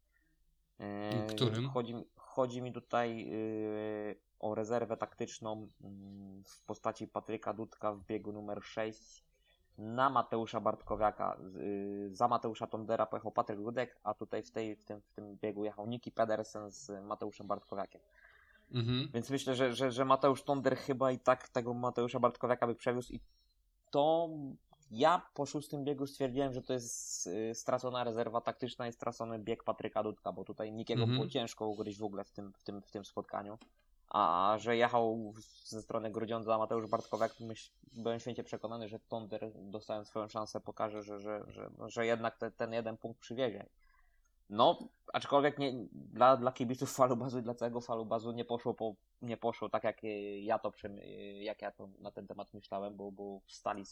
[0.78, 0.86] Yy,
[1.26, 1.68] Którym?
[1.70, 5.88] Chodzi, mi- chodzi mi tutaj yy, o rezerwę taktyczną yy,
[6.44, 9.24] w postaci Patryka Dudka w biegu numer 6
[9.78, 11.38] na Mateusza Bartkowiaka.
[11.54, 15.36] Yy, za Mateusza Tondera pojechał Patryk Dudek, a tutaj w, tej, w, tym, w tym
[15.36, 18.00] biegu jechał Niki Pedersen z Mateuszem Bartkowiakiem.
[18.72, 19.08] Mhm.
[19.14, 23.12] Więc myślę, że, że, że Mateusz Tonder chyba i tak tego Mateusza Bartkowiaka by przewiózł
[23.12, 23.20] i
[23.90, 24.28] to
[24.90, 29.64] ja po szóstym biegu stwierdziłem, że to jest y, stracona rezerwa taktyczna i stracony bieg
[29.64, 31.18] Patryka Dudka, bo tutaj nikiego Mhm.
[31.18, 33.58] było ciężko ugryźć w ogóle w tym, w tym, w tym spotkaniu.
[34.12, 35.34] A że jechał
[35.64, 41.02] ze strony Grudziądza Mateusz Bartkowiak, myśl, byłem święcie przekonany, że Tonder dostając swoją szansę pokaże,
[41.02, 43.66] że, że, że, że jednak te, ten jeden punkt przywiezie.
[44.50, 44.78] No,
[45.12, 49.68] aczkolwiek nie, dla, dla kibiców falubazu i dla całego falubazu nie poszło, po, nie poszło
[49.68, 53.40] tak, jak y, ja to y, jak ja to na ten temat myślałem, bo, bo
[53.46, 53.84] wstali,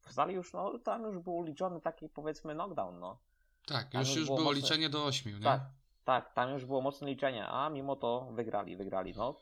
[0.00, 3.18] wstali już, no tam już był liczony taki powiedzmy knockdown, no.
[3.66, 5.44] Tak, Tam już już było było mocne- liczenie do ośmiu, nie?
[5.44, 5.60] Tak,
[6.04, 9.34] tak, tam już było mocne liczenie, a mimo to wygrali, wygrali, no.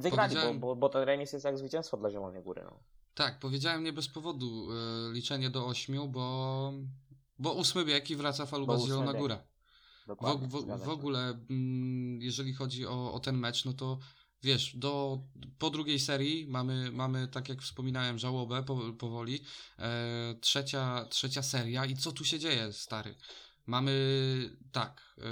[0.00, 2.80] Wygrali, Powiedziałem- bo, bo, bo ten remis jest jak zwycięstwo dla Zielonej Góry, no.
[3.14, 6.72] Tak, powiedziałem nie bez powodu e, liczenie do ośmiu, bo,
[7.38, 9.20] bo ósmy bieg i wraca Falubas ósmy Zielona bieg.
[9.22, 9.36] Góra.
[10.04, 10.90] W, Dokładnie, w, w się.
[10.90, 11.20] ogóle,
[11.50, 13.98] mm, jeżeli chodzi o, o ten mecz, no to
[14.42, 15.18] wiesz, do,
[15.58, 19.40] po drugiej serii mamy, mamy, tak jak wspominałem, żałobę po, powoli.
[19.78, 23.14] E, trzecia, trzecia seria i co tu się dzieje, stary?
[23.70, 23.92] Mamy
[24.72, 25.22] tak, e,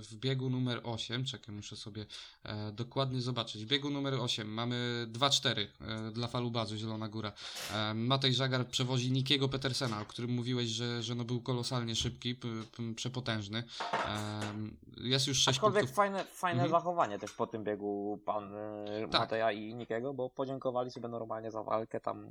[0.00, 2.06] w biegu numer 8, czekaj, muszę sobie
[2.44, 3.64] e, dokładnie zobaczyć.
[3.64, 7.32] W biegu numer 8 mamy 2-4 e, dla Falubazu Zielona Góra.
[7.94, 12.36] Matej Żagar przewozi Nikiego Petersena, o którym mówiłeś, że, że no był kolosalnie szybki,
[12.96, 13.62] przepotężny.
[14.96, 15.96] Jest już 6 Aczkolwiek punktów.
[15.96, 16.70] fajne, fajne Mhm.
[16.80, 18.52] zachowanie też po tym biegu pan
[19.10, 19.20] Tak.
[19.20, 22.30] Mateja i Nikiego, bo podziękowali sobie normalnie za walkę, tam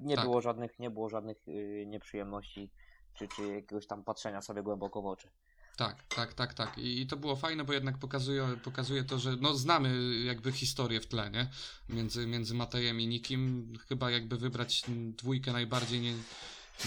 [0.00, 0.24] nie Tak.
[0.24, 2.70] było żadnych, nie było żadnych y, nieprzyjemności,
[3.14, 5.28] czy, czy jakiegoś tam patrzenia sobie głęboko w oczy.
[5.76, 6.78] Tak, tak, tak, tak.
[6.78, 11.06] I, to było fajne, bo jednak pokazuje, pokazuje to, że no, znamy jakby historię w
[11.06, 11.50] tle, nie?
[11.88, 13.72] Między, między Matejem i Nikim.
[13.88, 16.14] Chyba jakby wybrać dwójkę najbardziej nie,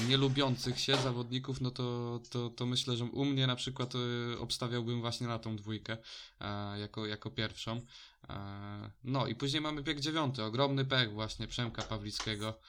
[0.07, 4.39] nie lubiących się zawodników, no to, to, to myślę, że u mnie na przykład y,
[4.39, 5.97] obstawiałbym właśnie na tą dwójkę
[6.41, 7.82] e, jako, jako pierwszą.
[8.30, 12.59] E, no i później mamy bieg dziewiąty, ogromny pech właśnie Przemka Pawlickiego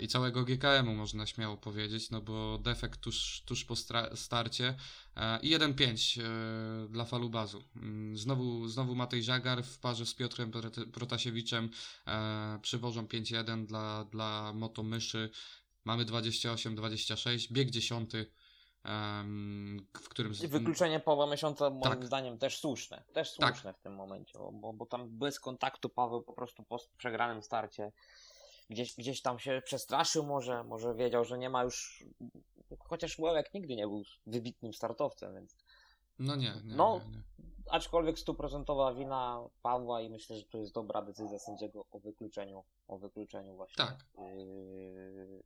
[0.00, 3.74] i całego GKM-u można śmiało powiedzieć, no bo defekt tuż, tuż po
[4.14, 4.74] starcie
[5.16, 7.64] E, I 1-5 e, dla Falubazu.
[7.76, 11.70] Mm, Znowu, znowu Matej Żagar w parze z Piotrem Prot- Protasiewiczem
[12.06, 15.30] e, przywożą 5-1 dla, dla Motomyszy.
[15.84, 18.10] Mamy 28-26, bieg 10,
[18.84, 20.32] em, w którym...
[20.44, 22.06] I wykluczenie połowa miesiąca moim Tak.
[22.06, 23.54] zdaniem też słuszne, też Tak.
[23.54, 27.92] słuszne w tym momencie, bo, bo tam bez kontaktu Paweł po prostu po przegranym starcie
[28.70, 32.04] gdzieś, gdzieś tam się przestraszył może, może wiedział, że nie ma już,
[32.78, 35.56] chociaż Łełek nigdy nie był wybitnym startowcem, więc
[36.18, 37.00] No nie, nie, No.
[37.04, 37.22] nie, nie.
[37.70, 42.98] aczkolwiek stuprocentowa wina Pawła i myślę, że to jest dobra decyzja sędziego o wykluczeniu, o
[42.98, 44.06] wykluczeniu właśnie Tak.
[44.18, 45.42] yy,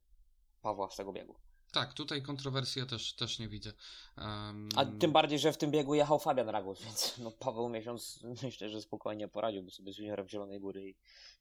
[0.62, 1.34] Pawła z tego biegu.
[1.72, 3.72] Tak, tutaj kontrowersji ja też, też nie widzę.
[4.16, 4.68] Um...
[4.76, 8.68] A tym bardziej, że w tym biegu jechał Fabian Ragus, więc no, Paweł Miesiąc myślę,
[8.68, 10.94] że spokojnie poradziłby sobie z juniorem Zielonej Góry.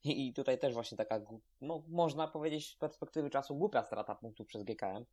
[0.04, 1.20] I, I tutaj też właśnie taka,
[1.60, 5.04] no można powiedzieć z perspektywy czasu głupia strata punktów przez GKM.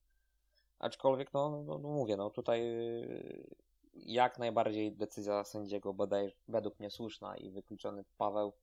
[0.79, 3.55] Aczkolwiek, no, no, no mówię, no tutaj yy,
[3.93, 8.53] jak najbardziej decyzja sędziego bodaj według mnie słuszna i wykluczony Paweł.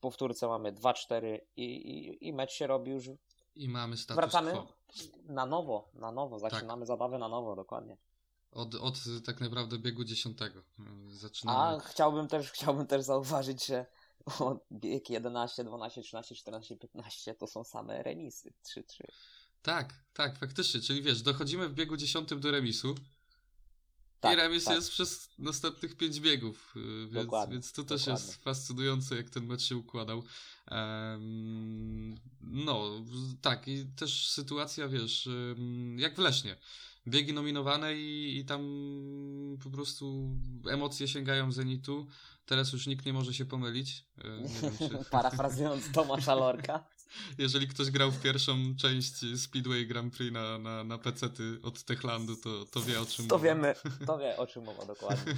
[0.00, 3.10] Powtórce mamy 2-4 i, i, i mecz się robi już
[3.54, 4.79] i mamy status Wracamy quo.
[5.24, 6.86] Na nowo, na nowo, zaczynamy tak.
[6.86, 7.96] zabawę na nowo, dokładnie.
[8.52, 10.62] Od, od tak naprawdę biegu dziesiątego
[11.08, 11.76] zaczynamy.
[11.76, 13.86] A chciałbym też, chciałbym też zauważyć, że
[14.72, 18.82] bieg 11, 12, 13, 14, 15 to są same remisy, 3-3.
[19.62, 22.94] Tak, tak, faktycznie, czyli wiesz, dochodzimy w biegu dziesiątym do remisu,
[24.20, 24.74] tak, I remis tak.
[24.74, 28.26] jest przez następnych pięć biegów, y, więc, więc to też dokładnie.
[28.26, 30.22] jest fascynujące, jak ten mecz się układał.
[30.70, 33.04] Um, no,
[33.40, 35.28] tak, i też sytuacja, wiesz,
[35.96, 36.56] jak w Leśnie.
[37.08, 38.62] Biegi nominowane i, i tam
[39.64, 40.36] po prostu
[40.70, 42.06] emocje sięgają zenitu.
[42.46, 44.04] Teraz już nikt nie może się pomylić.
[44.18, 44.22] E,
[44.62, 45.04] wiem, czy...
[45.10, 46.84] Parafrazując Tomasza Lorka.
[47.38, 52.36] Jeżeli ktoś grał w pierwszą część Speedway Grand Prix na, na, na PC-ty od Techlandu,
[52.36, 53.44] to, to wie o czym to mowa.
[53.44, 53.74] Wiemy,
[54.06, 55.34] to wie o czym mowa dokładnie.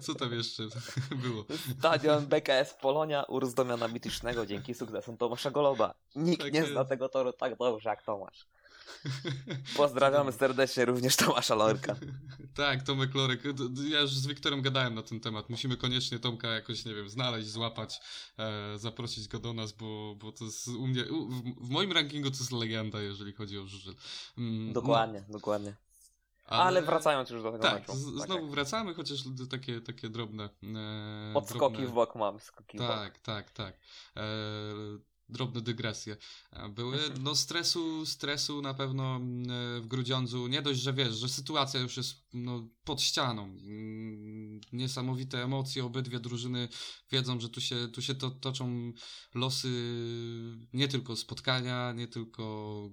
[0.00, 0.62] Co tam jeszcze
[1.22, 1.44] było?
[1.78, 5.94] Stadion BKS Polonia urs domiana mitycznego dzięki sukcesom Tomasza Goloba.
[6.16, 6.72] Nikt tak nie jest.
[6.72, 8.46] zna tego toru tak dobrze jak Tomasz.
[9.76, 11.96] Pozdrawiamy serdecznie również Tomasza Lorka.
[12.56, 13.42] tak, Tomek Lorek.
[13.90, 15.50] Ja już z Wiktorem gadałem na ten temat.
[15.50, 18.00] Musimy koniecznie Tomka jakoś, nie wiem, znaleźć, złapać,
[18.38, 21.92] e, zaprosić go do nas, bo, bo to jest u mnie, u, w, w, moim
[21.92, 23.94] rankingu to jest legenda, jeżeli chodzi o żużel.
[24.38, 25.32] Mm, dokładnie, no.
[25.32, 25.74] dokładnie.
[26.46, 27.92] Ale, Ale, wracając już do tego tak, meczu.
[27.94, 29.18] Z, tak znowu wracamy, chociaż
[29.50, 30.44] takie, takie drobne...
[30.44, 31.86] E, Odskoki drobne...
[31.86, 33.22] w bok mam, skoki Tak, w bok.
[33.22, 33.76] tak, tak.
[34.16, 34.20] E,
[35.34, 36.16] drobne dygresje
[36.70, 36.96] były.
[36.96, 37.22] Mhm.
[37.22, 41.96] No stresu, stresu na pewno mm, w Grudziądzu, nie dość, że wiesz, że sytuacja już
[41.96, 43.44] jest no, pod ścianą.
[43.44, 46.68] Mm, niesamowite emocje, obydwie drużyny
[47.10, 48.92] wiedzą, że tu się, tu się to, toczą
[49.34, 49.68] losy
[50.72, 52.44] nie tylko spotkania, nie tylko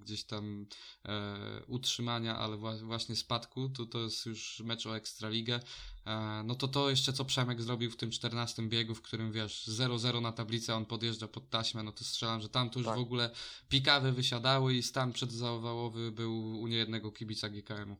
[0.01, 0.65] gdzieś tam
[1.05, 3.69] e, utrzymania, ale właśnie spadku.
[3.69, 5.59] To, to jest już mecz o Ekstraligę.
[6.05, 9.67] E, no to to jeszcze co Przemek zrobił w tym 14 biegu, w którym wiesz,
[9.67, 12.97] 0-0 na tablicę, on podjeżdża pod taśmę, no to strzelam, że tam to już tak.
[12.97, 13.29] w ogóle
[13.69, 17.95] pikawy wysiadały i stan przedzawałowy był u niejednego kibica GKM-u.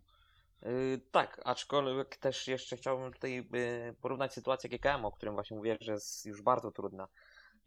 [0.61, 5.77] Yy, tak, aczkolwiek też jeszcze chciałbym tutaj yy, porównać sytuację GKM, o którym właśnie mówię,
[5.81, 7.07] że jest już bardzo trudna.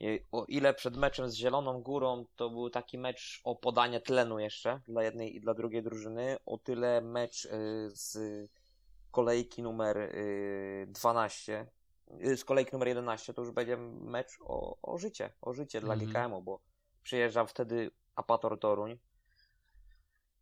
[0.01, 4.39] Yy, o ile przed meczem z Zieloną Górą to był taki mecz o podanie tlenu
[4.39, 7.49] jeszcze dla jednej i dla drugiej drużyny, o tyle mecz
[7.89, 8.19] z
[9.15, 10.13] kolejki numer
[10.87, 11.67] 12,
[12.23, 15.81] y, y, z kolejki numer 11 to już będzie mecz o, o życie, o życie
[15.81, 16.11] dla mhm.
[16.11, 16.61] GKM-u, bo
[17.03, 18.99] przyjeżdża wtedy Apator Toruń.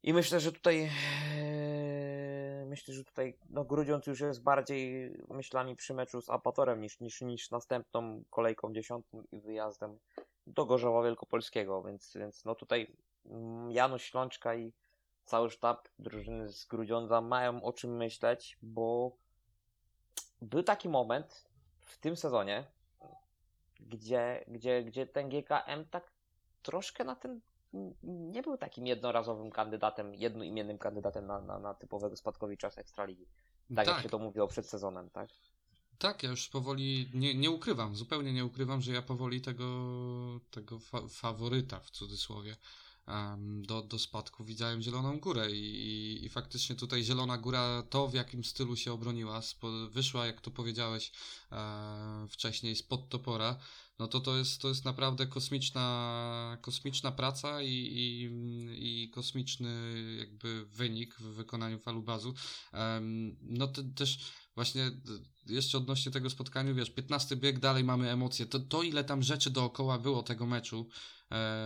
[0.03, 0.91] I myślę, że tutaj
[2.67, 7.21] myślę, że tutaj no, Grudziądz już jest bardziej myślami przy meczu z Apatorem niż, niż,
[7.21, 9.99] niż następną kolejką dziesiątą i wyjazdem
[10.47, 12.97] do Gorzowa Wielkopolskiego, więc, więc no tutaj
[13.27, 14.73] mm, Janusz Ślączka i
[15.25, 19.17] cały sztab drużyny z Grudziądza mają o czym myśleć, bo
[20.43, 21.45] był taki moment
[21.81, 22.67] w tym sezonie,
[23.81, 26.13] gdzie, gdzie, gdzie ten GKM tak
[26.63, 27.41] troszkę na ten
[28.03, 33.27] nie był takim jednorazowym kandydatem, jednoimiennym kandydatem na, na, na typowego spadkowicza z Ekstraligi.
[33.77, 35.29] Tak, tak, jak się to mówiło przed sezonem, tak?
[35.99, 39.65] Tak, ja już powoli nie, nie ukrywam, zupełnie nie ukrywam, że ja powoli tego,
[40.51, 42.57] tego fa faworyta w cudzysłowie
[43.63, 48.45] do, do spadku widziałem Zieloną Górę i, i, faktycznie tutaj Zielona Góra to w jakim
[48.45, 51.13] stylu się obroniła, spo, wyszła jak to powiedziałeś
[51.53, 53.59] e, wcześniej spod topora,
[53.99, 58.31] no to to jest, to jest naprawdę kosmiczna, kosmiczna praca i, i,
[59.05, 62.35] i kosmiczny jakby wynik w wykonaniu falubazu.
[62.73, 64.19] Um, no to też
[64.55, 64.91] właśnie
[65.47, 68.47] jeszcze odnośnie tego spotkania, wiesz, 15 bieg, dalej mamy emocje.
[68.47, 70.89] To, to ile tam rzeczy dookoła było tego meczu,
[71.22, 71.22] E,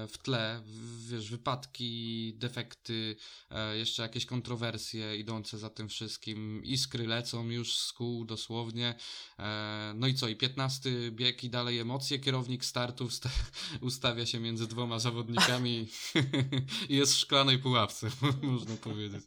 [0.09, 0.63] w tle,
[1.11, 3.17] wiesz, wypadki, defekty,
[3.51, 8.95] e, jeszcze jakieś kontrowersje idące za tym wszystkim, iskry lecą już z kół dosłownie,
[9.39, 13.09] e, no i co, i 15 bieg i dalej emocje, kierownik startu
[13.81, 15.89] ustawia się między dwoma zawodnikami
[16.89, 18.09] i jest w szklanej pułapce,
[18.43, 19.25] można powiedzieć.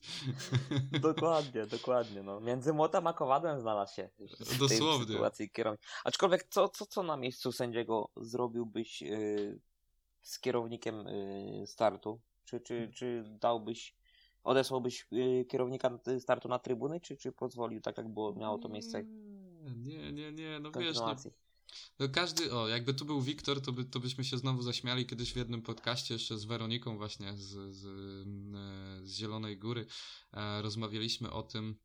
[0.91, 2.39] Dokładnie, dokładnie, no.
[2.39, 4.09] Między młotem a kowadłem znalazł się
[4.39, 5.07] w Dosłownie.
[5.07, 5.81] sytuacji kierownik.
[6.03, 9.68] Aczkolwiek co, co, co na miejscu sędziego zrobiłbyś yy
[10.29, 12.19] z kierownikiem y, startu?
[12.45, 13.95] Czy, czy, czy dałbyś,
[14.43, 19.03] odesłałbyś y, kierownika startu na trybuny, czy, czy pozwolił tak, jak było, miało to miejsce?
[19.75, 21.15] Nie, nie, nie, no wiesz, no,
[21.99, 25.33] No każdy, o, jakby tu był Wiktor, to, by, to byśmy się znowu zaśmiali kiedyś
[25.33, 29.85] w jednym podcaście jeszcze z Weroniką właśnie z, z, e, z Zielonej Góry.
[30.33, 31.75] E, rozmawialiśmy o tym,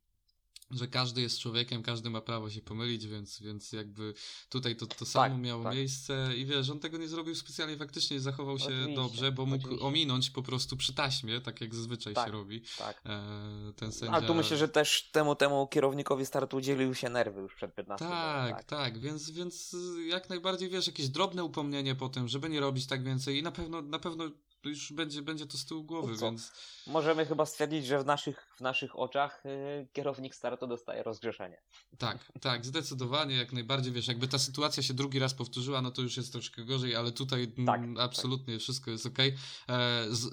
[0.71, 4.13] że każdy jest człowiekiem, każdy ma prawo się pomylić, więc, więc jakby
[4.49, 5.75] tutaj to, to samo Tak, miało tak.
[5.75, 9.63] miejsce i wiesz, on tego nie zrobił specjalnie, faktycznie zachował się Oczywiście, dobrze, bo mógł
[9.65, 9.85] oczywiście.
[9.85, 12.25] ominąć po prostu przy taśmie, tak jak zazwyczaj Tak.
[12.25, 12.61] się robi.
[12.77, 13.01] Tak.
[13.05, 14.13] E, ten sędzia...
[14.13, 18.05] Ale tu myślę, że też temu temu kierownikowi startu udzielił się nerwy już przed 15
[18.05, 22.59] Tak, tak, więc, więc y, jak najbardziej wiesz, jakieś drobne upomnienie po tym, żeby nie
[22.59, 24.31] robić tak więcej i na pewno, na pewno
[24.69, 26.51] już będzie, będzie to z tyłu głowy, No więc
[26.87, 31.61] Możemy chyba stwierdzić, że w naszych, w naszych oczach y, kierownik startu dostaje rozgrzeszenie.
[31.97, 36.01] tak, tak, zdecydowanie, jak najbardziej, wiesz, jakby ta sytuacja się drugi raz powtórzyła, no to
[36.01, 37.65] już jest troszkę gorzej, ale tutaj mm,
[37.95, 39.17] Tak, absolutnie wszystko jest ok.
[39.19, 39.33] E,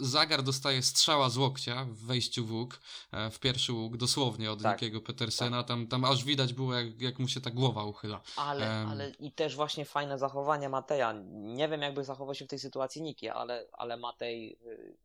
[0.00, 2.80] Zagar dostaje strzała z łokcia w wejściu w łuk,
[3.12, 7.00] e, w pierwszy łuk, dosłownie od Tak, Nikiego Petersena, tam, tam aż widać było, jak,
[7.02, 8.20] jak mu się ta głowa uchyla.
[8.36, 8.88] Ale, Em.
[8.88, 11.14] ale i też właśnie fajne zachowanie Mateja.
[11.32, 14.21] Nie wiem, jakby zachował się w tej sytuacji Niki, ale, ale Matej.
[14.26, 14.96] Y,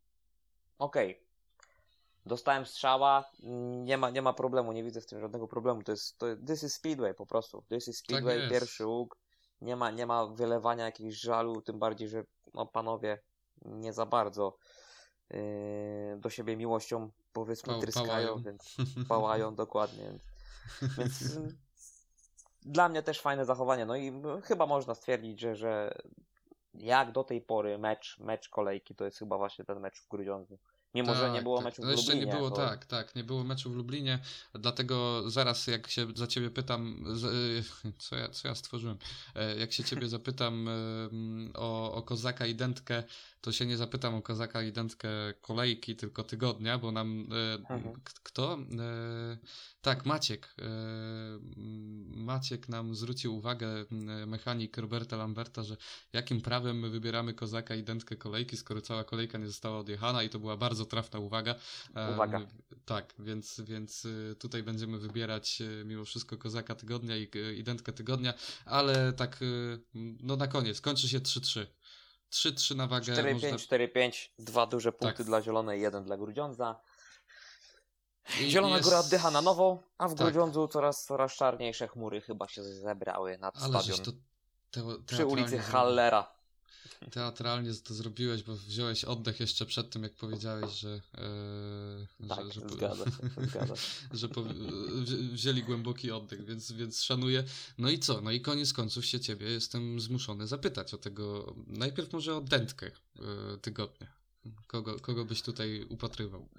[0.80, 1.28] Okej.
[2.26, 5.84] Dostałem strzała, mm, nie ma, nie ma problemu, nie widzę w tym żadnego problemu.
[5.84, 7.64] To jest, to, this is speedway po prostu.
[7.70, 9.18] This is speedway, Tak pierwszy łuk.
[9.62, 12.24] Nie ma, nie ma wylewania jakiegoś żalu, tym bardziej, że
[12.54, 13.20] no, panowie
[13.66, 14.58] nie za bardzo
[15.30, 15.40] yy,
[16.18, 18.44] do siebie miłością powiedzmy Pał- tryskają, pałają.
[18.44, 18.76] więc
[19.08, 20.14] pałają dokładnie.
[20.98, 21.24] Więc,
[22.62, 23.86] dla mnie też fajne zachowanie.
[23.86, 25.98] No i chyba można stwierdzić, że, że
[26.78, 30.58] jak do tej pory mecz, mecz kolejki to jest chyba właśnie ten mecz w Grudziądzu.
[30.94, 32.32] Mimo, że nie było meczu w No jeszcze Lublinie.
[32.32, 34.20] nie było, bo- tak, tak, nie było meczu w Lublinie,
[34.54, 37.66] dlatego zaraz jak się za ciebie pytam, z-
[38.10, 38.98] co ja, co ja stworzyłem,
[39.36, 40.72] E, jak się ciebie zapytam e,
[41.12, 43.04] mm, o, o Kozaka i Dętkę,
[43.42, 45.10] to się nie zapytam o Kozaka i Dętkę
[45.42, 47.28] kolejki, tylko tygodnia, bo nam,
[47.70, 47.94] e, Mhm.
[48.24, 48.58] kto?
[49.82, 50.64] Tak, Maciek, e,
[51.58, 53.68] m, Maciek nam zwrócił uwagę,
[54.28, 55.78] mechanik Roberta Lamberta, że
[56.14, 60.30] jakim prawem my wybieramy Kozaka i Dętkę kolejki, skoro cała kolejka nie została odjechana i
[60.30, 61.56] to była bardzo trafna uwaga.
[61.96, 62.42] Em, Uwaga.
[62.86, 67.94] Tak, więc, więc y, tutaj będziemy wybierać y, mimo wszystko Kozaka Tygodnia i, i Dętkę
[67.94, 68.34] Tygodnia,
[68.66, 69.80] ale tak y,
[70.24, 71.66] no na koniec, kończy się 3-3.
[72.32, 73.14] 3-3 na wagę.
[73.14, 75.26] 4-5, można- 4-5, dwa duże punkty Tak.
[75.26, 76.80] dla Zielonej, jeden dla Grudziądza.
[78.50, 80.28] Zielona jest- Góra oddycha na nowo, a w Tak.
[80.28, 84.06] Grudziądzu coraz, coraz czarniejsze chmury chyba się zebrały nad Ale stadion.
[84.06, 84.12] to
[84.72, 86.38] teo- Przy ulicy Hallera.
[87.12, 91.02] Teatralnie to zrobiłeś, bo wziąłeś oddech jeszcze przed tym, jak powiedziałeś, że.
[91.18, 93.12] e, Tak, że, że, zgadza się,
[93.50, 93.82] zgadza się.
[94.20, 94.42] że po,
[95.04, 97.44] wzi- wzięli głęboki oddech, więc, więc szanuję.
[97.78, 98.22] No i co?
[98.22, 101.54] No i koniec końców się ciebie jestem zmuszony zapytać o tego.
[101.68, 103.22] Najpierw może o dętkę e,
[103.62, 104.08] tygodnia.
[104.68, 106.50] Kogo, kogo byś tutaj upatrywał?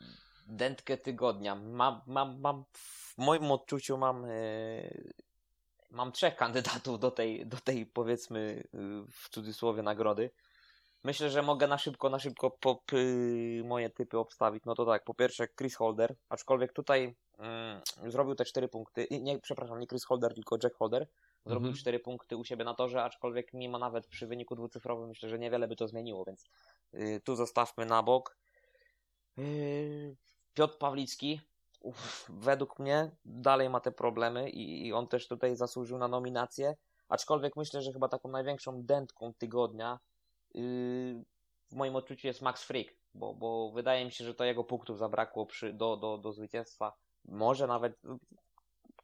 [0.49, 1.55] Dętkę tygodnia.
[1.55, 4.31] Mam, mam, mam w moim odczuciu mam, e,
[5.91, 8.79] mam trzech kandydatów do tej, do tej powiedzmy e,
[9.11, 10.31] w cudzysłowie nagrody.
[11.05, 14.65] Myślę, że mogę na szybko, na szybko po, y, moje typy obstawić.
[14.65, 19.07] No to tak, po pierwsze Chris Holder, aczkolwiek tutaj mm, zrobił te cztery punkty.
[19.11, 21.07] Nie, przepraszam, nie Chris Holder, tylko Jack Holder.
[21.47, 21.75] Zrobił Mhm.
[21.75, 25.69] cztery punkty u siebie na torze, aczkolwiek mimo nawet przy wyniku dwucyfrowym myślę, że niewiele
[25.69, 26.45] by to zmieniło, więc
[26.95, 28.37] y, tu zostawmy na bok.
[30.59, 31.41] Piotr Pawlicki,
[31.81, 36.77] uff, według mnie dalej ma te problemy i, i on też tutaj zasłużył na nominację,
[37.09, 39.99] aczkolwiek myślę, że chyba taką największą dętką tygodnia
[40.55, 40.63] yy,
[41.69, 44.99] w moim odczuciu jest Max Frick, bo, bo wydaje mi się, że to jego punktów
[44.99, 46.93] zabrakło przy, do, do, do zwycięstwa,
[47.25, 48.01] może nawet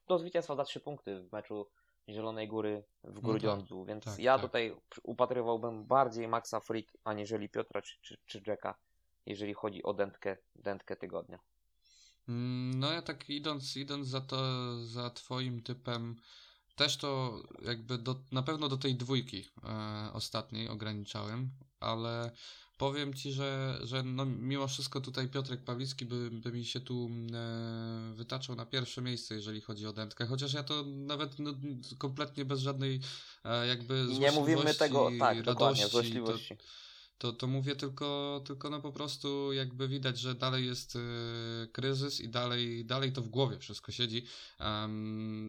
[0.08, 1.66] do zwycięstwa za trzy punkty w meczu
[2.08, 4.42] Zielonej Góry w tak, Grudziądzu, więc tak, ja tak.
[4.42, 8.74] tutaj upatrywałbym bardziej Maxa Frick, aniżeli Piotra czy, czy, czy Jacka,
[9.26, 11.38] jeżeli chodzi o dętkę, dętkę tygodnia.
[12.28, 14.38] Mm, No ja tak idąc, idąc za to,
[14.84, 16.16] za twoim typem,
[16.76, 22.30] też to jakby do, na pewno do tej dwójki e, ostatniej ograniczałem, ale
[22.78, 27.10] powiem ci, że, że no, mimo wszystko tutaj Piotrek Pawlicki by, by mi się tu
[27.34, 31.54] e, wytaczał na pierwsze miejsce, jeżeli chodzi o dętkę, chociaż ja to nawet no,
[31.98, 33.00] kompletnie bez żadnej
[33.44, 36.56] e, jakby I nie mówimy złośliwości, tego, tak, dokładnie, radości, złośliwości.
[36.56, 36.64] to,
[37.32, 41.00] to mówię tylko, tylko no po prostu jakby widać, że dalej jest y,
[41.72, 44.26] kryzys i dalej, dalej to w głowie wszystko siedzi.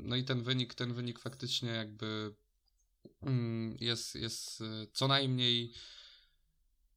[0.03, 2.35] No i ten wynik, ten wynik faktycznie jakby
[3.21, 5.73] mm, jest, jest y, co najmniej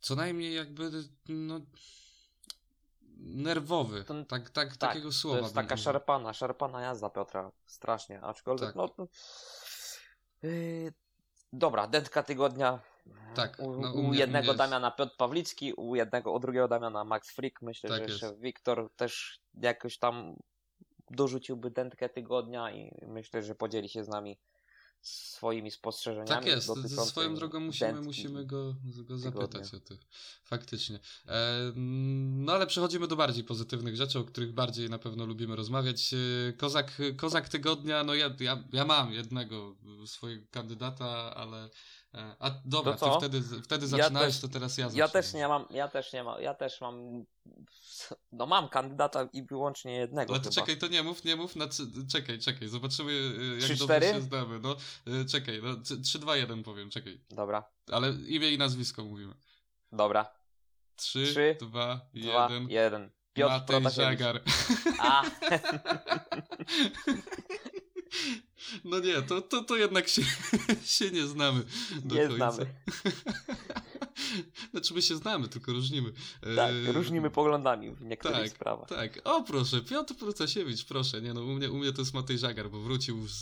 [0.00, 0.90] co najmniej jakby
[1.28, 1.60] no
[3.18, 4.04] nerwowy.
[4.04, 5.38] To- tak, tak, Tak, takiego słowa.
[5.38, 8.76] To jest taka szarpana, szarpana jazda Piotra, strasznie, aczkolwiek Tak.
[8.76, 8.94] no...
[8.98, 9.06] no
[10.42, 10.92] yy,
[11.52, 12.80] dobra, dętka tygodnia.
[13.34, 17.04] Tak, U, no, u u jednego jest- Damiana Piotr Pawlicki, u jednego, u drugiego Damiana
[17.04, 17.62] Max Frick.
[17.62, 20.36] Myślę, Tak że jeszcze Wiktor też jakoś tam
[21.10, 24.38] dorzuciłby dętkę tygodnia i myślę, że podzieli się z nami
[25.00, 26.28] swoimi spostrzeżeniami.
[26.28, 26.70] Tak jest,
[27.08, 28.74] swoją drogą musimy, musimy go,
[29.04, 29.94] go zapytać o to.
[30.44, 30.98] Faktycznie.
[31.28, 36.14] E, no ale przechodzimy do bardziej pozytywnych rzeczy, o których bardziej na pewno lubimy rozmawiać.
[36.48, 39.76] E, kozak, kozak tygodnia, no ja, ja, ja mam jednego
[40.06, 41.70] swojego kandydata, ale
[42.38, 44.98] a dobra, to, to wtedy, wtedy zaczynałeś, ja to teraz ja zacznę.
[44.98, 47.24] Ja też nie mam, ja też nie mam, ja też mam,
[48.32, 50.60] no mam kandydata i wyłącznie jednego Ale to chyba.
[50.60, 51.68] czekaj, to nie mów, nie mów, na,
[52.12, 54.06] czekaj, czekaj, zobaczymy e, jak 3, dobrze 4?
[54.06, 54.60] się znamy.
[54.60, 54.76] No,
[55.06, 57.20] e, czekaj, no 3, 2, 1 powiem, czekaj.
[57.30, 57.64] Dobra.
[57.92, 59.34] Ale imię i nazwisko mówimy.
[59.92, 60.32] Dobra.
[60.96, 62.70] 3, 3 2, 1.
[62.70, 63.10] 1.
[63.32, 64.42] Piotr Matej Żagar.
[64.98, 65.22] A.
[68.84, 70.22] No nie, to, to, to jednak się,
[70.96, 71.62] się nie znamy
[72.04, 72.50] do nie końca.
[72.50, 72.70] znamy.
[74.70, 76.12] Znaczy my się znamy, tylko różnimy.
[76.56, 76.92] Tak, e...
[76.92, 78.88] różnimy poglądami w niektórych tak, sprawach.
[78.88, 82.38] Tak, o proszę, Piotr Protasiewicz, proszę, nie no, u mnie, u mnie to jest Matej
[82.38, 83.32] Żagar, bo wrócił z,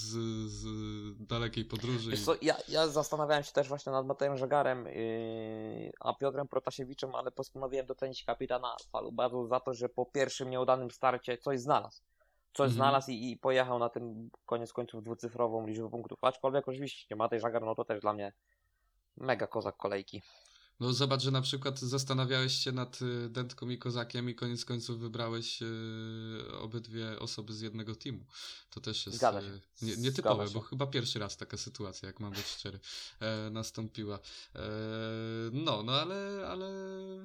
[0.51, 0.66] z
[1.26, 2.12] dalekiej podróży.
[2.12, 2.18] i...
[2.18, 7.30] co, ja, ja zastanawiałem się też właśnie nad Matejem Żagarem, yy, a Piotrem Protasiewiczem, ale
[7.30, 12.02] postanowiłem docenić kapitana Falubazu za to, że po pierwszym nieudanym starcie coś znalazł
[12.56, 12.74] coś mhm.
[12.76, 16.18] znalazł i, i, pojechał na tym koniec końców dwucyfrową liczbę punktów.
[16.22, 18.32] Aczkolwiek oczywiście Matej Żagar, no to też dla mnie
[19.16, 20.22] mega kozak kolejki.
[20.81, 25.01] No zobacz, że na przykład zastanawiałeś się nad y, Dętką i Kozakiem i koniec końców
[25.01, 28.24] wybrałeś yy, obydwie osoby z jednego teamu.
[28.70, 32.47] To też jest yy, nie, nietypowe, bo chyba pierwszy raz taka sytuacja, jak mam być
[32.47, 32.81] szczery,
[33.20, 34.19] e, nastąpiła.
[34.55, 34.61] E,
[35.53, 36.70] no, no ale, ale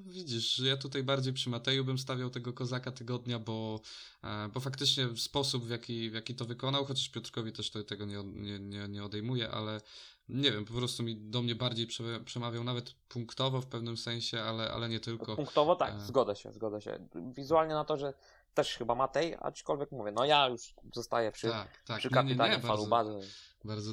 [0.05, 3.81] widzisz, ja tutaj bardziej przy Mateju bym stawiał tego Kozaka tygodnia, bo,
[4.23, 8.05] e, bo faktycznie sposób, w jaki, w jaki to wykonał, chociaż Piotrkowi też to, tego
[8.05, 9.81] nie, nie, nie, nie odejmuje, ale
[10.31, 11.87] nie wiem, po prostu mi do mnie bardziej
[12.25, 15.35] przemawiał nawet punktowo w pewnym sensie, ale, ale nie tylko.
[15.35, 15.99] Punktowo tak, e...
[15.99, 17.07] zgodzę się, zgodzę się.
[17.15, 18.13] Wizualnie na to, że
[18.53, 21.99] też chyba Matej, aczkolwiek mówię, no ja już zostaję przy, tak, tak.
[21.99, 23.11] przy kapitanie Falubazy.
[23.11, 23.27] Bardzo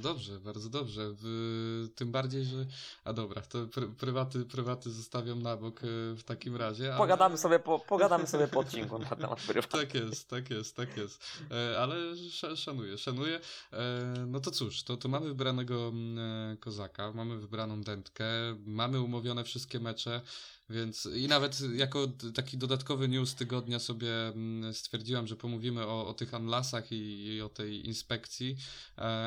[0.00, 1.10] dobrze, bardzo dobrze.
[1.12, 2.66] W, tym bardziej, że.
[3.04, 5.86] A dobra, to pr prywaty, prywaty zostawiam na bok e,
[6.16, 6.88] w takim razie.
[6.88, 6.98] Ale...
[6.98, 9.68] Pogadamy, sobie po, pogadamy sobie po odcinku na temat prywatów.
[9.80, 11.24] Tak jest, tak jest, tak jest.
[11.50, 13.40] E, ale sz szanuję, szanuję.
[13.72, 18.24] E, no to cóż, to, to mamy wybranego mm, kozaka, mamy wybraną dętkę,
[18.66, 20.20] mamy umówione wszystkie mecze.
[20.70, 26.14] Więc i nawet jako taki dodatkowy news tygodnia sobie mm, stwierdziłam, że pomówimy o, o
[26.14, 28.56] tych anlasach i, i o tej inspekcji,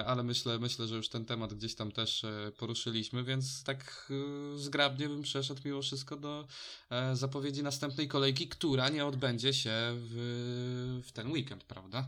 [0.05, 4.57] ale myślę, myślę, że już ten temat gdzieś tam też e, poruszyliśmy, więc tak e,
[4.57, 6.47] zgrabnie bym przeszedł mimo wszystko do
[7.13, 12.05] zapowiedzi następnej kolejki, która nie odbędzie się w, w ten weekend, prawda?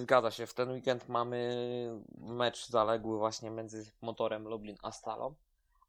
[0.00, 1.56] Zgadza się, w ten weekend mamy
[2.18, 5.34] mecz zaległy właśnie między motorem Lublin a Stalą.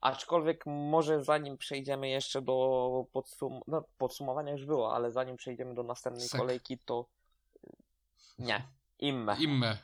[0.01, 5.83] Aczkolwiek może zanim przejdziemy jeszcze do podsum no, podsumowania już było, ale zanim przejdziemy do
[5.83, 6.41] następnej Sek.
[6.41, 7.05] kolejki, to
[8.39, 8.67] nie.
[8.99, 9.37] Imme.
[9.39, 9.77] Imme.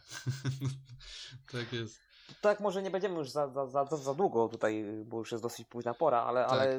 [1.51, 1.99] tak jest.
[2.41, 5.67] Tak, może nie będziemy już za, za, za, za długo tutaj, bo już jest dosyć
[5.67, 6.77] późna pora, ale, tak ale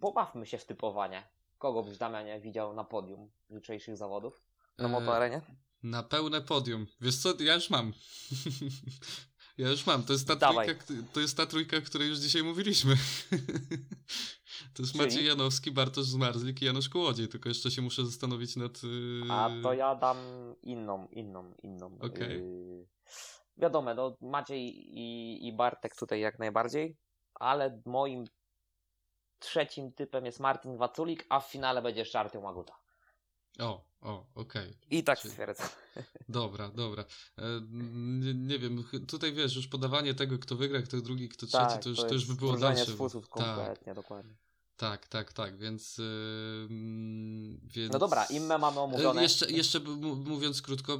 [0.00, 1.28] pobawmy się w typowanie.
[1.58, 4.46] Kogo byś Damianie widział na podium jutrzejszych zawodów
[4.78, 5.40] na e, motoarenie?
[5.82, 6.86] Na pełne podium.
[7.00, 7.92] Wiesz co, ja już mam.
[9.58, 10.02] Ja już mam.
[10.02, 12.96] To jest ta, trójka, to jest ta trójka, o której już dzisiaj mówiliśmy.
[14.74, 15.04] to jest Czyli?
[15.04, 18.82] Maciej Janowski, Bartosz Zmarzlik i Janusz Kołodziej, tylko jeszcze się muszę zastanowić nad...
[18.82, 19.22] Yy...
[19.30, 20.16] A to ja dam
[20.62, 21.98] inną, inną, inną.
[22.00, 22.28] Okay.
[22.28, 22.86] Yy...
[23.56, 24.62] Wiadomo, no Maciej
[24.98, 26.96] i, i Bartek tutaj jak najbardziej,
[27.34, 28.24] ale moim
[29.38, 32.74] trzecim typem jest Martin Waculik, a w finale będzie jeszcze Artyom Maguta.
[33.58, 34.70] O, o, okej.
[34.70, 34.76] Okay.
[34.90, 35.30] I tak Czyli...
[35.30, 35.68] stwierdzam.
[36.28, 37.04] Dobra, dobra.
[37.38, 41.66] E, nie, nie, wiem, tutaj wiesz, już podawanie tego, kto wygra, kto drugi, kto trzeci,
[41.66, 42.86] tak, to, już, to, to już by było dalsze.
[42.86, 43.28] tak.
[43.28, 44.34] kompletnie, dokładnie.
[44.76, 46.68] Tak, tak, tak, więc, yy,
[47.62, 47.92] więc...
[47.92, 49.22] No dobra, imme mamy omówione.
[49.22, 50.98] Jeszcze, jeszcze mówiąc krótko,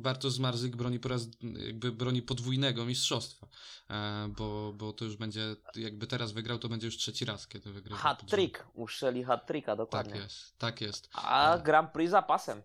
[0.00, 1.28] Bartosz Zmarzyk broni po raz,
[1.66, 3.46] jakby broni podwójnego mistrzostwa,
[3.90, 7.72] e, bo, bo to już będzie, jakby teraz wygrał, to będzie już trzeci raz, kiedy
[7.72, 7.96] wygra.
[7.96, 10.12] Hat-trick, uszczeli hat-tricka, dokładnie.
[10.12, 11.08] Tak jest, tak jest.
[11.12, 12.62] A e, Grand Prix zapasem.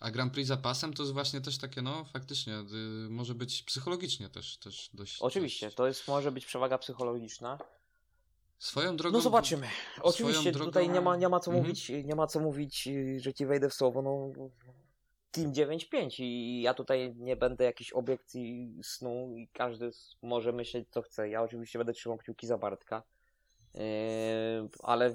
[0.00, 4.28] A Grand Prix zapasem to jest właśnie też takie, no faktycznie, y, może być psychologicznie
[4.28, 5.18] też, też dość...
[5.20, 5.76] Oczywiście, dość...
[5.76, 7.58] to jest, może być przewaga psychologiczna.
[8.58, 9.16] Swoją drogą.
[9.16, 9.66] No zobaczymy.
[10.02, 10.66] Oczywiście drogą...
[10.66, 11.66] tutaj nie ma, nie ma co mhm.
[11.66, 14.02] mówić, nie ma co mówić, że ci wejdę w słowo.
[14.02, 14.32] No,
[15.30, 19.90] Team 9-5 i ja tutaj nie będę jakiejś obiekcji snu i każdy
[20.22, 21.28] może myśleć co chce.
[21.28, 23.02] Ja oczywiście będę trzymał kciuki za Bartka.
[23.74, 23.80] Yy,
[24.82, 25.14] ale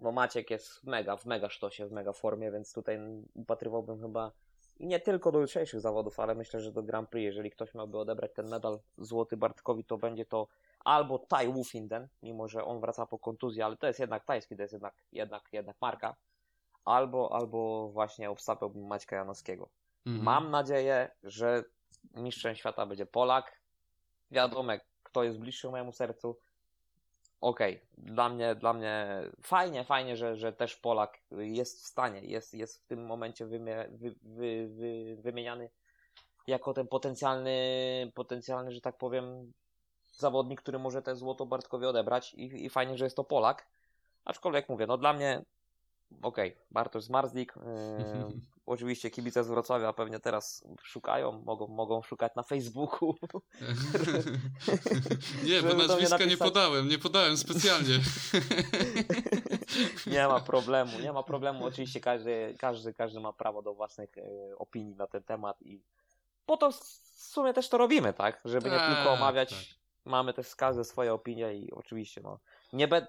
[0.00, 2.98] no Maciek jest mega, w mega sztosie, w mega formie, więc tutaj
[3.34, 4.32] upatrywałbym chyba
[4.78, 7.98] i nie tylko do jutrzejszych zawodów, ale myślę, że do Grand Prix, jeżeli ktoś miałby
[7.98, 10.48] odebrać ten medal złoty Bartkowi, to będzie to
[10.84, 14.62] albo Tai Wufinden, mimo że on wraca po kontuzji, ale to jest jednak tajski, to
[14.62, 16.16] jest jednak, jednak, jednak marka,
[16.84, 19.68] albo, albo właśnie obstawiałbym Maćka Janowskiego.
[20.06, 20.24] Mhm.
[20.24, 21.64] Mam nadzieję, że
[22.14, 23.60] mistrzem świata będzie Polak.
[24.30, 26.38] Wiadomo, kto jest bliższy mojemu sercu.
[27.40, 27.86] Okej, okay.
[28.14, 29.06] dla mnie, dla mnie
[29.42, 33.88] fajnie, fajnie, że, że też Polak jest w stanie, jest, jest w tym momencie wymie,
[33.90, 35.70] wy, wy, wy, wymieniany
[36.46, 39.52] jako ten potencjalny, potencjalny, że tak powiem,
[40.18, 43.66] zawodnik, który może te złoto Bartkowi odebrać i, i fajnie, że jest to Polak.
[44.24, 45.44] Aczkolwiek mówię, no dla mnie
[46.22, 47.54] okej, okay, Bartosz Zmarzlik.
[47.56, 53.14] Yy, oczywiście kibice z Wrocławia pewnie teraz szukają, mogą, mogą szukać na Facebooku.
[55.48, 57.98] nie, bo nazwiska nie podałem, nie podałem specjalnie.
[60.06, 61.64] nie ma problemu, nie ma problemu.
[61.64, 64.22] Oczywiście każdy, każdy, każdy ma prawo do własnych e,
[64.58, 65.80] opinii na ten temat i
[66.46, 66.76] po to w
[67.16, 68.40] sumie też to robimy, tak?
[68.44, 69.50] Żeby nie tylko tak, omawiać.
[69.50, 69.83] Tak.
[70.04, 72.38] Mamy też każdy swoje opinie i oczywiście no,
[72.72, 73.06] nie, be,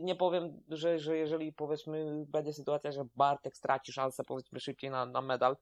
[0.00, 5.06] nie powiem, że, że jeżeli powiedzmy będzie sytuacja, że Bartek straci szansę powiedzmy szybciej na,
[5.06, 5.56] na medal,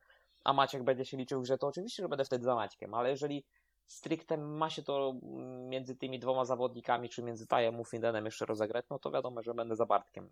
[0.45, 3.45] a Maciek będzie się liczył, że to oczywiście, że będę wtedy za Maćkiem, ale jeżeli
[3.91, 5.15] stricte ma się to
[5.69, 9.55] między tymi dwoma zawodnikami, czy między Tajem i Findenem jeszcze rozegrać, no to wiadomo, że
[9.55, 10.31] będę za Bartkiem.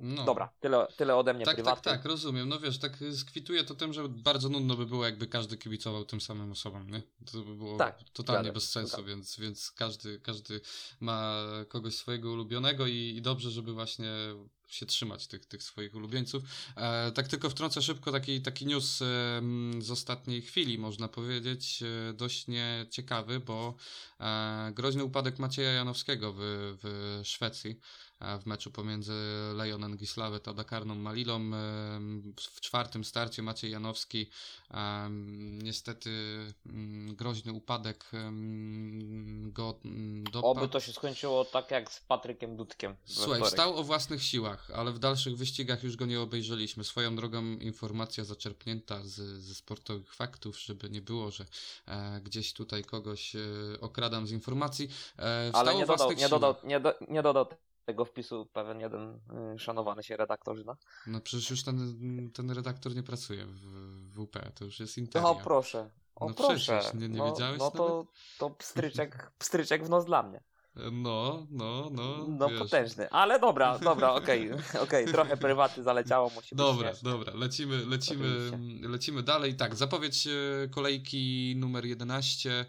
[0.00, 0.24] No.
[0.24, 1.82] Dobra, tyle, tyle ode mnie tak, prywatnie.
[1.82, 2.48] Tak, tak, rozumiem.
[2.48, 6.20] No wiesz, tak skwituję to tym, że bardzo nudno by było, jakby każdy kibicował tym
[6.20, 7.02] samym osobom, nie?
[7.32, 10.60] To by było tak, totalnie bez sensu, więc, więc każdy, każdy
[11.00, 14.10] ma kogoś swojego ulubionego i, i dobrze, żeby właśnie
[14.74, 16.42] się trzymać tych, tych swoich ulubieńców.
[16.76, 19.06] E, tak tylko wtrącę szybko taki, taki news e,
[19.78, 23.74] z ostatniej chwili, można powiedzieć, e, dość nieciekawy, bo
[24.20, 26.38] e, groźny upadek Macieja Janowskiego w,
[26.82, 27.80] w Szwecji
[28.40, 29.14] w meczu pomiędzy
[29.54, 31.50] Lejonem Gisławet a Dakarną Malilą.
[32.36, 34.30] W czwartym starcie Maciej Janowski
[35.62, 36.10] niestety
[36.66, 38.10] mm, groźny upadek
[39.42, 40.46] go mm, dopadł.
[40.46, 42.96] Oby to się skończyło tak jak z Patrykiem Dudkiem.
[43.04, 46.84] Słuchaj, wstał o własnych siłach, ale w dalszych wyścigach już go nie obejrzeliśmy.
[46.84, 51.44] Swoją drogą informacja zaczerpnięta z, ze sportowych faktów, żeby nie było, że
[51.86, 53.40] e, gdzieś tutaj kogoś e,
[53.80, 54.88] okradam z informacji.
[55.18, 57.46] E, ale nie dodał, nie dodał, nie, do, nie dodał
[57.84, 59.20] tego wpisu pewien jeden
[59.54, 60.76] y, szanowany się redaktor zna.
[61.06, 63.60] No przecież już ten, ten redaktor nie pracuje w,
[64.12, 65.28] w UP, to już jest Interia.
[65.28, 66.78] O proszę, o no proszę.
[66.78, 68.06] Przecież, nie, nie no, wiedziałeś No to,
[68.38, 70.42] to pstryczek, pstryczek w nos dla mnie.
[70.76, 72.26] No, no, no.
[72.28, 72.58] No wiesz.
[72.58, 77.86] potężny, ale dobra, dobra, okej, okay, okay, trochę prywaty zaleciało, musi Dobra, być dobra, lecimy,
[77.86, 78.28] lecimy,
[78.88, 79.54] lecimy dalej.
[79.54, 80.30] Tak, zapowiedź e,
[80.70, 82.66] kolejki numer 11.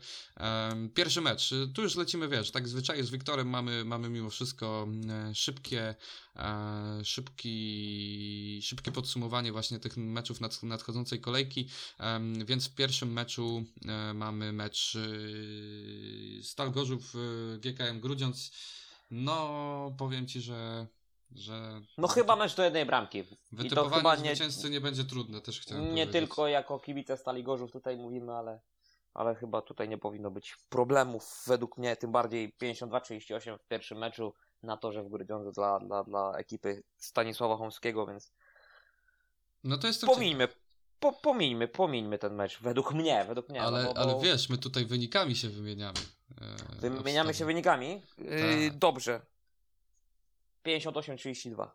[0.94, 5.36] Pierwszy mecz, tu już lecimy, wiesz, tak zwyczajnie z Wiktorem mamy, mamy mimo wszystko e,
[5.36, 5.96] szybkie
[7.04, 11.70] szybki, szybkie podsumowanie właśnie tych meczów nad, nadchodzącej kolejki,
[12.46, 18.52] więc w pierwszym meczu e, mamy mecz e, Stal Gorzów e, GKM Grudziądz.
[19.12, 20.88] No, powiem Ci, że
[21.36, 21.82] że...
[21.98, 23.24] No chyba mecz do jednej bramki.
[23.52, 26.12] Wytypowanie chyba nie, zwycięzcy nie będzie trudne, też chciałem Nie powiedzieć.
[26.12, 28.60] tylko jako kibice Stali Gorzów tutaj mówimy, ale,
[29.14, 34.34] ale chyba tutaj nie powinno być problemów według mnie, tym bardziej 52-38 w pierwszym meczu
[34.64, 38.34] na torze w Grudziądzu dla, dla, dla ekipy Stanisława Chomskiego, więc
[39.64, 40.48] no to jest pomijmy,
[41.00, 43.62] po, pomijmy, pomijmy ten mecz, według mnie, według mnie.
[43.62, 46.00] Ale, no bo, ale wiesz, my tutaj wynikami się wymieniamy.
[46.82, 48.02] E, wymieniamy się wynikami?
[48.18, 49.22] Yy, dobrze.
[50.66, 51.68] 58-32.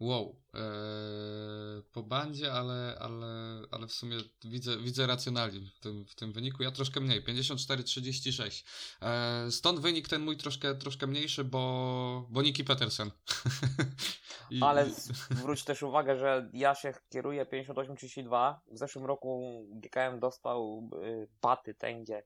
[0.00, 0.36] Wow.
[0.54, 6.32] Eee, po bandzie, ale, ale, ale w sumie widzę, widzę racjonalizm w tym, w tym
[6.32, 6.62] wyniku.
[6.62, 8.64] Ja troszkę mniej, 54-36.
[9.00, 13.10] Eee, stąd wynik ten mój troszkę, troszkę mniejszy, bo, bo Niki Petersen.
[14.50, 14.90] I, ale
[15.30, 18.54] zwróć też uwagę, że ja się kieruję 58-32.
[18.72, 22.22] W zeszłym roku GKM dostał y, paty tęgie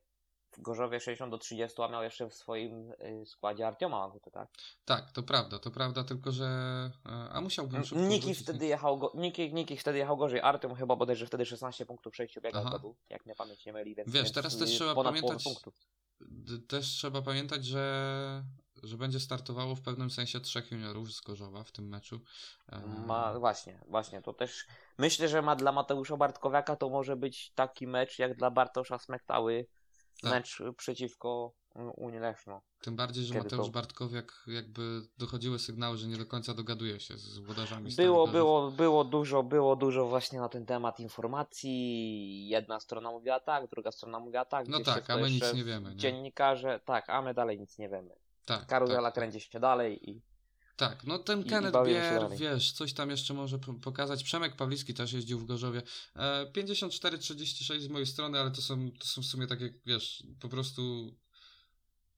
[0.62, 4.48] Gorzowie 60 do 30, a miał jeszcze w swoim y, składzie Artioma Magutę, tak?
[4.84, 6.44] Tak, to prawda, to prawda, tylko że
[7.06, 10.96] e, a musiałbym szybko Niki wtedy jechał go, Niki, Niki wtedy jechał gorzej, Artiom chyba
[10.96, 14.58] bodajże wtedy 16 punktów przejściu biegał był, jak mnie pamięć nie myli, więc Wiesz, teraz
[14.58, 15.44] też trzeba pamiętać
[16.68, 18.44] też trzeba pamiętać, że
[18.82, 22.20] że będzie startowało w pewnym sensie trzech juniorów z Gorzowa w tym meczu.
[22.68, 24.66] E, ma, właśnie, właśnie, to też
[24.98, 29.66] myślę, że ma dla Mateusza Bartkowiaka to może być taki mecz jak dla Bartosza Smektały
[30.20, 30.32] tak.
[30.32, 31.52] mecz przeciwko
[31.96, 32.62] Unii Leszno.
[32.80, 33.72] Tym bardziej, że Mateusz to...
[33.72, 37.92] Bartkowiak jakby dochodziły sygnały, że nie do końca dogaduje się z włodarzami.
[37.96, 42.48] Było, było, było dużo, było dużo właśnie na ten temat informacji.
[42.48, 44.68] Jedna strona mówiła tak, druga strona mówiła tak.
[44.68, 45.90] No tak, a my nic nie wiemy.
[45.90, 45.96] Nie?
[45.96, 48.16] Dziennikarze, tak, a my dalej nic nie wiemy.
[48.44, 50.20] Tak, Karuzela tak, kręci się dalej i
[50.80, 54.24] tak, no ten Kenneth Bier, wiesz, coś tam jeszcze może pokazać.
[54.24, 55.82] Przemek Pawlicki też jeździł w Gorzowie.
[56.16, 60.48] E, 54-36 z mojej strony, ale to są, to są w sumie takie, wiesz, po
[60.48, 61.14] prostu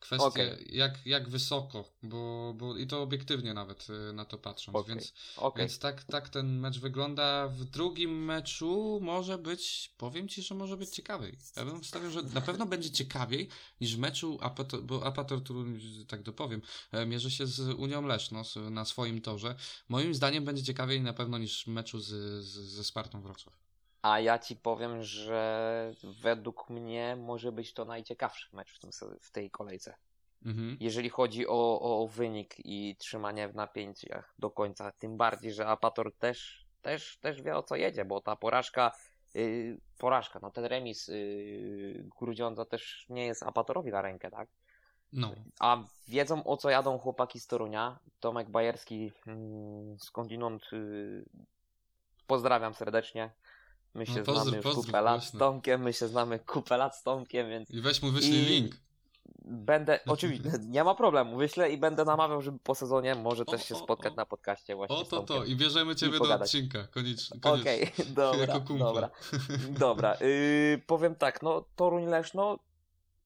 [0.02, 0.64] Kwestie okay.
[0.70, 4.94] jak, jak wysoko, bo, bo i to obiektywnie nawet y, na to patrząc, okay.
[4.94, 5.62] Więc, okay.
[5.62, 7.48] więc tak, tak ten mecz wygląda.
[7.48, 11.38] W drugim meczu może być, powiem Ci, że może być ciekawiej.
[11.56, 11.80] Ja bym
[12.10, 13.48] że na pewno będzie ciekawiej
[13.80, 15.64] niż w meczu, Apator, bo Apator, tu
[16.08, 16.62] tak dopowiem,
[16.92, 19.54] e, mierzy się z Unią Leszno na swoim torze.
[19.88, 22.08] Moim zdaniem będzie ciekawiej na pewno niż w meczu z,
[22.44, 23.71] z, ze Spartą Wrocław.
[24.02, 25.92] A ja ci powiem, że
[26.22, 29.94] według mnie może być to najciekawszy mecz w, tym, w tej kolejce.
[30.44, 30.76] Mhm.
[30.80, 36.14] Jeżeli chodzi o, o wynik i trzymanie w napięciach do końca, tym bardziej, że Apator
[36.14, 38.92] też, też, też wie o co jedzie, bo ta porażka,
[39.34, 44.48] yy, porażka, no ten remis yy, Grudziądza też nie jest Apatorowi na rękę, tak?
[45.12, 45.34] No.
[45.60, 47.98] A wiedzą o co jadą chłopaki z Torunia.
[48.20, 51.24] Tomek Bajerski yy, skądinąd yy,
[52.26, 53.30] pozdrawiam serdecznie.
[53.94, 57.02] My się no, znamy już kupę lat z Tomkiem, my się znamy kupę lat z
[57.02, 57.70] Tomkiem, więc...
[57.70, 58.46] I weź mu wyślij I...
[58.46, 58.76] link.
[59.44, 63.74] Będę, oczywiście, nie ma problemu, wyślę i będę namawiał, żeby po sezonie może też się
[63.74, 67.40] spotkać o, na podcaście właśnie O to to i bierzemy ciebie do odcinka, koniecznie.
[67.42, 69.10] Okej, okay, dobra, dobra,
[69.70, 70.16] dobra.
[70.20, 72.58] Yy, powiem tak, no Toruń Leszno,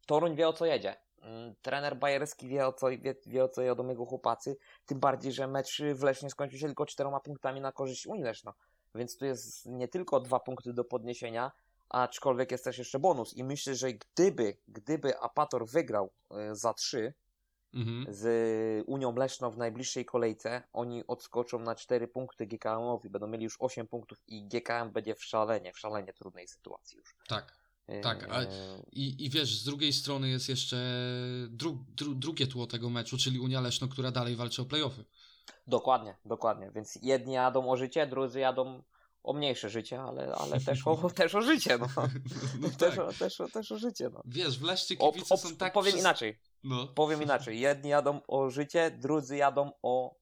[0.07, 0.97] Toruń wie o co jedzie.
[1.23, 4.57] Yy, trener Bajerski wie o co, wie, wie o co jadą jego chłopacy,
[4.87, 8.55] tym bardziej, że mecz w Lesznie skończył się tylko czteroma punktami na korzyść Unii Leszno.
[8.97, 11.53] Więc tu jest nie tylko dwa punkty do podniesienia,
[11.89, 13.35] aczkolwiek jest też jeszcze bonus.
[13.35, 17.15] I myślę, że gdyby, gdyby Apator wygrał e, za trzy
[17.75, 18.07] mhm.
[18.09, 23.57] z Unią Leszno w najbliższej kolejce, oni odskoczą na cztery punkty GKM-owi, będą mieli już
[23.59, 27.17] osiem punktów i GKM będzie w szalenie, w szalenie trudnej sytuacji już.
[27.29, 27.67] Tak.
[27.87, 28.43] E, tak, a,
[28.93, 30.77] i, i wiesz, z drugiej strony jest jeszcze
[31.49, 35.05] dru, dru, drugie tło tego meczu, czyli Unia Leszno, która dalej walczy o playoffy.
[35.67, 36.71] Dokładnie, dokładnie.
[36.71, 38.83] Więc jedni jadą o życie, drudzy jadą
[39.23, 41.79] o mniejsze życie, ale, ale też, o, też o życie.
[41.79, 41.87] No.
[42.61, 43.09] no też, tak.
[43.09, 44.11] o, też, o, też o życie.
[44.13, 44.23] No.
[44.25, 45.73] Wiesz, w Leszcie kibice o, są tak...
[45.73, 46.01] Powiem przez...
[46.01, 46.39] inaczej.
[46.65, 46.87] No.
[46.87, 47.61] Powiem inaczej.
[47.61, 50.15] Jedni jadą o życie, drudzy jadą o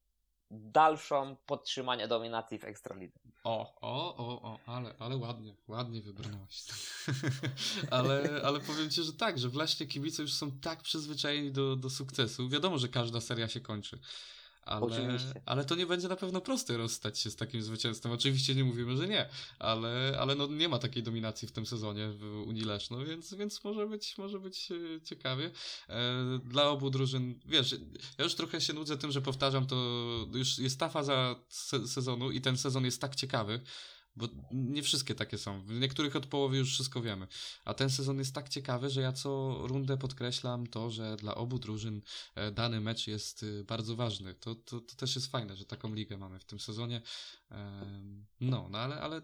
[0.51, 3.21] dalszą podtrzymanie dominacji w Ekstralidze.
[3.45, 6.65] O, o, o, o, ale, ale ładnie, ładnie wybrnąłeś.
[7.91, 11.77] ale, ale powiem Ci, że tak, że w Leszcie kibice już są tak przyzwyczajeni do,
[11.77, 12.49] do sukcesu.
[12.49, 13.99] Wiadomo, że każda seria się kończy.
[14.67, 18.13] Ale, ale to nie będzie na pewno proste rozstać się z takim zwycięstwem.
[18.13, 19.29] Oczywiście nie mówimy, że nie,
[19.59, 23.65] ale, ale no nie ma takiej dominacji w tym sezonie w Unii Leszno, więc, więc
[23.65, 25.51] może być, może być e, ciekawie.
[25.89, 27.77] E, dla obu drużyn, wiesz,
[28.19, 29.77] ja już trochę się nudzę tym, że powtarzam to,
[30.35, 33.61] już jest ta faza se sezonu i ten sezon jest tak ciekawy,
[34.17, 35.63] bo nie wszystkie takie są.
[35.63, 37.27] W niektórych od połowy już wszystko wiemy.
[37.65, 41.59] A ten sezon jest tak ciekawy, że ja co rundę podkreślam to, że dla obu
[41.59, 42.03] drużyn
[42.35, 44.35] e, dany mecz jest y, bardzo ważny.
[44.35, 47.03] To, to, to też jest fajne, że taką ligę mamy w tym sezonie.
[48.41, 49.23] No, no ale, ale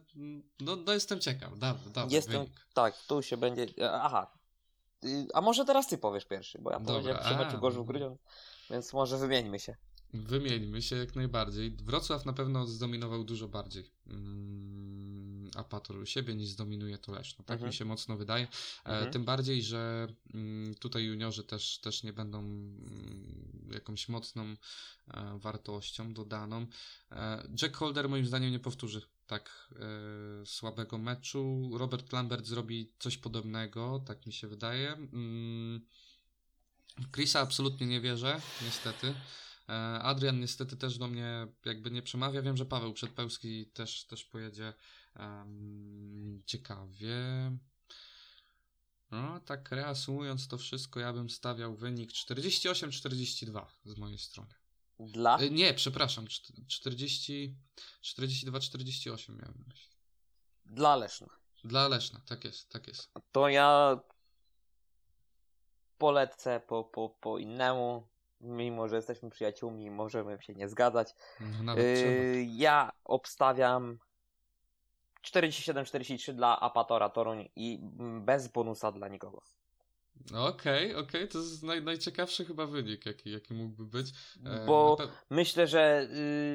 [0.61, 1.53] no, no jestem ciekaw.
[2.11, 2.67] Jestem, wynik.
[2.75, 3.67] tak, tu się będzie.
[3.79, 4.33] E, aha.
[5.05, 8.19] Y, a może teraz ty powiesz pierwszy, bo ja Dobra, powiedziałem przy meczu Gorzów Grudziądz,
[8.71, 9.77] więc może wymieńmy się.
[10.15, 11.71] Wymieńmy się jak najbardziej.
[11.71, 13.91] Wrocław na pewno zdominował dużo bardziej.
[14.07, 17.45] Mm, Apator u siebie niż zdominuje to Leszno.
[17.45, 17.71] Tak mhm.
[17.71, 18.45] mi się mocno wydaje.
[18.45, 19.13] E, mhm.
[19.13, 24.57] Tym bardziej, że mm, tutaj juniorzy też, też nie będą mm, jakąś mocną
[25.09, 26.67] e, wartością dodaną.
[27.13, 29.75] E, Jack Holder moim zdaniem nie powtórzy tak
[30.45, 31.71] słabego meczu.
[31.73, 34.97] Robert Lambert zrobi coś podobnego, tak mi się wydaje.
[37.15, 39.15] Chrisa absolutnie nie wierzę, niestety.
[39.71, 42.43] E, Adrian niestety też do mnie jakby nie przemawia.
[42.43, 44.73] Wiem, że Paweł Przedpełski też, też pojedzie
[45.17, 47.17] um, ciekawie.
[49.11, 54.55] No, tak reasumując to wszystko, ja bym stawiał wynik 48-42 z mojej strony.
[54.99, 55.39] Dla?
[55.39, 56.27] E, nie, przepraszam,
[56.69, 57.57] 40,
[58.05, 59.97] 42-48 miałem na myśli.
[60.65, 61.29] Dla Leszna.
[61.65, 63.11] Dla Leszna, tak jest, tak jest.
[63.33, 64.01] To ja
[65.99, 68.10] polecę po, po, po innemu
[68.41, 71.15] mimo że jesteśmy przyjaciółmi, możemy się nie zgadzać.
[71.63, 73.99] No, yy, ja obstawiam
[75.23, 77.79] 47-43 dla Apatora Toruń i
[78.21, 79.43] bez bonusa dla nikogo.
[80.35, 81.29] Okej, okej, okay.
[81.29, 84.13] to jest naj, najciekawszy chyba wynik, jaki, jaki mógłby być.
[84.47, 84.97] E, Bo
[85.31, 86.09] myślę, że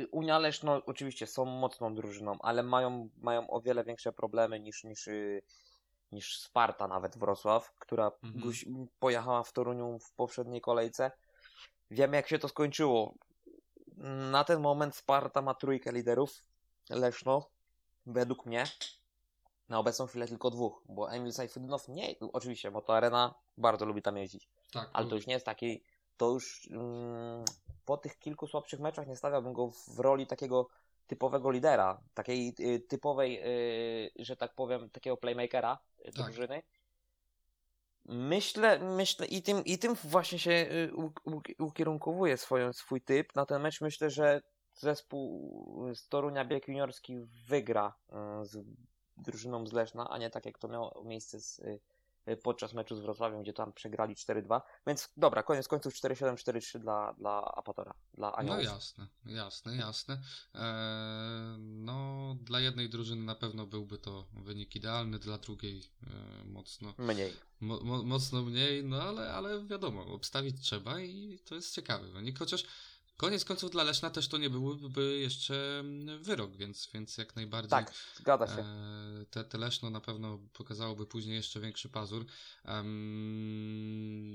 [0.04, 4.84] y, Unia Leszno oczywiście są mocną drużyną, ale mają, mają o wiele większe problemy niż,
[4.84, 5.42] niż, y,
[6.12, 8.88] niż Sparta nawet Wrocław, która mhm.
[9.00, 11.12] pojechała w Toruniu w poprzedniej kolejce
[11.96, 13.14] Wiemy, jak się to skończyło.
[14.32, 16.44] Na ten moment Sparta ma trójkę liderów.
[16.90, 17.50] Leszno,
[18.06, 18.64] według mnie,
[19.70, 24.02] na obecną chwilę tylko dwóch, bo Emil Sajfudynow nie, oczywiście, bo to arena bardzo lubi
[24.02, 24.48] tam jeździć.
[24.74, 25.84] Tak, ale to już nie jest taki,
[26.18, 27.46] to już mm,
[27.86, 30.68] po tych kilku słabszych meczach nie stawiałbym go w roli takiego
[31.08, 33.42] typowego lidera, takiej y, typowej,
[34.18, 36.26] y, że tak powiem, takiego playmakera y, tak.
[36.26, 36.64] drużyny.
[38.06, 40.92] Myślę, myślę i tym, i tym właśnie się y,
[41.60, 43.82] ukierunkowuje swoją, swój typ na ten mecz.
[43.82, 44.42] Myślę, że
[44.74, 45.54] zespół
[45.96, 47.18] z Torunia Bieg Juniorski
[47.48, 48.66] wygra y, z
[49.18, 51.80] drużyną z Leszna, a nie tak jak to miało miejsce z, y,
[52.44, 54.62] podczas meczu z Wrocławiem, gdzie tam przegrali 4-2.
[54.88, 58.64] Więc dobra, koniec końców 4-7, 4-3 dla, dla Apatora, dla no Aniołów.
[58.66, 60.22] No jasne, jasne, jasne.
[60.54, 60.62] Eee,
[61.60, 67.34] no dla jednej drużyny na pewno byłby to wynik idealny, dla drugiej e, mocno mniej.
[67.60, 72.40] Mo, mo, mocno mniej, no ale, ale wiadomo, obstawić trzeba i to jest ciekawy wynik,
[72.40, 72.66] chociaż
[73.18, 75.84] Koniec końców dla Leszna też to nie byłby jeszcze
[76.20, 77.70] wyrok, więc, więc jak najbardziej.
[77.70, 78.62] Tak, zgadza się.
[78.62, 82.26] E, te, te Leszno na pewno pokazałoby później jeszcze większy pazur.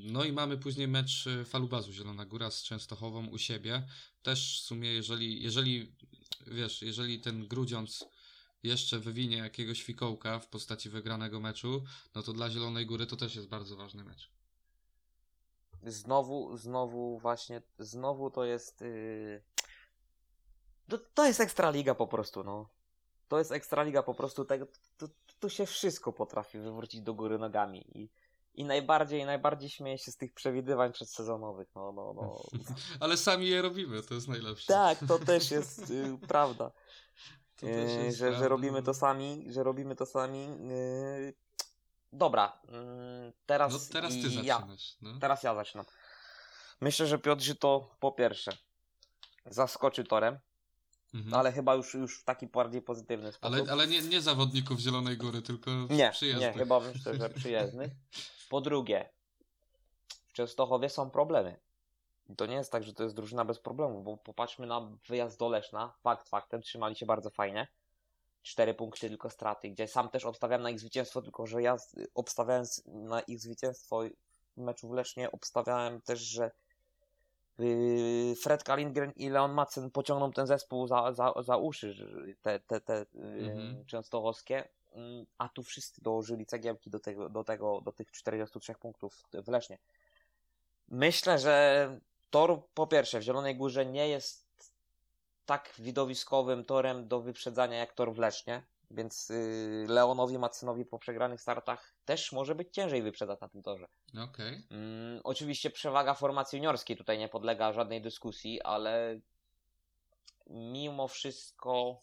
[0.02, 3.88] no i mamy później mecz Falubazu Zielona Góra z Częstochową u siebie.
[4.22, 5.92] Też w sumie, jeżeli, jeżeli
[6.46, 8.04] wiesz, jeżeli ten Grudziądz
[8.62, 11.84] jeszcze wywinie jakiegoś fikołka w postaci wygranego meczu,
[12.14, 14.39] no to dla Zielonej Góry to też jest bardzo ważny mecz
[15.86, 18.80] znowu, znowu właśnie, znowu to jest.
[18.80, 19.42] Yy...
[20.88, 22.68] To, to jest ekstraliga po prostu, no.
[23.28, 24.66] To jest ekstraliga po prostu tego.
[24.98, 25.08] Tu,
[25.40, 27.98] tu się wszystko potrafi wywrócić do góry nogami.
[27.98, 28.10] I,
[28.54, 31.68] i najbardziej, najbardziej śmieję się z tych przewidywań przedsezonowych.
[31.74, 32.42] No, no, no.
[33.00, 34.66] Ale sami je robimy, to jest najlepsze.
[34.66, 36.70] Tak, to też jest yy, prawda.
[37.62, 40.46] Yy, że, że robimy to sami, że robimy to sami.
[40.46, 41.34] Yy,
[42.12, 43.72] Dobra, mm, teraz.
[43.72, 44.46] No teraz ty zaczynasz.
[44.46, 44.66] Ja.
[45.02, 45.18] No.
[45.20, 45.86] Teraz ja zaczynam.
[46.80, 48.52] Myślę, że Piotr to po pierwsze
[49.46, 50.38] zaskoczy torem,
[51.14, 51.34] mhm.
[51.34, 53.56] ale chyba już, już w taki bardziej pozytywny sposób.
[53.56, 56.54] Ale, ale nie, nie zawodników Zielonej Góry, tylko nie, przyjezdnych.
[56.54, 57.92] Nie, chyba myślę, że przyjezdnych.
[58.50, 59.10] Po drugie,
[60.26, 61.60] w Częstochowie są problemy.
[62.36, 65.48] To nie jest tak, że to jest drużyna bez problemu, bo popatrzmy na wyjazd do
[65.48, 65.92] Leszna.
[66.02, 67.68] Fakt faktem, trzymali się bardzo fajnie.
[68.42, 71.76] 4 punkty tylko straty, gdzie sam też obstawiałem na ich zwycięstwo, tylko że ja
[72.14, 74.02] obstawiając na ich zwycięstwo
[74.56, 76.50] w meczu w Lesznie, obstawiałem też, że
[77.60, 82.06] y, Fred Kalingren i Leon Madsen pociągną ten zespół za, za, za uszy,
[82.42, 83.84] te, te, te y, mhm.
[83.86, 89.22] częstochowskie, mm, a tu wszyscy dołożyli cegiełki do tego, do tego, do tych 43 punktów
[89.32, 89.78] w Lesznie.
[90.88, 92.00] Myślę, że
[92.30, 94.49] tor po pierwsze w Zielonej Górze nie jest
[95.50, 101.40] tak widowiskowym torem do wyprzedzania jak tor w Lesznie, więc y, Leonowi Macynowi po przegranych
[101.40, 103.88] startach też może być ciężej wyprzedzać na tym torze.
[104.30, 104.62] Okay.
[104.70, 109.20] Mm, oczywiście przewaga formacji juniorskiej tutaj nie podlega żadnej dyskusji, ale
[110.46, 112.02] mimo wszystko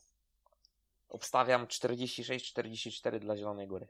[1.10, 3.88] obstawiam 46-44 dla Zielonej Góry.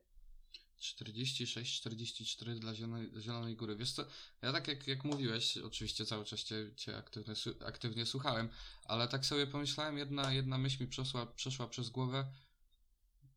[0.79, 3.75] 46-44 dla Zielonej, Zielonej Góry.
[3.75, 4.05] Wiesz co,
[4.41, 7.33] ja tak jak, jak mówiłeś, oczywiście cały czas Cię, cię aktywnie,
[7.65, 8.49] aktywnie słuchałem,
[8.85, 12.31] ale tak sobie pomyślałem, jedna, jedna myśl mi przeszła, przeszła przez głowę,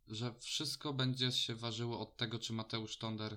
[0.08, 3.36] że wszystko będzie się ważyło od tego, czy Mateusz Tonder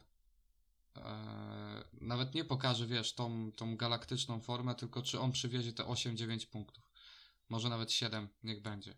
[0.96, 6.46] e, nawet nie pokaże, wiesz, tą, tą galaktyczną formę, tylko czy on przywiezie te 8-9
[6.48, 6.92] punktów.
[7.50, 8.96] Może nawet 7, niech będzie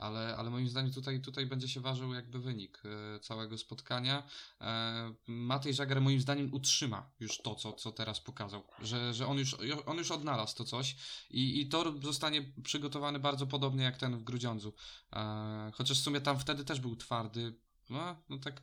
[0.00, 4.22] ale, ale moim zdaniem tutaj, tutaj będzie się ważył jakby wynik e, całego spotkania.
[4.60, 9.38] E, Matej Żagar moim zdaniem utrzyma już to, co, co teraz pokazał, że, że on,
[9.38, 9.56] już,
[9.86, 10.96] on już odnalazł to coś
[11.30, 14.74] i, i tor zostanie przygotowany bardzo podobnie jak ten w Grudziądzu.
[15.12, 17.54] E, chociaż w sumie tam wtedy też był twardy,
[17.90, 18.62] no, no tak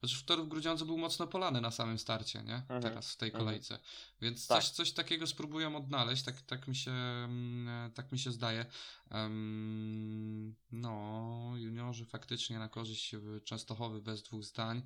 [0.00, 2.54] znaczy w Torów Grudziądzu był mocno polany na samym starcie, nie?
[2.54, 2.82] Mhm.
[2.82, 3.44] Teraz w tej mhm.
[3.44, 3.78] kolejce.
[4.20, 4.62] Więc tak.
[4.62, 8.66] coś, coś takiego spróbują odnaleźć, tak, tak, mi, się, mm, tak mi się zdaje.
[9.10, 13.14] Um, no, juniorzy faktycznie na korzyść
[13.44, 14.82] Częstochowy bez dwóch zdań.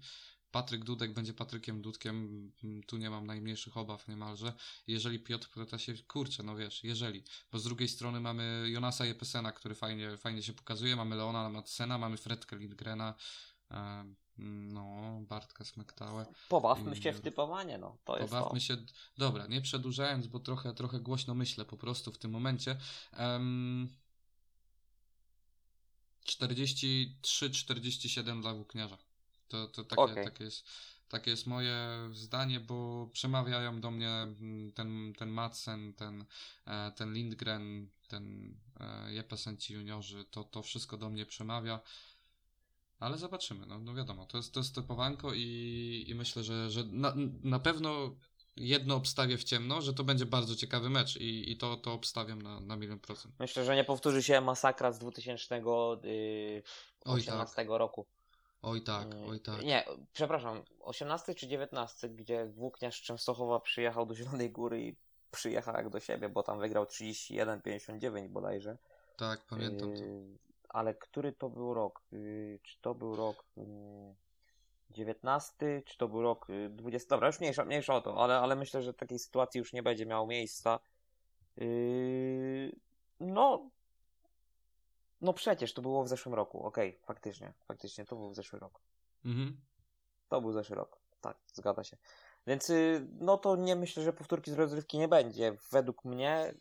[0.51, 4.53] Patryk Dudek będzie Patrykiem Dudkiem, mm, tu nie mam najmniejszych obaw niemalże.
[4.87, 7.23] Jeżeli Piotr się kurczę, no wiesz, jeżeli.
[7.53, 11.99] Bo z drugiej strony mamy Jonasa Jepesena, który fajnie, fajnie się pokazuje, mamy Leona Matsena,
[11.99, 13.15] mamy Fredkę Lindgrena,
[14.39, 16.27] no, Bartka Smektałę.
[16.49, 17.97] Pobawmy się w typowanie, no.
[18.05, 18.75] To Pobawmy jest to.
[18.75, 18.83] się.
[19.19, 22.77] Dobra, nie przedłużając, bo trochę, trochę głośno myślę po prostu w tym momencie.
[23.19, 23.97] Um,
[26.25, 28.99] 43-47 dla Włókniarza.
[29.49, 30.25] To, to takie, okay.
[30.25, 30.67] takie, jest,
[31.09, 36.25] takie jest moje zdanie, bo przemawiają do mnie mm, ten, ten Madsen, ten,
[36.67, 41.81] e, ten Lindgren, ten e, Jepesen ci juniorzy, to, to wszystko do mnie przemawia.
[43.05, 46.85] Ale zobaczymy, no, no wiadomo, to jest, to jest typowanko i, i myślę, że, że
[46.85, 47.13] na,
[47.43, 48.17] na pewno
[48.57, 52.43] jedno obstawię w ciemno, że to będzie bardzo ciekawy mecz i, i to, to obstawiam
[52.43, 53.35] na, na milion procent.
[53.39, 56.03] Myślę, że nie powtórzy się masakra z 2018
[57.35, 57.67] yy, tak.
[57.69, 58.07] roku.
[58.63, 59.63] Oj tak, yy, oj tak.
[59.63, 64.97] Nie, przepraszam, 18 czy 19, gdzie Włókniarz Częstochowa przyjechał do Zielonej Góry i
[65.31, 68.79] przyjechał jak do siebie, bo tam wygrał 31-59 bodajże.
[69.17, 70.03] Tak, pamiętam to.
[70.75, 72.03] Ale który to był rok?
[72.13, 73.45] Y, czy to był rok
[74.91, 77.09] 19, czy to był rok y, 20.
[77.09, 80.07] Dobra, już mniejsza, mniejsza o to, ale, ale myślę, że takiej sytuacji już nie będzie
[80.07, 80.79] miało miejsca.
[83.21, 83.71] No.
[85.21, 86.67] No przecież to było w zeszłym roku.
[86.67, 88.81] Okej, faktycznie, faktycznie to był w zeszły rok.
[89.25, 89.61] Mhm.
[90.29, 90.99] To był zeszły rok.
[91.21, 91.97] Tak, zgadza się.
[92.47, 95.57] Więc y, no to nie myślę, że powtórki z rozrywki nie będzie.
[95.71, 96.55] Według mnie.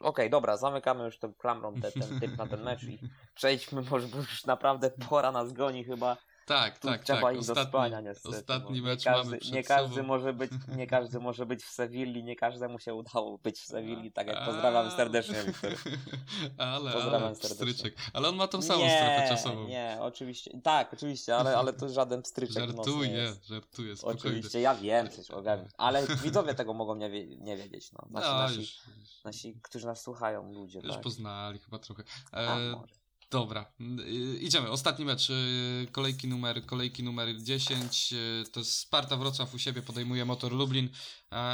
[0.00, 2.98] Okej, dobra, zamykamy już tą klamrą te, ten typ na ten mecz i
[3.34, 6.16] przejdźmy, może bo już naprawdę pora nas goni chyba.
[6.46, 7.36] Tak, Tu tak, trzeba tak.
[7.36, 8.36] iść do spania niestety.
[8.38, 10.06] ostatni mecz nie każdy, mamy przed nie każdy sobą.
[10.06, 14.12] może być, nie każdy może być w Sewilli, nie każdemu się udało być w Sewilli,
[14.12, 15.72] tak jak A- pozdrawiam serdecznie Wiktor.
[16.58, 17.66] Ale, Pozdrawiam ale, serdecznie.
[17.74, 17.94] pstryczek.
[18.12, 19.66] Ale on ma tą samą nie, strefę czasową.
[19.68, 20.50] Nie, oczywiście.
[20.62, 23.46] Tak, oczywiście, ale, ale to żaden pstryczek Żartuję, jest.
[23.46, 24.20] żartuję, spokojnie.
[24.20, 25.68] Oczywiście, ja wiem, coś ogarnę.
[25.78, 27.92] Ale widzowie tego mogą nie, wie, nie wiedzieć.
[27.92, 28.06] No.
[28.10, 28.78] Nasi, No, nasi, już,
[29.24, 30.80] nasi, którzy nas słuchają, ludzie.
[30.80, 31.02] już tak.
[31.02, 32.02] poznali chyba trochę.
[32.32, 32.95] A, E, może.
[33.30, 34.70] Dobra, y, idziemy.
[34.70, 38.12] Ostatni mecz, y, kolejki numer, kolejki numer 10.
[38.12, 40.88] y, To jest Sparta Wrocław u siebie podejmuje Motor Lublin.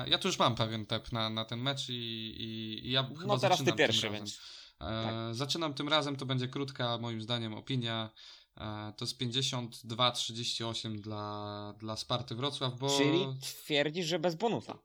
[0.06, 3.26] Ja tu już mam pewien tep na, na ten mecz i, i, i ja chyba
[3.26, 4.26] No teraz ty zaczynam pierwszy, tym razem.
[4.26, 4.40] więc.
[4.80, 8.10] E, Zaczynam tym razem, to będzie krótka, moim zdaniem, opinia.
[8.56, 12.98] E, To jest 52-38 dla, dla Sparty Wrocław, bo...
[12.98, 14.78] Czyli twierdzisz, że bez bonusa.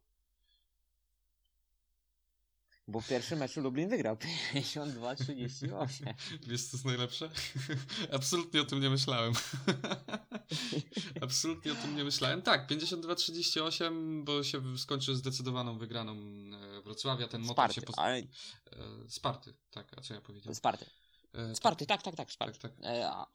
[2.88, 4.16] Bo w pierwszym meczu Lublin wygrał
[4.56, 6.14] 52-38.
[6.48, 7.30] Wiesz, co jest najlepsze?
[8.16, 9.34] Absolutnie o tym nie myślałem.
[11.22, 12.42] Absolutnie o tym nie myślałem.
[12.42, 17.28] Tak, 52-38, bo się skończył zdecydowaną wygraną e, Wrocławia.
[17.28, 17.82] Ten motor się...
[17.82, 17.98] Pos...
[17.98, 18.26] ale E,
[19.10, 20.56] Sparty, tak, a co ja powiedziałem?
[20.56, 20.86] Sparty.
[21.34, 22.60] E, Sparty, tak, tak, tak, Sparty.
[22.60, 22.86] Tak, tak.
[22.86, 23.28] E, a...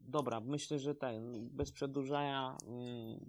[0.00, 3.20] Dobra, myślę, że ten, bez przedłużania, mm,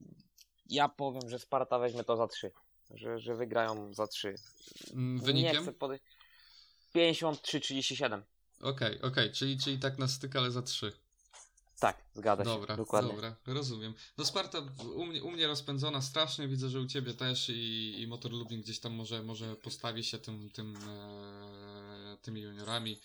[0.69, 2.51] ja powiem, że Sparta weźmie to za 3.
[2.89, 4.35] Że, że wygrają za 3.
[4.93, 5.63] Mm, Nie Wynikiem?
[5.63, 6.03] chcę podejść.
[6.95, 8.21] 53-37.
[8.61, 10.91] Okej, okej, czyli, czyli tak na styk, ale za trzy.
[11.79, 12.49] Tak, zgadza się.
[12.49, 13.11] Dobra, dokładnie.
[13.11, 13.93] dobra, rozumiem.
[14.17, 14.61] No Sparta
[14.95, 18.61] u mnie, u mnie rozpędzona strasznie, widzę, że u ciebie też i, i Motor Lublin
[18.61, 21.66] gdzieś tam może, może postawi się tym, tym, e,
[22.21, 22.99] tymi juniorami.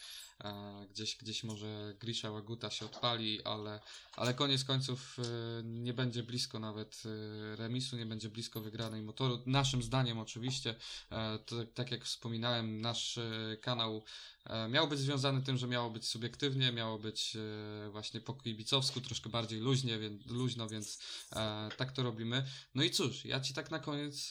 [0.45, 3.81] E, gdzieś, gdzieś może Grisha Łaguta się odpali, ale,
[4.17, 5.23] ale koniec końców e,
[5.65, 9.43] nie będzie blisko nawet e, remisu, nie będzie blisko wygranej motoru.
[9.47, 10.75] Naszym zdaniem oczywiście,
[11.47, 13.19] to, tak jak wspominałem, nasz
[13.61, 14.03] kanał
[14.71, 17.37] miał być związany tym, że miało być subiektywnie, miało być
[17.91, 20.99] właśnie po kibicowsku, troszkę bardziej luźnie, więc, luźno, więc
[21.77, 22.45] tak to robimy.
[22.75, 24.31] No i cóż, ja Ci tak na koniec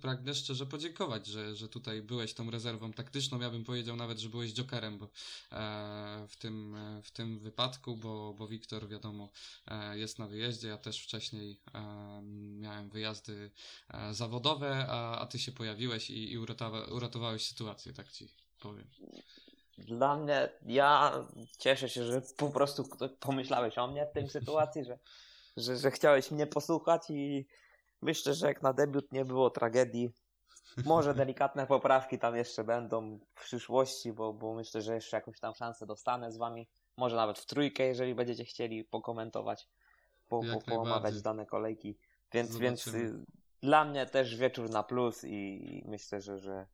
[0.00, 3.40] pragnę szczerze podziękować, że, że tutaj byłeś tą rezerwą taktyczną.
[3.40, 5.08] Ja bym powiedział nawet, że byłeś jokerem bo,
[5.52, 9.28] e, w, tym, e, w tym wypadku, bo, bo Wiktor wiadomo
[9.66, 10.68] e, jest na wyjeździe.
[10.68, 11.60] Ja też wcześniej
[12.60, 13.50] miałem wyjazdy
[14.10, 18.28] zawodowe, a, a Ty się pojawiłeś i, i uratowa, uratowałeś sytuację, tak Ci
[18.60, 18.86] powiem.
[19.78, 21.12] Dla mnie, ja
[21.58, 22.88] cieszę się, że po prostu
[23.20, 24.98] pomyślałeś o mnie w tej sytuacji, że,
[25.56, 27.46] że, że chciałeś mnie posłuchać i
[28.02, 30.10] myślę, że jak na debiut nie było tragedii.
[30.84, 35.54] Może delikatne poprawki tam jeszcze będą w przyszłości, bo, bo myślę, że jeszcze jakąś tam
[35.54, 36.68] szansę dostanę z wami.
[36.96, 39.68] Może nawet w trójkę, jeżeli będziecie chcieli pokomentować,
[40.28, 41.98] po, po, poomawiać dane kolejki.
[42.32, 43.20] Więc, więc Zobaczymy.
[43.20, 43.24] y,
[43.62, 46.66] dla mnie też wieczór na plus i, myślę, że, że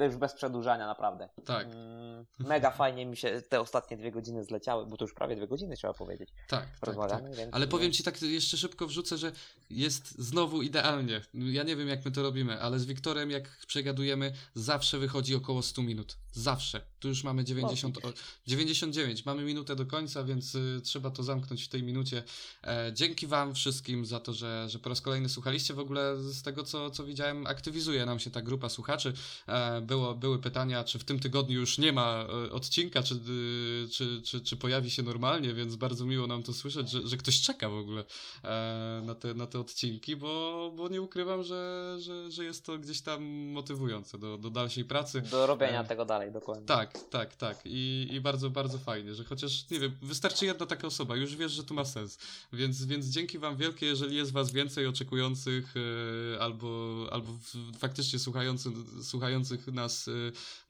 [0.00, 1.28] już bez przedłużania naprawdę.
[1.44, 5.36] Tak, Mm, Mega fajnie mi się te ostatnie dwie godziny zleciały, bo to już prawie
[5.36, 6.28] dwie godziny trzeba powiedzieć.
[6.48, 6.70] tak, tak.
[6.70, 6.88] tak.
[6.88, 7.54] Rozmawiamy, więc.
[7.54, 9.32] Ale powiem ci tak jeszcze szybko wrzucę, że
[9.70, 11.20] jest znowu idealnie.
[11.34, 15.62] Ja nie wiem jak my to robimy, ale z Wiktorem jak przegadujemy, zawsze wychodzi około
[15.62, 16.16] 100 minut.
[16.32, 16.80] Zawsze.
[17.00, 18.12] Tu już mamy 90, o,
[18.46, 22.22] 99, mamy minutę do końca, więc y, trzeba to zamknąć w tej minucie.
[22.64, 25.74] E, dzięki wam wszystkim za to, że, że po raz kolejny słuchaliście.
[25.74, 29.12] W ogóle z tego co, co widziałem, aktywizuje nam się ta grupa słuchaczy.
[29.48, 33.88] E, było, były pytania, czy w tym tygodniu już nie ma e, odcinka, czy, y,
[33.88, 37.40] czy, czy, czy pojawi się normalnie, więc bardzo miło nam to słyszeć, że, że ktoś
[37.40, 38.04] czeka w ogóle
[38.44, 42.78] e, na, te, na te odcinki, bo, bo nie ukrywam, że, że, że jest to
[42.78, 45.20] gdzieś tam motywujące do, do dalszej pracy.
[45.20, 46.66] Do robienia E, tego dalej, dokładnie.
[46.66, 47.60] Tak, tak, tak.
[47.64, 51.52] I, I bardzo, bardzo fajnie, że chociaż, nie wiem, wystarczy jedna taka osoba, już wiesz,
[51.52, 52.18] że to ma sens.
[52.52, 57.32] Więc, więc dzięki Wam wielkie, jeżeli jest Was więcej oczekujących e, albo, albo
[57.78, 58.70] faktycznie słuchający,
[59.02, 60.12] słuchających nas e,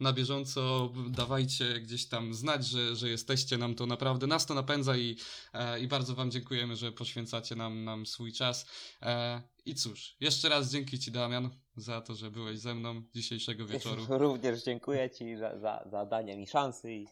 [0.01, 3.59] na bieżąco, dawajcie gdzieś tam znać, że, że jesteście.
[3.59, 5.17] Nam to naprawdę, nas to napędza i,
[5.53, 8.67] e, i bardzo Wam dziękujemy, że poświęcacie nam, nam swój czas.
[9.03, 13.67] E, I cóż, jeszcze raz dzięki Ci, Damian, za to, że byłeś ze mną dzisiejszego
[13.67, 14.07] wieczoru.
[14.19, 17.07] Również dziękuję Ci za, za, za danie mi szansy i,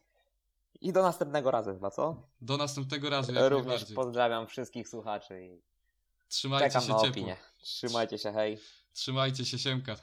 [0.80, 2.28] i do następnego razu chyba, co?
[2.40, 5.74] Do następnego razu, jak Również pozdrawiam wszystkich słuchaczy i
[6.28, 7.10] Trzymajcie czekam się na ciepło.
[7.10, 7.36] opinię.
[7.62, 8.58] Trzymajcie się, hej.
[8.92, 9.96] Trzymajcie się, siemka.